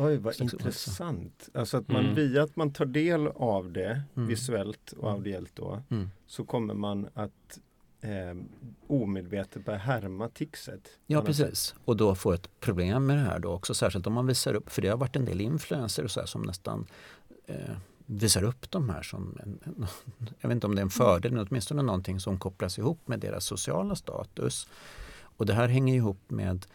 Oj, 0.05 0.17
vad 0.17 0.35
slags 0.35 0.53
intressant. 0.55 1.49
Alltså 1.55 1.77
att 1.77 1.89
man 1.89 2.03
Mm. 2.05 2.15
via 2.15 2.43
att 2.43 2.57
man 2.57 2.73
tar 2.73 2.85
del 2.85 3.27
av 3.29 3.73
det 3.73 4.03
Mm. 4.17 4.29
visuellt 4.29 4.93
och 4.93 5.11
audiellt 5.11 5.51
då 5.57 5.83
mm. 5.91 6.11
så 6.27 6.45
kommer 6.45 6.75
man 6.75 7.09
att 7.15 7.61
eh, 8.01 8.37
omedvetet 8.87 9.65
börja 9.65 9.79
härma 9.79 10.29
tixet. 10.29 10.89
Ja 11.07 11.23
precis. 11.23 11.75
Och 11.85 11.97
då 11.97 12.15
få 12.15 12.33
ett 12.33 12.61
problem 12.61 13.07
med 13.07 13.17
det 13.17 13.23
här 13.23 13.39
då 13.39 13.53
också. 13.53 13.75
Särskilt 13.75 14.07
om 14.07 14.13
man 14.13 14.27
visar 14.27 14.55
upp, 14.55 14.71
för 14.73 14.83
det 14.83 14.89
har 14.89 14.97
varit 14.97 15.17
en 15.17 15.25
del 15.25 15.41
influencers 15.41 16.05
och 16.05 16.11
så 16.11 16.21
här 16.21 16.27
som 16.27 16.43
nästan 16.43 16.87
eh, 17.47 17.57
visar 18.11 18.43
upp 18.43 18.71
de 18.71 18.91
här 18.91 19.03
som 19.03 19.39
en, 19.43 19.59
en, 19.65 19.87
jag 20.41 20.49
vet 20.49 20.55
inte 20.55 20.67
om 20.67 20.75
det 20.75 20.81
är 20.81 20.85
en 20.85 20.91
fördel 20.91 21.33
men 21.33 21.47
åtminstone 21.51 21.83
någonting 21.83 22.21
som 22.21 22.39
kopplas 22.39 22.79
ihop 22.79 23.09
med 23.09 23.21
deras 23.21 23.45
sociala 23.45 23.97
status. 23.97 24.69
Och 25.21 25.47
det 25.47 25.55
här 25.55 25.69
hänger 25.69 25.95
ihop 25.95 26.21
med 26.29 26.67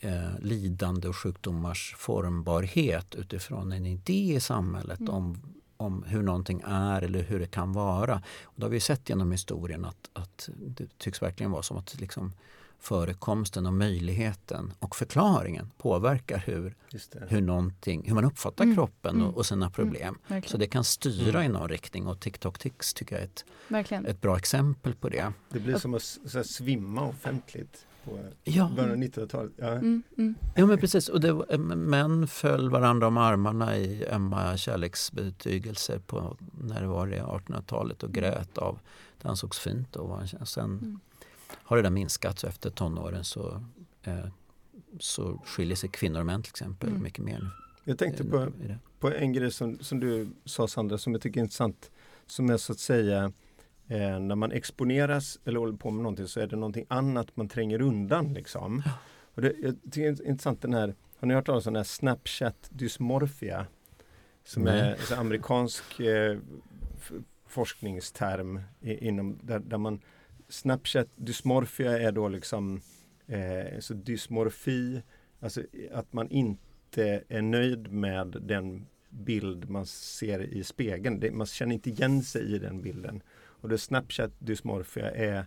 eh, 0.00 0.38
lidande 0.40 1.08
och 1.08 1.16
sjukdomars 1.16 1.94
formbarhet 1.98 3.14
utifrån 3.14 3.72
en 3.72 3.86
idé 3.86 4.34
i 4.34 4.40
samhället 4.40 5.00
Mm. 5.00 5.14
om, 5.14 5.38
om 5.76 6.02
hur 6.02 6.22
någonting 6.22 6.62
är 6.66 7.02
eller 7.02 7.22
hur 7.22 7.40
det 7.40 7.46
kan 7.46 7.72
vara. 7.72 8.22
Och 8.42 8.54
då 8.56 8.66
har 8.66 8.70
vi 8.70 8.80
sett 8.80 9.08
genom 9.08 9.32
historien 9.32 9.84
att, 9.84 10.10
att 10.12 10.48
det 10.56 10.98
tycks 10.98 11.22
verkligen 11.22 11.50
vara 11.50 11.62
som 11.62 11.76
att 11.76 12.00
liksom 12.00 12.32
förekomsten 12.80 13.66
och 13.66 13.72
möjligheten 13.74 14.72
och 14.78 14.96
förklaringen 14.96 15.70
påverkar 15.78 16.38
hur, 16.46 16.74
hur, 17.28 17.40
någonting, 17.40 18.02
hur 18.08 18.14
man 18.14 18.24
uppfattar 18.24 18.64
Mm. 18.64 18.76
kroppen 18.76 19.14
Mm. 19.14 19.26
och, 19.28 19.36
och 19.36 19.46
sina 19.46 19.70
problem. 19.70 20.18
Verkligen. 20.26 20.50
Så 20.50 20.56
det 20.56 20.66
kan 20.66 20.84
styra 20.84 21.38
Mm. 21.42 21.42
i 21.44 21.58
någon 21.58 21.68
riktning 21.68 22.06
och 22.06 22.20
TikTok 22.20 22.58
Tix 22.58 22.94
tycker 22.94 23.16
jag 23.16 23.20
är 23.22 23.26
ett, 23.26 23.44
Verkligen. 23.68 24.06
ett 24.06 24.20
bra 24.20 24.36
exempel 24.36 24.94
på 24.94 25.08
det. 25.08 25.32
Det 25.48 25.60
blir 25.60 25.78
som 25.78 25.94
att 25.94 26.02
så 26.02 26.18
här, 26.34 26.42
svimma 26.42 27.02
offentligt 27.08 27.86
på 28.04 28.18
Ja, 28.44 28.70
början 28.76 28.90
av 28.90 28.96
1900-talet. 28.96 29.52
Ja. 29.56 29.66
Mm, 29.68 30.02
mm. 30.18 30.34
ja 30.54 30.66
men 30.66 30.78
precis. 30.78 31.08
Och 31.08 31.20
det, 31.20 31.28
eh, 31.50 31.58
män 31.58 32.26
föll 32.28 32.70
varandra 32.70 33.06
om 33.06 33.16
armarna 33.16 33.76
i 33.76 34.06
ömma 34.06 34.56
kärleksbetygelser 34.56 35.98
på 35.98 36.36
när 36.60 36.80
det 36.80 36.86
var 36.86 37.06
det 37.06 37.22
1800-talet 37.22 38.02
och 38.02 38.12
grät 38.12 38.58
av 38.58 38.78
det 39.22 39.28
ansågs 39.28 39.58
fint. 39.58 39.96
Och 39.96 40.18
sen 40.44 40.64
Mm. 40.64 41.00
Har 41.64 41.76
det 41.76 41.82
där 41.82 41.90
minskat 41.90 42.38
så 42.38 42.46
efter 42.46 42.70
tonåren 42.70 43.24
så, 43.24 43.64
eh, 44.02 44.26
så 45.00 45.42
skiljer 45.44 45.76
sig 45.76 45.88
kvinnor 45.90 46.20
och 46.20 46.26
män 46.26 46.42
till 46.42 46.50
exempel 46.50 46.88
Mm. 46.88 47.02
mycket 47.02 47.24
mer. 47.24 47.50
Jag 47.84 47.98
tänkte 47.98 48.24
på, 48.24 48.42
i 48.64 48.66
det. 48.66 48.78
på 49.00 49.10
en 49.12 49.32
grej 49.32 49.50
som, 49.52 49.78
som 49.78 50.00
du 50.00 50.28
sa 50.44 50.68
Sandra 50.68 50.98
som 50.98 51.12
jag 51.12 51.22
tycker 51.22 51.40
är 51.40 51.42
intressant. 51.42 51.90
Som 52.26 52.50
är 52.50 52.56
så 52.56 52.72
att 52.72 52.78
säga 52.78 53.32
eh, 53.88 54.20
när 54.20 54.34
man 54.34 54.52
exponeras 54.52 55.38
eller 55.44 55.60
håller 55.60 55.76
på 55.76 55.90
med 55.90 56.02
någonting 56.02 56.26
så 56.28 56.40
är 56.40 56.46
det 56.46 56.56
någonting 56.56 56.86
annat 56.88 57.36
man 57.36 57.48
tränger 57.48 57.80
undan. 57.82 58.34
Liksom. 58.34 58.82
Ja. 58.84 58.92
Och 59.34 59.42
det, 59.42 59.52
jag 59.62 59.76
tycker 59.82 60.12
det 60.12 60.24
är 60.24 60.28
intressant 60.28 60.62
den 60.62 60.74
här, 60.74 60.94
har 61.18 61.28
ni 61.28 61.34
hört 61.34 61.46
talas 61.46 61.66
om 61.66 61.72
den 61.72 61.78
här 61.80 61.84
Snapchat 61.84 62.68
dysmorphia? 62.70 63.66
Som 64.44 64.62
Nej. 64.62 64.80
är 64.80 65.12
en 65.12 65.18
amerikansk 65.18 66.00
eh, 66.00 66.38
forskningsterm 67.46 68.60
i, 68.80 69.06
inom 69.08 69.38
där, 69.42 69.58
där 69.58 69.78
man 69.78 70.00
Snapchat 70.48 71.08
dysmorphia 71.16 71.98
är 71.98 72.12
då 72.12 72.28
liksom 72.28 72.80
eh, 73.26 73.78
så 73.80 73.94
dysmorfi, 73.94 75.02
alltså 75.40 75.62
att 75.92 76.12
man 76.12 76.30
inte 76.30 77.22
är 77.28 77.42
nöjd 77.42 77.92
med 77.92 78.36
den 78.40 78.86
bild 79.08 79.70
man 79.70 79.86
ser 79.86 80.40
i 80.40 80.64
spegeln. 80.64 81.20
Det, 81.20 81.30
man 81.30 81.46
känner 81.46 81.74
inte 81.74 81.90
igen 81.90 82.22
sig 82.22 82.54
i 82.54 82.58
den 82.58 82.82
bilden. 82.82 83.22
Och 83.36 83.68
det 83.68 83.78
Snapchat 83.78 84.30
dysmorphia 84.38 85.10
är 85.10 85.46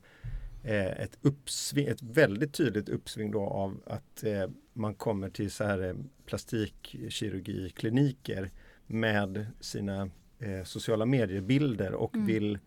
eh, 0.63 1.01
ett, 1.01 1.17
uppsving, 1.21 1.87
ett 1.87 2.01
väldigt 2.01 2.53
tydligt 2.53 2.89
uppsving 2.89 3.31
då 3.31 3.41
av 3.41 3.81
att 3.85 4.23
eh, 4.23 4.49
man 4.73 4.95
kommer 4.95 5.29
till 5.29 5.51
så 5.51 5.63
här 5.63 5.89
eh, 5.89 5.95
plastikkirurgikliniker 6.25 8.51
med 8.87 9.45
sina 9.59 10.09
eh, 10.39 10.63
sociala 10.63 11.05
mediebilder 11.05 11.93
och 11.93 12.15
Mm. 12.15 12.27
vill 12.27 12.59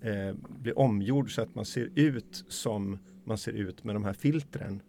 eh, 0.00 0.34
bli 0.48 0.72
omgjord 0.72 1.34
så 1.34 1.42
att 1.42 1.54
man 1.54 1.64
ser 1.64 1.90
ut 1.94 2.44
som 2.48 2.98
man 3.24 3.38
ser 3.38 3.52
ut 3.52 3.84
med 3.84 3.94
de 3.94 4.04
här 4.04 4.12
filtren. 4.12 4.82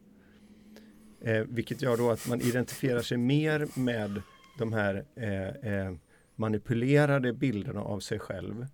Eh, 1.22 1.44
vilket 1.50 1.82
gör 1.82 1.98
då 1.98 2.12
att 2.12 2.28
man 2.28 2.42
identifierar 2.42 3.02
sig 3.02 3.18
mer 3.18 3.80
med 3.80 4.22
de 4.58 4.74
här 4.74 5.06
eh, 5.16 5.74
eh, 5.74 5.96
manipulerade 6.36 7.34
bilderna 7.34 7.82
av 7.82 8.00
sig 8.00 8.20
själv 8.20 8.68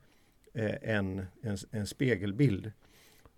eh, 0.54 0.96
än 0.96 1.26
en, 1.42 1.58
en 1.72 1.88
spegelbild. 1.88 2.72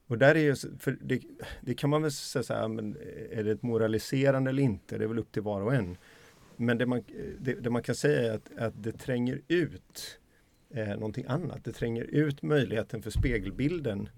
Och 0.08 0.18
där 0.18 0.36
är 0.36 0.40
ju, 0.40 0.56
för 0.56 0.98
det, 1.02 1.22
det 1.62 1.74
kan 1.74 1.90
man 1.90 2.02
väl 2.02 2.12
säga 2.12 2.44
så 2.44 2.54
här, 2.54 2.68
men 2.68 2.96
eh, 2.96 3.40
är 3.40 3.44
det 3.44 3.52
ett 3.52 3.64
moraliserande 3.64 4.50
eller 4.50 4.64
inte? 4.64 4.98
Det 4.98 5.04
är 5.04 5.08
väl 5.08 5.20
upp 5.20 5.32
till 5.32 5.42
var 5.42 5.62
och 5.62 5.76
en. 5.76 5.98
Men 6.58 6.78
det 6.78 6.86
man, 6.86 6.98
eh, 7.00 7.04
det, 7.40 7.54
det 7.54 7.70
man 7.70 7.84
kan 7.84 7.96
säga 7.96 8.32
är 8.32 8.36
att, 8.36 8.58
att 8.58 8.84
det 8.84 8.92
tränger 8.92 9.42
ut 9.48 10.20
eh, 10.74 10.88
någonting 10.88 11.26
annat. 11.28 11.64
Det 11.64 11.72
tränger 11.72 12.04
ut 12.04 12.42
möjligheten 12.42 13.02
för 13.02 13.10
spegelbilden 13.10 14.10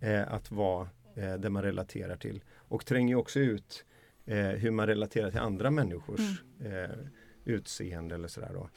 eh, 0.00 0.32
att 0.32 0.50
vara 0.50 0.88
eh, 1.14 1.34
det 1.34 1.50
man 1.50 1.62
relaterar 1.62 2.16
till. 2.16 2.40
Och 2.54 2.86
tränger 2.86 3.14
också 3.14 3.40
ut 3.40 3.84
eh, 4.26 4.36
hur 4.36 4.70
man 4.70 4.86
relaterar 4.86 5.30
till 5.30 5.40
andra 5.40 5.70
människors 5.70 6.42
eh, 6.64 6.96
utseende 7.44 8.14
eller 8.14 8.28
sådär 8.28 8.50
då. 8.52 8.68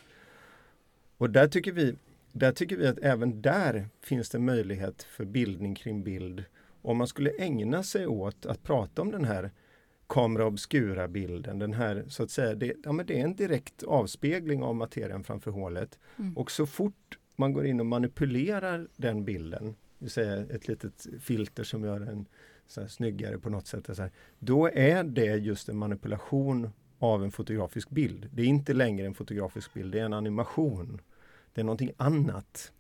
Och 1.17 1.29
där 1.29 1.47
tycker 1.47 1.71
vi 1.71 1.95
där 2.31 2.51
tycker 2.51 2.77
vi 2.77 2.87
att 2.87 2.99
även 2.99 3.41
där 3.41 3.87
finns 4.01 4.29
det 4.29 4.39
möjlighet 4.39 5.03
för 5.03 5.25
bildning 5.25 5.75
kring 5.75 6.03
bild. 6.03 6.43
Om 6.81 6.97
man 6.97 7.07
skulle 7.07 7.29
ägna 7.29 7.83
sig 7.83 8.07
åt 8.07 8.45
att 8.45 8.63
prata 8.63 9.01
om 9.01 9.11
den 9.11 9.25
här 9.25 9.51
kamera 10.07 10.45
obscura 10.45 11.07
bilden, 11.07 11.59
den 11.59 11.73
här 11.73 12.05
så 12.07 12.23
att 12.23 12.31
säga, 12.31 12.55
det, 12.55 12.73
ja, 12.83 12.91
men 12.91 13.05
det 13.05 13.19
är 13.19 13.23
en 13.23 13.35
direkt 13.35 13.83
avspegling 13.83 14.63
av 14.63 14.75
materien 14.75 15.23
framför 15.23 15.51
hålet. 15.51 15.99
Mm. 16.17 16.37
Och 16.37 16.51
så 16.51 16.65
fort 16.65 17.17
man 17.35 17.53
går 17.53 17.65
in 17.65 17.79
och 17.79 17.85
manipulerar 17.85 18.87
den 18.95 19.25
bilden, 19.25 19.75
det 19.99 20.09
säga 20.09 20.45
ett 20.55 20.67
litet 20.67 21.07
filter 21.21 21.63
som 21.63 21.83
gör 21.83 21.99
den 21.99 22.25
så 22.67 22.81
här 22.81 22.87
snyggare 22.87 23.39
på 23.39 23.49
något 23.49 23.67
sätt, 23.67 23.85
så 23.85 24.01
här, 24.01 24.11
då 24.39 24.69
är 24.73 25.03
det 25.03 25.35
just 25.35 25.69
en 25.69 25.77
manipulation 25.77 26.69
av 26.99 27.23
en 27.23 27.31
fotografisk 27.31 27.89
bild. 27.89 28.29
Det 28.33 28.41
är 28.41 28.45
inte 28.45 28.73
längre 28.73 29.05
en 29.05 29.13
fotografisk 29.13 29.73
bild, 29.73 29.91
det 29.91 29.99
är 29.99 30.05
en 30.05 30.13
animation. 30.13 31.01
Det 31.53 31.61
är 31.61 31.65
någonting 31.65 31.91
annat. 31.97 32.71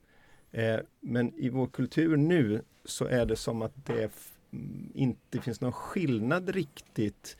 Eh, 0.51 0.79
men 0.99 1.33
i 1.33 1.49
vår 1.49 1.67
kultur 1.67 2.17
nu 2.17 2.61
så 2.85 3.05
är 3.05 3.25
det 3.25 3.35
som 3.35 3.61
att 3.61 3.85
det 3.85 4.11
inte 4.93 5.41
finns 5.41 5.61
någon 5.61 5.71
skillnad 5.71 6.49
riktigt 6.49 7.37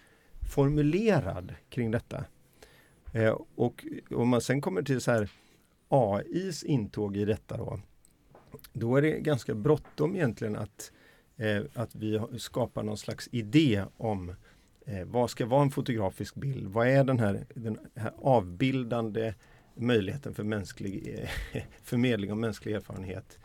formulerad 0.54 1.54
kring 1.70 1.92
detta. 1.92 2.26
Eh, 3.14 3.38
och 3.56 3.86
om 4.12 4.30
man 4.30 4.42
sen 4.42 4.62
kommer 4.62 4.82
till 4.82 5.02
så 5.02 5.12
här 5.12 5.30
AIs 5.90 6.64
intåg 6.64 7.18
i 7.18 7.26
detta 7.26 7.58
då, 7.58 7.80
då 8.74 8.96
är 8.96 9.02
det 9.02 9.20
ganska 9.20 9.56
bråttom 9.56 10.16
egentligen 10.16 10.56
att, 10.56 10.92
eh, 11.38 11.62
att 11.74 11.96
vi 11.96 12.22
skapar 12.38 12.84
någon 12.84 12.98
slags 12.98 13.30
idé 13.32 13.84
om 13.98 14.36
eh, 14.86 15.06
vad 15.06 15.30
ska 15.30 15.46
vara 15.46 15.62
en 15.62 15.72
fotografisk 15.72 16.36
bild? 16.36 16.68
Vad 16.68 16.88
är 16.88 17.04
den 17.04 17.20
här, 17.20 17.46
den 17.54 17.80
här 17.96 18.14
avbildande 18.18 19.34
möjligheten 19.76 20.34
för 20.34 20.44
mänsklig 20.44 21.28
eh, 21.52 21.62
förmedling 21.84 22.32
av 22.32 22.38
mänsklig 22.38 22.74
erfarenhet? 22.74 23.40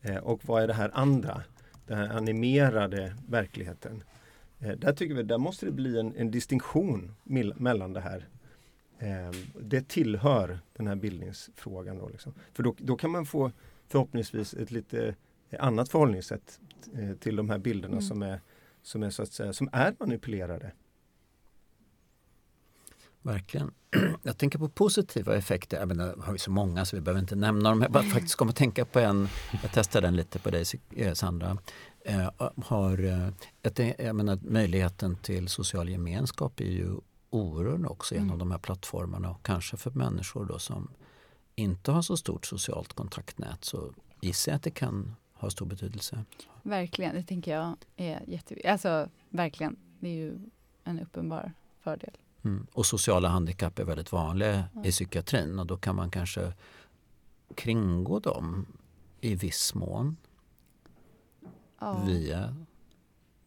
Eh, 0.00 0.16
och 0.16 0.44
vad 0.44 0.62
är 0.62 0.66
det 0.66 0.74
här 0.74 0.90
andra? 0.94 1.42
Den 1.86 1.98
här 1.98 2.16
animerade 2.16 3.14
verkligheten. 3.28 4.02
Eh, 4.58 4.72
där 4.72 4.92
tycker 4.92 5.14
vi 5.14 5.22
där 5.22 5.38
måste 5.38 5.66
det 5.66 5.72
bli 5.72 5.98
en, 6.00 6.14
en 6.16 6.30
distinktion 6.30 7.14
mellan 7.56 7.92
det 7.92 8.00
här. 8.00 8.28
Eh, 8.98 9.30
det 9.60 9.88
tillhör 9.88 10.58
den 10.76 10.86
här 10.86 10.94
bildningsfrågan. 10.96 11.98
Då, 11.98 12.08
liksom. 12.08 12.34
För 12.52 12.62
då, 12.62 12.74
då 12.78 12.96
kan 12.96 13.10
man 13.10 13.26
få 13.26 13.52
förhoppningsvis 13.88 14.54
ett 14.54 14.70
lite 14.70 15.14
annat 15.58 15.88
förhållningssätt 15.88 16.60
eh, 16.94 17.12
till 17.12 17.36
de 17.36 17.50
här 17.50 17.58
bilderna 17.58 17.92
Mm. 17.92 18.02
som, 18.02 18.22
är, 18.22 18.40
som, 18.82 19.02
är, 19.02 19.10
så 19.10 19.22
att 19.22 19.32
säga, 19.32 19.52
som 19.52 19.68
är 19.72 19.94
manipulerade. 19.98 20.72
Verkligen. 23.26 23.70
Jag 24.22 24.38
tänker 24.38 24.58
på 24.58 24.68
positiva 24.68 25.36
effekter. 25.36 25.78
Jag 25.78 25.88
menar, 25.88 26.16
har 26.16 26.32
vi 26.32 26.38
så 26.38 26.50
många 26.50 26.84
så 26.84 26.96
vi 26.96 27.02
behöver 27.02 27.20
inte 27.20 27.36
nämna 27.36 27.70
dem. 27.70 27.82
Jag 27.82 27.92
bara 27.92 28.02
faktiskt 28.02 28.34
kommer 28.34 28.52
att 28.52 28.56
tänka 28.56 28.84
på 28.84 28.98
en, 28.98 29.28
jag 29.62 29.72
testade 29.72 30.06
den 30.06 30.16
lite 30.16 30.38
på 30.38 30.50
dig 30.50 30.64
eh, 30.96 31.12
Sandra. 31.12 31.58
Eh, 32.00 32.30
har, 32.64 33.04
eh, 33.04 33.28
ett, 33.62 33.78
jag 33.98 34.16
menar, 34.16 34.38
möjligheten 34.42 35.16
till 35.16 35.48
social 35.48 35.88
gemenskap 35.88 36.60
är 36.60 36.64
ju 36.64 36.96
oerhörd 37.30 37.86
också 37.86 38.14
genom 38.14 38.28
Mm. 38.28 38.38
de 38.38 38.50
här 38.50 38.58
plattformarna 38.58 39.30
och 39.30 39.46
kanske 39.46 39.76
för 39.76 39.90
människor 39.90 40.44
då 40.44 40.58
som 40.58 40.90
inte 41.54 41.92
har 41.92 42.02
så 42.02 42.16
stort 42.16 42.46
socialt 42.46 42.92
kontaktnät 42.92 43.64
så 43.64 43.92
gissar 44.20 44.52
jag 44.52 44.56
att 44.56 44.62
det 44.62 44.70
kan 44.70 45.16
ha 45.32 45.50
stor 45.50 45.66
betydelse. 45.66 46.24
Verkligen, 46.62 47.14
det 47.14 47.22
tänker 47.22 47.54
jag 47.54 47.76
är 47.96 48.22
jätteviktigt. 48.26 48.70
Alltså 48.70 49.08
verkligen, 49.28 49.76
det 50.00 50.08
är 50.08 50.14
ju 50.14 50.38
en 50.84 51.00
uppenbar 51.00 51.52
fördel. 51.80 52.16
Mm. 52.46 52.66
Och 52.72 52.86
sociala 52.86 53.28
handikapp 53.28 53.78
är 53.78 53.84
väldigt 53.84 54.12
vanliga 54.12 54.64
Ja. 54.74 54.84
i 54.84 54.90
psykiatrin 54.90 55.58
och 55.58 55.66
då 55.66 55.76
kan 55.76 55.96
man 55.96 56.10
kanske 56.10 56.52
kringgå 57.54 58.18
dem 58.20 58.66
i 59.20 59.34
viss 59.34 59.74
mån. 59.74 60.16
Ja, 61.78 62.02
Via... 62.06 62.56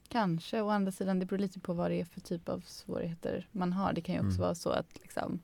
kanske. 0.07 0.61
Å 0.61 0.69
andra 0.69 0.91
sidan, 0.91 1.19
det 1.19 1.25
beror 1.25 1.39
lite 1.39 1.59
på 1.59 1.73
vad 1.73 1.91
det 1.91 1.95
är 2.01 2.05
för 2.05 2.21
typ 2.21 2.49
av 2.49 2.59
svårigheter 2.65 3.47
man 3.51 3.73
har. 3.73 3.93
Det 3.93 4.01
kan 4.01 4.15
ju 4.15 4.19
också 4.21 4.29
Mm. 4.31 4.41
vara 4.41 4.55
så 4.55 4.69
att 4.69 4.99
liksom, 5.01 5.39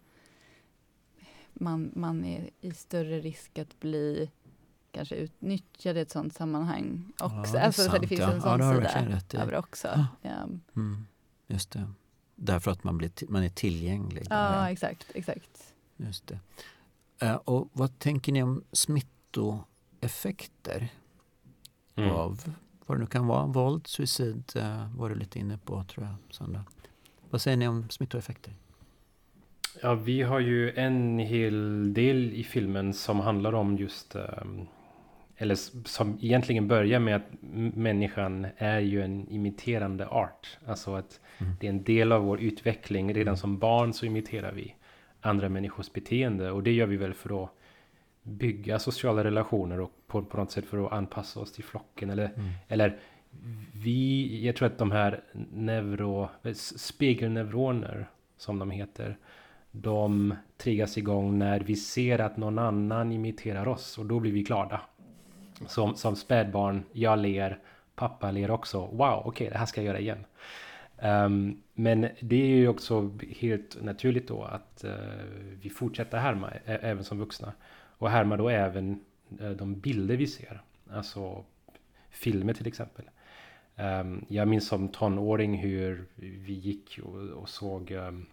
man, 1.53 1.91
man 1.95 2.26
är 2.26 2.49
i 2.62 2.72
större 2.72 3.20
risk 3.20 3.60
att 3.60 3.80
bli 3.80 4.32
kanske 4.91 5.16
utnyttjad 5.16 5.97
i 5.97 5.99
ett 5.99 6.12
sådant 6.12 6.34
sammanhang 6.34 7.14
också. 7.20 7.51
det 7.53 7.60
är 7.60 7.66
alltså, 7.66 7.82
så 7.84 7.89
sant, 7.89 8.01
det 8.01 8.08
finns 8.08 8.20
ja. 8.22 8.32
en 8.32 8.36
Ja, 8.36 8.41
sån 8.41 8.60
det 8.60 8.82
du 8.82 9.20
sida 9.20 9.41
över 9.43 9.51
det 9.51 9.58
också. 9.60 9.88
Ja. 9.88 10.08
Ja. 10.22 10.47
Mm, 10.76 11.06
just 11.47 11.72
det. 11.72 11.88
Därför 12.36 12.72
att 12.72 12.84
man, 12.84 12.98
blir 12.98 13.12
man 13.30 13.44
är 13.44 13.50
tillgänglig. 13.50 14.24
ja, 14.30 14.70
exakt, 14.70 15.06
exakt. 15.14 15.74
Just 15.98 16.28
det. 16.28 16.40
Eh, 17.20 17.36
och 17.36 17.70
vad 17.74 18.00
tänker 18.00 18.32
ni 18.32 18.44
om 18.44 18.64
smittoeffekter 18.72 20.88
Mm. 21.98 22.12
av 22.12 22.56
vad 22.86 22.98
det 22.98 23.02
nu 23.02 23.08
kan 23.08 23.28
vara? 23.28 23.46
Våld, 23.46 23.88
suicid 23.88 24.44
eh, 24.56 24.96
var 24.96 25.10
du 25.10 25.16
lite 25.16 25.40
inne 25.40 25.58
på 25.58 25.84
tror 25.84 26.06
jag, 26.06 26.16
Sandra. 26.30 26.66
Vad 27.30 27.42
säger 27.42 27.58
ni 27.58 27.68
om 27.68 27.90
smittoeffekter? 27.90 28.54
Ja, 29.82 29.94
vi 29.96 30.22
har 30.22 30.40
ju 30.40 30.72
en 30.72 31.20
hel 31.20 31.94
del 31.94 32.34
i 32.34 32.44
filmen 32.44 32.94
som 32.94 33.20
handlar 33.20 33.54
om 33.54 33.78
just 33.78 34.16
ehm, 34.16 34.68
eller 35.38 35.56
som 35.88 36.18
egentligen 36.22 36.68
börjar 36.68 37.00
med 37.00 37.16
att 37.16 37.28
människan 37.76 38.48
är 38.58 38.80
ju 38.80 39.02
en 39.04 39.28
imiterande 39.30 40.08
art. 40.08 40.58
Alltså 40.66 40.96
att 40.96 41.20
Mm. 41.38 41.54
det 41.60 41.68
är 41.68 41.70
en 41.70 41.84
del 41.84 42.12
av 42.12 42.24
vår 42.24 42.42
utveckling. 42.42 43.14
Redan 43.14 43.38
som 43.38 43.58
barn 43.58 43.94
så 43.94 44.06
imiterar 44.06 44.52
vi 44.52 44.76
andra 45.22 45.50
människors 45.50 45.92
beteende 45.94 46.52
och 46.52 46.64
det 46.64 46.72
gör 46.72 46.86
vi 46.88 46.98
väl 46.98 47.14
för 47.14 47.44
att 47.44 47.50
bygga 48.24 48.80
sociala 48.80 49.24
relationer 49.24 49.80
och 49.80 49.92
på, 50.08 50.24
på 50.24 50.38
något 50.38 50.52
sätt 50.52 50.66
för 50.66 50.86
att 50.86 50.92
anpassa 50.92 51.40
oss 51.40 51.52
till 51.54 51.64
flocken 51.64 52.10
eller 52.10 52.26
Mm. 52.36 52.50
eller 52.68 52.98
vi, 53.74 54.46
jag 54.46 54.56
tror 54.56 54.66
att 54.68 54.78
de 54.78 54.92
här 54.92 55.22
neuro, 55.54 56.30
spegelneuroner 57.06 58.08
som 58.38 58.60
de 58.60 58.72
heter, 58.72 59.18
de 59.72 60.36
triggas 60.58 60.98
igång 60.98 61.40
när 61.40 61.60
vi 61.60 61.76
ser 61.76 62.20
att 62.20 62.38
någon 62.38 62.60
annan 62.60 63.12
imiterar 63.12 63.68
oss 63.68 63.98
och 63.98 64.06
då 64.06 64.20
blir 64.20 64.32
vi 64.32 64.44
glada. 64.44 64.82
Som, 65.68 65.95
som 65.95 66.16
spädbarn, 66.16 66.84
jag 66.91 67.20
ler, 67.20 67.60
pappa 67.95 68.32
ler 68.32 68.51
också. 68.51 68.80
Wow, 68.80 69.22
okej, 69.26 69.49
det 69.49 69.58
här 69.58 69.66
ska 69.66 69.82
jag 69.82 69.88
göra 69.88 69.99
igen. 69.99 70.26
Um, 71.01 71.62
men 71.74 72.10
det 72.20 72.36
är 72.36 72.56
ju 72.56 72.68
också 72.68 73.12
helt 73.30 73.84
naturligt 73.84 74.28
då 74.28 74.43
att 74.43 74.84
uh, 74.88 74.91
vi 75.62 75.70
fortsätter 75.70 76.18
härma, 76.18 76.49
ä- 76.49 76.80
även 76.82 77.03
som 77.03 77.20
vuxna. 77.20 77.53
Och 77.97 78.10
härma 78.10 78.38
då 78.38 78.49
även 78.49 78.99
uh, 79.41 79.49
de 79.49 79.80
bilder 79.80 80.16
vi 80.16 80.28
ser. 80.28 80.62
Alltså 80.91 81.43
filmer 82.10 82.53
till 82.53 82.68
exempel. 82.68 83.06
Um, 83.78 84.26
jag 84.28 84.47
minns 84.47 84.68
som 84.68 84.89
tonåring 84.89 85.58
hur 85.58 86.06
vi 86.16 86.53
gick 86.53 86.99
och, 87.03 87.30
och 87.30 87.49
såg 87.49 87.91
um, 87.91 88.26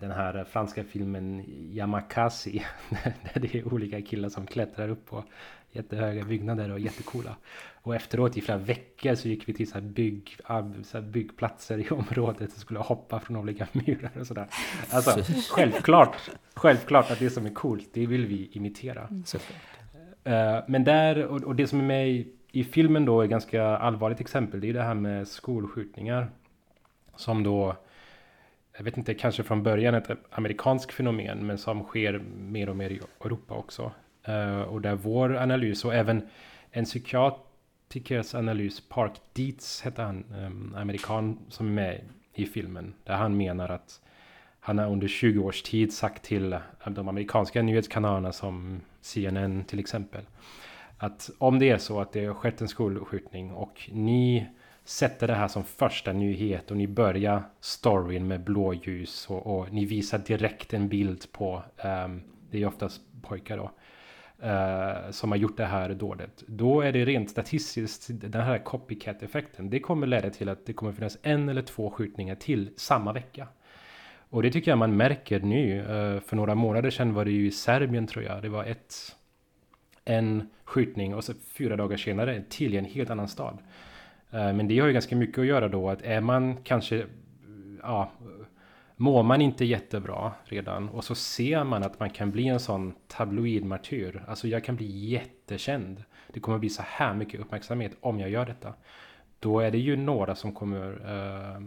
den 0.00 0.10
här 0.10 0.44
franska 0.44 0.84
filmen 0.84 1.44
Yamakasi. 1.48 2.64
där 3.34 3.40
det 3.40 3.54
är 3.54 3.74
olika 3.74 4.02
killar 4.02 4.28
som 4.28 4.46
klättrar 4.46 4.88
upp 4.88 5.06
på 5.06 5.24
jättehöga 5.72 6.24
byggnader 6.24 6.72
och 6.72 6.80
jättecoola. 6.80 7.36
Och 7.82 7.94
efteråt 7.94 8.36
i 8.36 8.40
flera 8.40 8.58
veckor 8.58 9.14
så 9.14 9.28
gick 9.28 9.48
vi 9.48 9.54
till 9.54 9.70
så 9.70 9.74
här, 9.74 9.80
bygg, 9.80 10.38
så 10.82 10.98
här 10.98 11.00
byggplatser 11.00 11.78
i 11.78 11.90
området 11.90 12.52
och 12.52 12.60
skulle 12.60 12.80
hoppa 12.80 13.20
från 13.20 13.36
olika 13.36 13.68
murar 13.72 14.12
och 14.20 14.26
sådär. 14.26 14.46
Alltså 14.90 15.22
självklart, 15.50 16.30
självklart 16.54 17.10
att 17.10 17.18
det 17.18 17.30
som 17.30 17.46
är 17.46 17.50
coolt, 17.50 17.88
det 17.92 18.06
vill 18.06 18.26
vi 18.26 18.50
imitera. 18.52 19.08
Såklart. 19.24 19.78
Eh, 20.24 20.58
men 20.66 20.84
där, 20.84 21.24
och, 21.24 21.54
det 21.54 21.66
som 21.66 21.80
är 21.80 21.84
med 21.84 22.24
i, 22.52 22.64
filmen 22.64 23.04
då 23.04 23.20
är 23.20 23.26
ganska 23.26 23.64
allvarligt 23.64 24.20
exempel. 24.20 24.60
Det 24.60 24.68
är 24.68 24.74
det 24.74 24.82
här 24.82 24.94
med 24.94 25.28
skolskjutningar. 25.28 26.30
Som 27.16 27.42
då, 27.42 27.76
jag 28.76 28.84
vet 28.84 28.96
inte, 28.96 29.14
kanske 29.14 29.42
från 29.42 29.62
början 29.62 29.94
ett 29.94 30.10
amerikanskt 30.30 30.92
fenomen. 30.92 31.46
Men 31.46 31.58
som 31.58 31.82
sker 31.82 32.18
mer 32.36 32.68
och 32.68 32.76
mer 32.76 32.90
i 32.90 33.00
Europa 33.20 33.54
också. 33.54 33.92
Eh, 34.24 34.60
och 34.60 34.80
där 34.80 34.94
vår 34.94 35.36
analys 35.36 35.84
och 35.84 35.94
även 35.94 36.28
en 36.70 36.84
psykiatrikers 36.84 38.34
analys, 38.34 38.88
Park 38.88 39.12
Dietz 39.32 39.82
hette 39.82 40.02
han, 40.02 40.24
um, 40.46 40.74
amerikan 40.78 41.38
som 41.48 41.66
är 41.66 41.72
med 41.72 42.00
i 42.34 42.46
filmen. 42.46 42.94
Där 43.04 43.14
han 43.14 43.36
menar 43.36 43.68
att 43.68 44.00
han 44.60 44.78
har 44.78 44.90
under 44.90 45.08
20 45.08 45.44
års 45.44 45.62
tid 45.62 45.92
sagt 45.92 46.22
till 46.24 46.52
eh, 46.52 46.60
de 46.86 47.08
amerikanska 47.08 47.62
nyhetskanalerna 47.62 48.32
som 48.32 48.80
CNN 49.00 49.64
till 49.64 49.78
exempel. 49.78 50.22
Att 50.98 51.30
om 51.38 51.58
det 51.58 51.70
är 51.70 51.78
så 51.78 52.00
att 52.00 52.12
det 52.12 52.26
har 52.26 52.34
skett 52.34 52.60
en 52.60 52.68
skolskjutning 52.68 53.52
och 53.52 53.90
ni 53.92 54.46
sätter 54.84 55.26
det 55.26 55.34
här 55.34 55.48
som 55.48 55.64
första 55.64 56.12
nyhet 56.12 56.70
och 56.70 56.76
ni 56.76 56.86
börjar 56.86 57.42
storyn 57.60 58.26
med 58.26 58.44
blåljus 58.44 59.26
och, 59.30 59.58
och 59.58 59.72
ni 59.72 59.84
visar 59.84 60.18
direkt 60.18 60.74
en 60.74 60.88
bild 60.88 61.32
på, 61.32 61.62
um, 61.84 62.22
det 62.50 62.62
är 62.62 62.66
oftast 62.66 63.00
pojkar 63.22 63.56
då, 63.56 63.70
eh, 64.42 65.10
som 65.10 65.30
har 65.30 65.38
gjort 65.38 65.56
det 65.56 65.64
här 65.64 65.94
dådet. 65.94 66.44
Då 66.46 66.80
är 66.80 66.92
det 66.92 67.04
rent 67.04 67.30
statistiskt, 67.30 68.06
den 68.10 68.42
här 68.42 68.58
copycat-effekten, 68.58 69.70
det 69.70 69.80
kommer 69.80 70.06
leda 70.06 70.30
till 70.30 70.48
att 70.48 70.66
det 70.66 70.72
kommer 70.72 70.92
finnas 70.92 71.18
en 71.22 71.48
eller 71.48 71.62
två 71.62 71.90
skjutningar 71.90 72.34
till 72.34 72.70
samma 72.76 73.12
vecka. 73.12 73.48
Och 74.30 74.42
det 74.42 74.50
tycker 74.50 74.70
jag 74.70 74.78
man 74.78 74.96
märker 74.96 75.40
nu. 75.40 75.78
Eh, 75.80 76.20
För 76.20 76.36
några 76.36 76.54
månader 76.54 76.90
sedan 76.90 77.14
var 77.14 77.24
det 77.24 77.30
ju 77.30 77.46
i 77.46 77.50
Serbien 77.50 78.06
tror 78.06 78.24
jag. 78.24 78.42
Det 78.42 78.48
var 78.48 78.64
ett, 78.64 79.16
en 80.04 80.48
skjutning 80.64 81.14
och 81.14 81.24
så 81.24 81.32
fyra 81.34 81.76
dagar 81.76 81.96
senare 81.96 82.42
till 82.48 82.74
i 82.74 82.76
en 82.76 82.84
helt 82.84 83.10
annan 83.10 83.28
stad. 83.28 83.58
Eh, 84.30 84.52
Men 84.52 84.68
det 84.68 84.78
har 84.78 84.86
ju 84.86 84.92
ganska 84.92 85.16
mycket 85.16 85.38
att 85.38 85.46
göra 85.46 85.68
då 85.68 85.90
att 85.90 86.02
är 86.02 86.20
man 86.20 86.56
kanske, 86.56 87.06
ja, 87.82 88.10
mår 89.00 89.22
man 89.22 89.40
inte 89.40 89.64
jättebra 89.64 90.32
redan 90.44 90.88
och 90.88 91.04
så 91.04 91.14
ser 91.14 91.64
man 91.64 91.82
att 91.82 92.00
man 92.00 92.10
kan 92.10 92.30
bli 92.30 92.48
en 92.48 92.60
sån 92.60 92.94
tabloidmartyr. 93.06 94.24
Alltså 94.28 94.48
jag 94.48 94.64
kan 94.64 94.76
bli 94.76 95.08
jättekänd. 95.08 96.04
Det 96.32 96.40
kommer 96.40 96.58
bli 96.58 96.70
så 96.70 96.82
här 96.86 97.14
mycket 97.14 97.40
uppmärksamhet 97.40 97.92
om 98.00 98.20
jag 98.20 98.30
gör 98.30 98.46
detta. 98.46 98.74
Då 99.38 99.60
är 99.60 99.70
det 99.70 99.78
ju 99.78 99.96
några 99.96 100.34
som 100.34 100.52
kommer, 100.52 100.90
eh, 100.90 101.62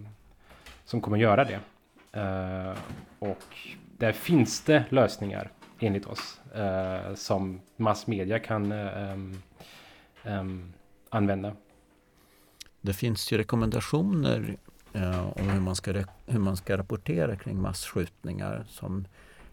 som 0.86 1.02
kommer 1.02 1.18
göra 1.18 1.44
det. 1.44 1.60
Eh, 2.20 2.78
och 3.20 3.58
där 3.98 4.12
finns 4.12 4.62
det 4.62 4.84
lösningar 4.90 5.52
enligt 5.80 6.06
oss 6.06 6.42
eh, 6.56 7.16
som 7.16 7.62
massmedia 7.76 8.40
kan 8.40 8.72
eh, 8.72 9.12
eh, 9.12 9.18
eh, 10.24 10.44
använda. 11.10 11.56
Det 12.82 12.94
finns 12.94 13.32
ju 13.32 13.38
rekommendationer 13.38 14.58
eh, 14.94 15.30
om 15.38 15.50
hur 15.50 15.60
man, 15.60 15.76
ska, 15.76 16.04
hur 16.26 16.39
man 16.39 16.58
ska 16.58 16.78
rapportera 16.78 17.36
kring 17.36 17.62
massskjutningar. 17.62 18.66
Som, 18.70 19.08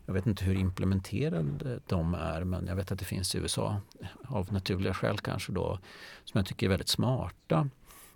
jag 0.07 0.14
vet 0.14 0.26
inte 0.26 0.45
hur 0.45 0.55
implementerade 0.55 1.80
de 1.86 2.14
är 2.14 2.45
men 2.45 2.66
jag 2.66 2.76
vet 2.76 2.93
att 2.93 2.99
det 2.99 3.05
finns 3.05 3.34
i 3.34 3.39
USA 3.39 3.80
av 4.24 4.53
naturliga 4.53 4.95
skäl 4.95 5.18
kanske 5.18 5.53
då 5.53 5.78
som 6.24 6.39
jag 6.39 6.47
tycker 6.47 6.66
är 6.66 6.70
väldigt 6.70 6.89
smarta. 6.89 7.68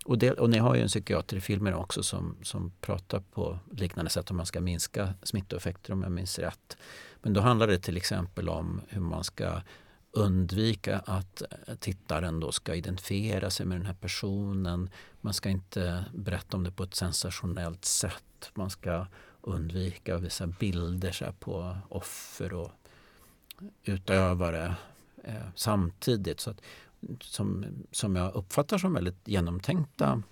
Och, 0.04 0.18
det, 0.18 0.32
och 0.32 0.50
ni 0.50 0.58
har 0.58 0.74
ju 0.74 0.82
en 0.82 0.88
psykiater 0.88 1.36
i 1.36 1.40
filmen 1.40 1.74
också 1.74 2.02
som, 2.02 2.36
som 2.42 2.72
pratar 2.80 3.22
på 3.32 3.58
liknande 3.70 4.10
sätt 4.10 4.30
om 4.30 4.36
man 4.36 4.46
ska 4.46 4.60
minska 4.60 5.14
smittoeffekter 5.22 5.92
om 5.92 6.02
jag 6.02 6.12
minns 6.12 6.38
rätt. 6.38 6.76
Men 7.22 7.32
då 7.32 7.40
handlar 7.40 7.66
det 7.66 7.78
till 7.78 7.96
exempel 7.96 8.48
om 8.48 8.80
hur 8.88 9.00
man 9.00 9.24
ska 9.24 9.60
undvika 10.12 10.98
att 10.98 11.42
eh, 11.42 11.74
tittaren 11.74 12.40
då 12.40 12.52
ska 12.52 12.74
identifiera 12.74 13.50
sig 13.50 13.66
med 13.66 13.78
den 13.78 13.86
här 13.86 13.94
personen. 13.94 14.90
Man 15.20 15.34
ska 15.34 15.48
inte 15.48 16.04
berätta 16.14 16.56
om 16.56 16.64
det 16.64 16.70
på 16.70 16.82
ett 16.82 16.94
sensationellt 16.94 17.84
sätt. 17.84 18.50
Man 18.54 18.70
ska 18.70 19.06
undvika 19.40 20.16
att 20.16 20.22
visa 20.22 20.46
bilder 20.46 21.12
så 21.12 21.24
här 21.24 21.32
på 21.32 21.76
offer 21.88 22.52
och 22.52 22.70
utövare 23.82 24.76
eh, 25.24 25.46
samtidigt. 25.54 26.40
Så 26.40 26.50
att, 26.50 26.60
som, 27.20 27.66
som 27.90 28.16
jag 28.16 28.34
uppfattar 28.34 28.78
som 28.78 28.94
väldigt 28.94 29.28
genomtänkta 29.28 30.22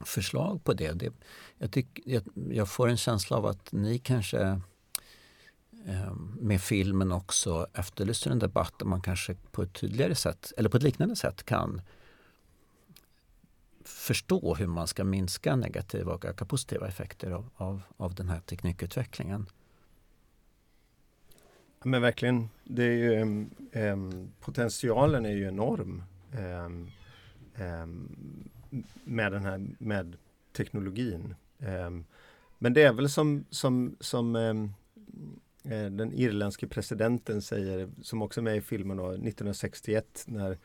förslag 0.00 0.64
på 0.64 0.72
det. 0.72 0.92
det 0.92 1.12
jag, 1.58 1.70
tyck, 1.72 2.00
jag, 2.04 2.22
jag 2.50 2.68
får 2.68 2.88
en 2.88 2.96
känsla 2.96 3.36
av 3.36 3.46
att 3.46 3.72
ni 3.72 3.98
kanske 3.98 4.60
Ehm, 5.86 6.36
med 6.40 6.60
filmen 6.60 7.12
också 7.12 7.66
efterlyser 7.74 8.30
en 8.30 8.38
debatt 8.38 8.78
där 8.78 8.86
man 8.86 9.00
kanske 9.00 9.34
på 9.50 9.62
ett 9.62 9.72
tydligare 9.72 10.14
sätt, 10.14 10.52
eller 10.56 10.68
på 10.68 10.76
ett 10.76 10.82
liknande 10.82 11.16
sätt 11.16 11.42
kan 11.42 11.82
förstå 13.84 14.54
hur 14.54 14.66
man 14.66 14.86
ska 14.86 15.04
minska 15.04 15.56
negativa 15.56 16.14
och 16.14 16.24
öka 16.24 16.44
positiva 16.44 16.88
effekter 16.88 17.30
av, 17.30 17.50
av, 17.56 17.82
av 17.96 18.14
den 18.14 18.28
här 18.28 18.40
teknikutvecklingen. 18.40 19.46
Men 21.84 22.02
verkligen, 22.02 22.48
det 22.64 22.82
är 22.82 22.92
ju, 22.92 23.46
um, 23.72 24.32
potentialen 24.40 25.26
är 25.26 25.30
ju 25.30 25.48
enorm 25.48 26.02
um, 26.38 26.90
um, 27.58 28.48
med 29.04 29.32
den 29.32 29.44
här 29.44 29.66
med 29.78 30.16
teknologin. 30.52 31.34
Men 32.58 32.74
det 32.74 32.82
är 32.82 32.92
väl 32.92 33.10
som, 33.10 33.44
som, 33.50 33.96
som 34.00 34.36
Eh, 35.64 35.86
den 35.86 36.12
irländske 36.12 36.66
presidenten 36.66 37.42
säger, 37.42 37.88
som 38.02 38.22
också 38.22 38.40
är 38.40 38.42
med 38.42 38.56
i 38.56 38.60
filmen 38.60 38.96
då, 38.96 39.06
1961 39.06 40.24
när 40.26 40.58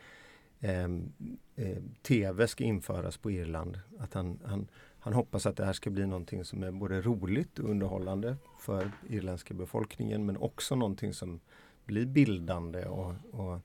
ehm, 0.59 1.13
eh, 1.55 1.69
eh, 1.69 1.77
tv 2.01 2.47
ska 2.47 2.63
införas 2.63 3.17
på 3.17 3.31
Irland. 3.31 3.79
Att 3.99 4.13
han, 4.13 4.39
han, 4.45 4.67
han 4.99 5.13
hoppas 5.13 5.45
att 5.45 5.57
det 5.57 5.65
här 5.65 5.73
ska 5.73 5.89
bli 5.89 6.05
någonting 6.05 6.45
som 6.45 6.63
är 6.63 6.71
både 6.71 7.01
roligt 7.01 7.59
och 7.59 7.69
underhållande 7.69 8.37
för 8.59 8.91
irländska 9.09 9.53
befolkningen 9.53 10.25
men 10.25 10.37
också 10.37 10.75
någonting 10.75 11.13
som 11.13 11.39
blir 11.85 12.05
bildande 12.05 12.85
och, 12.85 13.13
och 13.31 13.59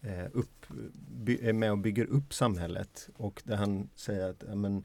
eh, 0.00 0.26
upp, 0.32 0.66
by, 1.08 1.38
är 1.48 1.52
med 1.52 1.70
och 1.70 1.78
bygger 1.78 2.04
upp 2.04 2.34
samhället. 2.34 3.08
Och 3.16 3.42
där 3.44 3.56
han 3.56 3.88
säger 3.94 4.30
att 4.30 4.58
men, 4.58 4.84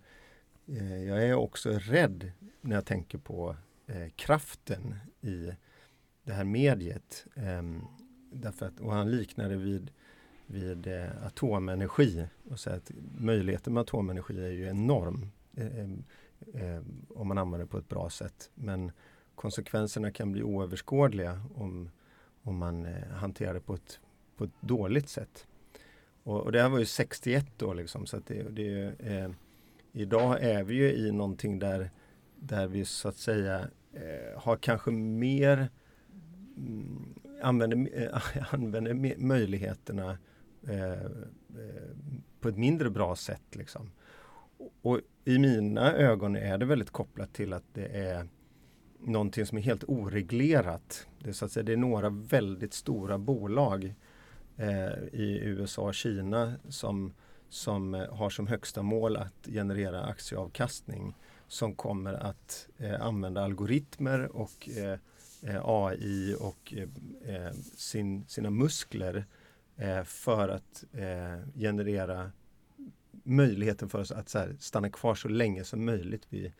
eh, 0.67 1.03
jag 1.03 1.23
är 1.23 1.33
också 1.33 1.69
rädd 1.71 2.31
när 2.61 2.75
jag 2.75 2.85
tänker 2.85 3.17
på 3.17 3.55
eh, 3.87 4.09
kraften 4.15 4.95
i 5.21 5.51
det 6.23 6.33
här 6.33 6.43
mediet. 6.43 7.25
Ehm, 7.35 7.81
därför 8.31 8.65
att, 8.65 8.79
och 8.79 8.93
han 8.93 9.11
liknar 9.11 9.49
det 9.49 9.55
vid, 9.55 9.91
vid 10.45 10.87
eh, 10.87 11.25
atomenergi 11.25 12.27
och 12.49 12.59
säger 12.59 12.77
att 12.77 12.91
möjligheten 13.17 13.73
med 13.73 13.81
atomenergi 13.81 14.45
är 14.45 14.51
ju 14.51 14.67
enorm 14.67 15.31
eh, 15.53 15.79
eh, 16.53 16.81
om 17.09 17.27
man 17.27 17.37
använder 17.37 17.65
det 17.65 17.71
på 17.71 17.77
ett 17.77 17.89
bra 17.89 18.09
sätt. 18.09 18.51
Men 18.55 18.91
konsekvenserna 19.35 20.11
kan 20.11 20.31
bli 20.31 20.43
oöverskådliga 20.43 21.41
om, 21.55 21.89
om 22.43 22.57
man 22.57 22.85
eh, 22.85 23.07
hanterar 23.07 23.53
det 23.53 23.61
på 23.61 23.73
ett, 23.73 23.99
på 24.37 24.43
ett 24.43 24.61
dåligt 24.61 25.09
sätt. 25.09 25.47
Och, 26.23 26.41
och 26.41 26.51
det 26.51 26.61
här 26.61 26.69
var 26.69 26.79
ju 26.79 26.85
61 26.85 27.45
då 27.57 27.73
liksom 27.73 28.05
så 28.05 28.17
att 28.17 28.27
det, 28.27 28.49
det 28.49 28.93
eh, 28.99 29.29
Idag 29.95 30.43
är 30.43 30.63
vi 30.63 30.75
ju 30.75 30.93
i 30.93 31.11
någonting 31.11 31.59
där, 31.59 31.89
där 32.35 32.67
vi 32.67 32.85
så 32.85 33.07
att 33.07 33.17
säga 33.17 33.67
eh, 33.93 34.41
har 34.41 34.55
kanske 34.57 34.91
mer 34.91 35.69
Mm, 36.57 37.13
använder, 37.41 38.03
äh, 38.13 38.53
använder 38.53 39.15
möjligheterna 39.17 40.17
eh, 40.67 40.91
eh, 40.91 41.09
på 42.39 42.49
ett 42.49 42.57
mindre 42.57 42.89
bra 42.89 43.15
sätt. 43.15 43.55
Liksom. 43.55 43.91
Och 44.81 44.99
i 45.25 45.39
mina 45.39 45.93
ögon 45.93 46.35
är 46.35 46.57
det 46.57 46.65
väldigt 46.65 46.91
kopplat 46.91 47.33
till 47.33 47.53
att 47.53 47.63
det 47.73 47.85
är 47.85 48.27
någonting 48.99 49.45
som 49.45 49.57
är 49.57 49.61
helt 49.61 49.83
oreglerat. 49.87 51.07
Det 51.19 51.29
är, 51.29 51.33
så 51.33 51.45
att 51.45 51.51
säga, 51.51 51.63
det 51.63 51.73
är 51.73 51.77
några 51.77 52.09
väldigt 52.09 52.73
stora 52.73 53.17
bolag 53.17 53.95
eh, 54.57 54.93
i 55.11 55.39
USA 55.43 55.81
och 55.81 55.93
Kina 55.93 56.53
som, 56.69 57.13
som 57.49 57.93
eh, 57.95 58.13
har 58.15 58.29
som 58.29 58.47
högsta 58.47 58.81
mål 58.81 59.17
att 59.17 59.47
generera 59.47 60.03
aktieavkastning 60.03 61.15
som 61.47 61.75
kommer 61.75 62.13
att 62.13 62.67
eh, 62.77 63.01
använda 63.01 63.43
algoritmer 63.43 64.35
och 64.35 64.69
eh 64.69 64.97
AI 65.63 66.35
och 66.39 66.73
eh, 67.25 67.51
sin, 67.75 68.25
sina 68.27 68.49
muskler 68.49 69.25
för 70.05 70.49
att 70.49 70.83
generera 71.55 72.31
möjligheten 73.23 73.89
för 73.89 73.99
oss 73.99 74.11
att 74.11 74.33
här, 74.33 74.55
stanna 74.59 74.89
kvar 74.89 75.15
så 75.15 75.27
länge 75.27 75.63
som 75.63 75.85
möjligt 75.85 76.25
vid, 76.29 76.51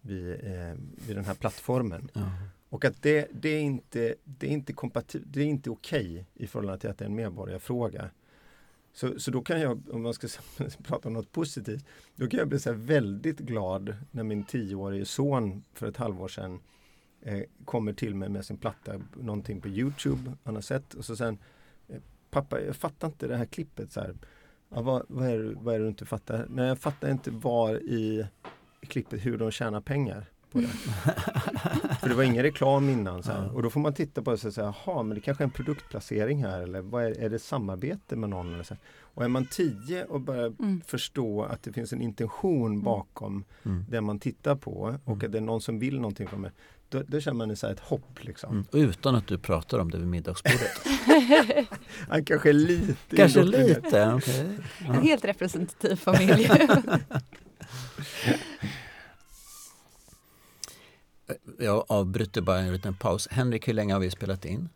vid, 0.00 0.30
eh, 0.30 0.74
vid 1.06 1.16
den 1.16 1.24
här 1.24 1.34
plattformen. 1.34 2.10
Mm. 2.14 2.28
Och 2.68 2.84
att 2.84 3.02
det, 3.02 3.28
det, 3.32 3.48
är 3.48 3.60
inte, 3.60 4.14
det 4.24 4.46
är 4.46 4.50
inte 4.50 4.72
det 5.24 5.40
är 5.40 5.46
inte 5.46 5.70
okej 5.70 6.10
okay 6.10 6.24
i 6.34 6.46
förhållande 6.46 6.80
till 6.80 6.90
att 6.90 6.98
det 6.98 7.04
är 7.04 7.08
en 7.08 7.14
medborgarfråga. 7.14 8.10
Så, 8.92 9.20
så 9.20 9.30
då 9.30 9.42
kan 9.42 9.60
jag, 9.60 9.90
om 9.90 10.02
man 10.02 10.14
ska 10.14 10.28
prata 10.82 11.08
om 11.08 11.14
något 11.14 11.32
positivt, 11.32 11.84
då 12.16 12.26
kan 12.28 12.38
jag 12.38 12.48
bli 12.48 12.58
så 12.58 12.72
väldigt 12.72 13.38
glad 13.38 13.96
när 14.10 14.22
min 14.24 14.44
tioårige 14.44 15.04
son 15.04 15.64
för 15.74 15.86
ett 15.86 15.96
halvår 15.96 16.28
sedan 16.28 16.60
eh, 17.22 17.42
kommer 17.64 17.92
till 17.92 18.14
mig 18.14 18.28
med 18.28 18.44
sin 18.44 18.56
platta, 18.56 18.92
någonting 19.14 19.60
på 19.60 19.68
Youtube 19.68 20.32
han 20.44 20.54
har 20.54 20.62
sett 20.62 20.94
och 20.94 21.04
så 21.04 21.16
sen 21.16 21.38
eh, 21.88 21.96
Pappa, 22.32 22.60
jag 22.60 22.76
fattar 22.76 23.08
inte 23.08 23.26
det 23.26 23.36
här 23.36 23.44
klippet. 23.44 23.92
Så 23.92 24.00
här. 24.00 24.14
Ja, 24.68 24.82
vad, 24.82 25.02
vad, 25.08 25.28
är 25.28 25.38
det, 25.38 25.54
vad 25.56 25.74
är 25.74 25.78
det 25.78 25.84
du 25.84 25.88
inte 25.88 26.06
fattar? 26.06 26.46
Nej, 26.48 26.68
jag 26.68 26.78
fattar 26.78 27.10
inte 27.10 27.30
var 27.30 27.74
i 27.74 28.26
klippet 28.80 29.26
hur 29.26 29.38
de 29.38 29.50
tjänar 29.50 29.80
pengar. 29.80 30.26
På 30.52 30.60
det. 30.60 30.66
För 32.00 32.08
det 32.08 32.14
var 32.14 32.22
ingen 32.22 32.42
reklam 32.42 32.88
innan. 32.88 33.22
Så 33.22 33.32
här. 33.32 33.54
Och 33.54 33.62
då 33.62 33.70
får 33.70 33.80
man 33.80 33.94
titta 33.94 34.22
på 34.22 34.30
det 34.30 34.44
och 34.44 34.54
säga, 34.54 34.74
jaha, 34.84 35.02
men 35.02 35.14
det 35.14 35.20
kanske 35.20 35.42
är 35.42 35.46
en 35.46 35.50
produktplacering 35.50 36.44
här 36.44 36.60
eller 36.60 36.80
vad 36.80 37.04
är, 37.04 37.20
är 37.20 37.30
det 37.30 37.38
samarbete 37.38 38.16
med 38.16 38.30
någon? 38.30 38.54
Eller 38.54 38.64
så 38.64 38.74
här. 38.74 38.82
Och 39.14 39.24
är 39.24 39.28
man 39.28 39.46
tio 39.46 40.04
och 40.04 40.20
börjar 40.20 40.54
mm. 40.58 40.80
förstå 40.86 41.42
att 41.42 41.62
det 41.62 41.72
finns 41.72 41.92
en 41.92 42.02
intention 42.02 42.72
mm. 42.72 42.82
bakom 42.82 43.44
mm. 43.62 43.84
det 43.88 44.00
man 44.00 44.18
tittar 44.18 44.56
på 44.56 44.98
och 45.04 45.12
mm. 45.12 45.26
att 45.26 45.32
det 45.32 45.38
är 45.38 45.42
någon 45.42 45.60
som 45.60 45.78
vill 45.78 45.96
någonting 45.96 46.28
från 46.28 46.40
mig 46.40 46.50
då, 46.92 47.02
då 47.08 47.20
känner 47.20 47.46
man 47.46 47.56
så 47.56 47.66
ett 47.66 47.80
hopp. 47.80 48.24
Liksom. 48.24 48.66
Mm. 48.72 48.88
utan 48.90 49.14
att 49.14 49.26
du 49.26 49.38
pratar 49.38 49.78
om 49.78 49.90
det 49.90 49.98
vid 49.98 50.06
middagsbordet. 50.06 50.86
Han 52.08 52.24
kanske 52.24 52.48
är 52.48 52.52
lite 52.52 53.16
Kanske 53.16 53.42
lite, 53.42 54.14
okay. 54.14 54.58
ja. 54.78 54.94
En 54.94 55.02
helt 55.02 55.24
representativ 55.24 55.96
familj. 55.96 56.50
Jag 61.58 61.84
avbryter 61.88 62.40
bara 62.40 62.58
en 62.58 62.72
liten 62.72 62.94
paus. 62.94 63.28
Henrik, 63.30 63.68
hur 63.68 63.72
länge 63.72 63.92
har 63.92 64.00
vi 64.00 64.10
spelat 64.10 64.44
in? 64.44 64.68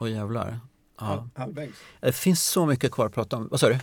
Åh 0.00 0.10
jävlar. 0.10 0.60
Ja. 0.98 1.28
Halvvägs. 1.34 1.78
Det 2.00 2.12
finns 2.12 2.44
så 2.44 2.66
mycket 2.66 2.92
kvar 2.92 3.06
att 3.06 3.14
prata 3.14 3.36
om. 3.36 3.48
Vad 3.48 3.60
sa 3.60 3.68
du? 3.68 3.78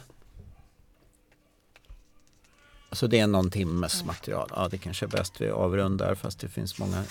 Så 2.92 3.08
det 3.08 3.20
är 3.20 3.28
någon 3.28 3.52
timmes 3.52 4.06
material. 4.06 4.50
Ja, 4.56 4.68
det 4.72 4.78
kanske 4.78 5.06
är 5.06 5.08
bäst 5.08 5.42
vi 5.42 5.50
avrundar 5.50 6.16
fast 6.16 6.40
det 6.40 6.48
finns 6.48 6.80
många, 6.80 7.04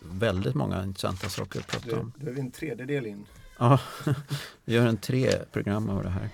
väldigt 0.00 0.54
många 0.54 0.82
intressanta 0.82 1.28
saker 1.28 1.60
att 1.60 1.66
prata 1.66 2.00
om. 2.00 2.12
Då 2.16 2.30
är 2.30 2.32
vi 2.32 2.40
en 2.40 2.50
tredjedel 2.50 3.06
in. 3.06 3.26
Ja, 3.58 3.80
vi 4.64 4.74
gör 4.74 4.86
en 4.86 4.96
tre 4.96 5.32
program 5.52 5.90
av 5.90 6.02
det 6.02 6.10
här. 6.10 6.30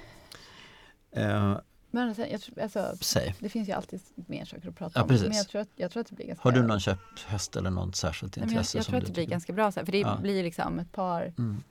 Uh, 1.16 1.58
men 1.94 2.08
alltså, 2.08 2.26
jag 2.26 2.40
tror, 2.40 2.60
alltså, 2.60 2.96
Säg. 3.00 3.34
Det 3.38 3.48
finns 3.48 3.68
ju 3.68 3.72
alltid 3.72 4.00
mer 4.14 4.44
saker 4.44 4.68
att 4.68 4.76
prata 4.76 4.92
ja, 4.98 5.02
om. 5.02 5.08
Precis. 5.08 5.28
Men 5.28 5.36
jag 5.36 5.48
tror, 5.48 5.60
att, 5.60 5.68
jag 5.76 5.90
tror 5.90 6.00
att 6.00 6.06
det 6.06 6.14
blir 6.14 6.26
ganska... 6.26 6.42
Har 6.42 6.52
du 6.52 6.62
någon 6.62 6.80
köpthäst 6.80 7.56
eller 7.56 7.70
något 7.70 7.96
särskilt 7.96 8.36
intresse? 8.36 8.78
jag, 8.78 8.80
jag 8.80 8.86
tror 8.86 8.98
att 8.98 9.06
det 9.06 9.12
blir 9.12 9.26
ganska 9.26 9.52
bra, 9.52 9.72
så 9.72 9.80
här, 9.80 9.84
för 9.84 9.92
det 9.92 9.98
ja. 9.98 10.18
blir 10.22 10.42
liksom 10.42 10.78
ett 10.78 10.92
par 10.92 11.32
mm. 11.38 11.62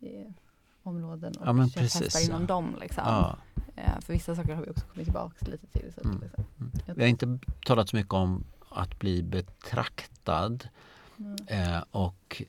eh, 0.00 0.08
områden 0.82 1.34
och 1.36 1.46
ja, 1.46 1.68
köpthästar 1.68 2.24
inom 2.24 2.46
dem. 2.46 2.76
Liksom. 2.80 3.04
Ja. 3.06 3.38
Eh, 3.82 4.00
för 4.00 4.12
vissa 4.12 4.36
saker 4.36 4.54
har 4.54 4.64
vi 4.64 4.70
också 4.70 4.86
kommit 4.86 5.06
tillbaka 5.06 5.46
lite 5.46 5.66
till. 5.66 5.92
Så 5.92 6.00
mm. 6.08 6.20
liksom. 6.20 6.44
mm. 6.60 6.72
Vi 6.96 7.02
har 7.02 7.08
inte 7.08 7.38
talat 7.64 7.88
så 7.88 7.96
mycket 7.96 8.12
om 8.12 8.44
att 8.68 8.98
bli 8.98 9.22
betraktad. 9.22 10.68
Mm. 11.18 11.36
Eh, 11.46 11.84
och 11.90 12.42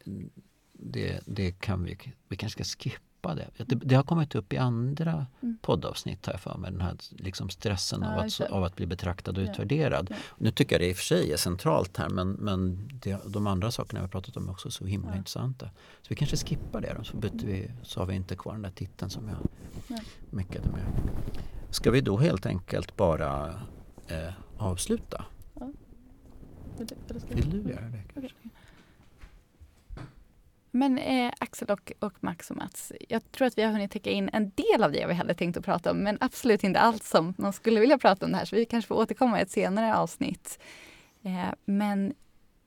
det, 0.73 1.19
det 1.25 1.51
kan 1.51 1.84
vi, 1.84 1.97
vi 2.27 2.38
kanske 2.38 2.63
ska 2.63 2.79
skippa 2.79 2.99
det. 3.30 3.47
det. 3.57 3.76
Det, 3.76 3.95
har 3.95 4.03
kommit 4.03 4.36
upp 4.36 4.53
i 4.53 4.57
andra 4.57 5.26
mm. 5.41 5.57
poddavsnitt 5.61 6.28
här 6.28 6.38
för 6.38 6.57
mig, 6.57 6.71
den 6.71 6.82
här 6.82 6.95
liksom 7.09 7.49
stressen 7.49 8.01
ja, 8.01 8.13
av, 8.13 8.19
att, 8.19 8.41
av 8.41 8.63
att 8.63 8.76
bli 8.76 8.86
betraktad 8.86 9.38
och 9.38 9.43
ja. 9.43 9.51
utvärderad. 9.51 10.07
Ja. 10.09 10.15
Nu 10.38 10.51
tycker 10.51 10.76
jag 10.76 10.82
det 10.82 10.89
i 10.89 10.93
och 10.93 10.97
för 10.97 11.03
sig 11.03 11.34
är 11.34 11.38
centralt 11.38 11.98
här 11.98 12.10
men, 12.10 12.31
men 12.31 12.89
det, 13.03 13.19
de 13.26 13.48
andra 13.48 13.72
sakerna 13.72 13.99
vi 13.99 14.03
har 14.03 14.10
pratat 14.10 14.38
om 14.38 14.48
är 14.48 14.52
också 14.52 14.72
så 14.72 14.85
himla 14.85 15.18
intressanta. 15.18 15.65
Så 16.02 16.07
vi 16.10 16.15
kanske 16.15 16.38
skippar 16.38 16.81
det 16.81 16.95
då, 16.98 17.03
så, 17.03 17.18
byter 17.18 17.45
vi, 17.45 17.72
så 17.84 17.99
har 17.99 18.07
vi 18.07 18.15
inte 18.15 18.35
kvar 18.35 18.53
den 18.53 18.61
där 18.61 18.72
titeln 18.72 19.10
som 19.10 19.27
jag 19.27 19.38
ja. 19.88 20.03
mycket 20.30 20.65
med. 20.65 20.85
Ska 21.69 21.91
vi 21.91 22.02
då 22.02 22.18
helt 22.18 22.45
enkelt 22.45 22.98
bara 22.98 23.61
eh, 24.07 24.34
avsluta? 24.57 25.26
Vill 27.30 27.49
du 27.49 27.72
göra 27.72 27.85
det? 27.85 28.03
Kanske? 28.14 28.35
Okay. 28.38 28.52
Men 30.76 30.98
eh, 30.98 31.34
Axel 31.40 31.70
och, 31.72 31.91
och 32.00 32.14
Max 32.20 32.52
och 32.52 32.58
Mats, 32.58 32.91
jag 33.10 33.32
tror 33.32 33.48
att 33.48 33.58
vi 33.58 33.62
har 33.62 33.72
hunnit 33.72 33.91
täcka 33.91 34.10
in 34.10 34.30
en 34.34 34.52
del 34.56 34.84
av 34.84 34.91
det 34.91 35.08
vi 35.08 35.14
hade 35.14 35.34
tänkt 35.34 35.58
att 35.58 35.66
prata 35.66 35.91
om, 35.91 35.98
men 35.98 36.18
absolut 36.22 36.64
inte 36.64 36.80
allt 36.80 37.04
som 37.04 37.34
man 37.38 37.54
skulle 37.54 37.80
vilja 37.80 37.98
prata 37.98 38.26
om 38.26 38.32
det 38.32 38.38
här, 38.38 38.45
så 38.45 38.56
vi 38.56 38.66
kanske 38.66 38.88
får 38.88 38.95
återkomma 38.95 39.40
i 39.40 39.41
ett 39.41 39.52
senare 39.52 39.95
avsnitt. 39.95 40.60
Eh, 41.24 41.54
men 41.66 42.14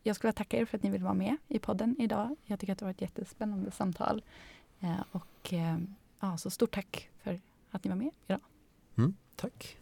jag 0.03 0.17
skulle 0.17 0.29
vilja 0.29 0.39
tacka 0.39 0.57
er 0.57 0.65
för 0.65 0.77
att 0.77 0.83
ni 0.83 0.91
vill 0.91 1.03
vara 1.03 1.15
med 1.15 1.37
i 1.49 1.59
podden 1.59 1.97
idag. 1.99 2.37
Jag 2.45 2.61
tycker 2.61 2.73
att 2.73 2.79
det 2.79 2.85
var 2.85 2.93
ett 2.93 3.01
jättespännande 3.01 3.71
samtal. 3.71 4.25
Eh, 4.81 5.01
och 5.11 5.53
eh, 5.53 5.79
ja, 6.21 6.37
så 6.37 6.51
stort 6.51 6.75
tack 6.75 7.11
för 7.23 7.41
att 7.71 7.85
ni 7.85 7.89
var 7.89 7.97
med 7.97 8.11
idag. 8.27 8.41
Mm, 8.99 9.15
tack. 9.37 9.77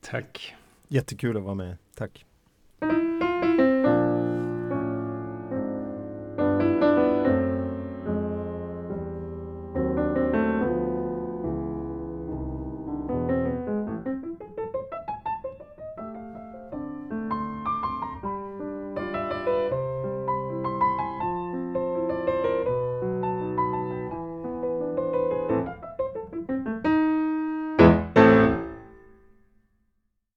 Tack. 0.00 0.54
Jättekul 0.88 1.36
att 1.36 1.42
vara 1.42 1.54
med. 1.54 1.76
Tack. 1.94 2.26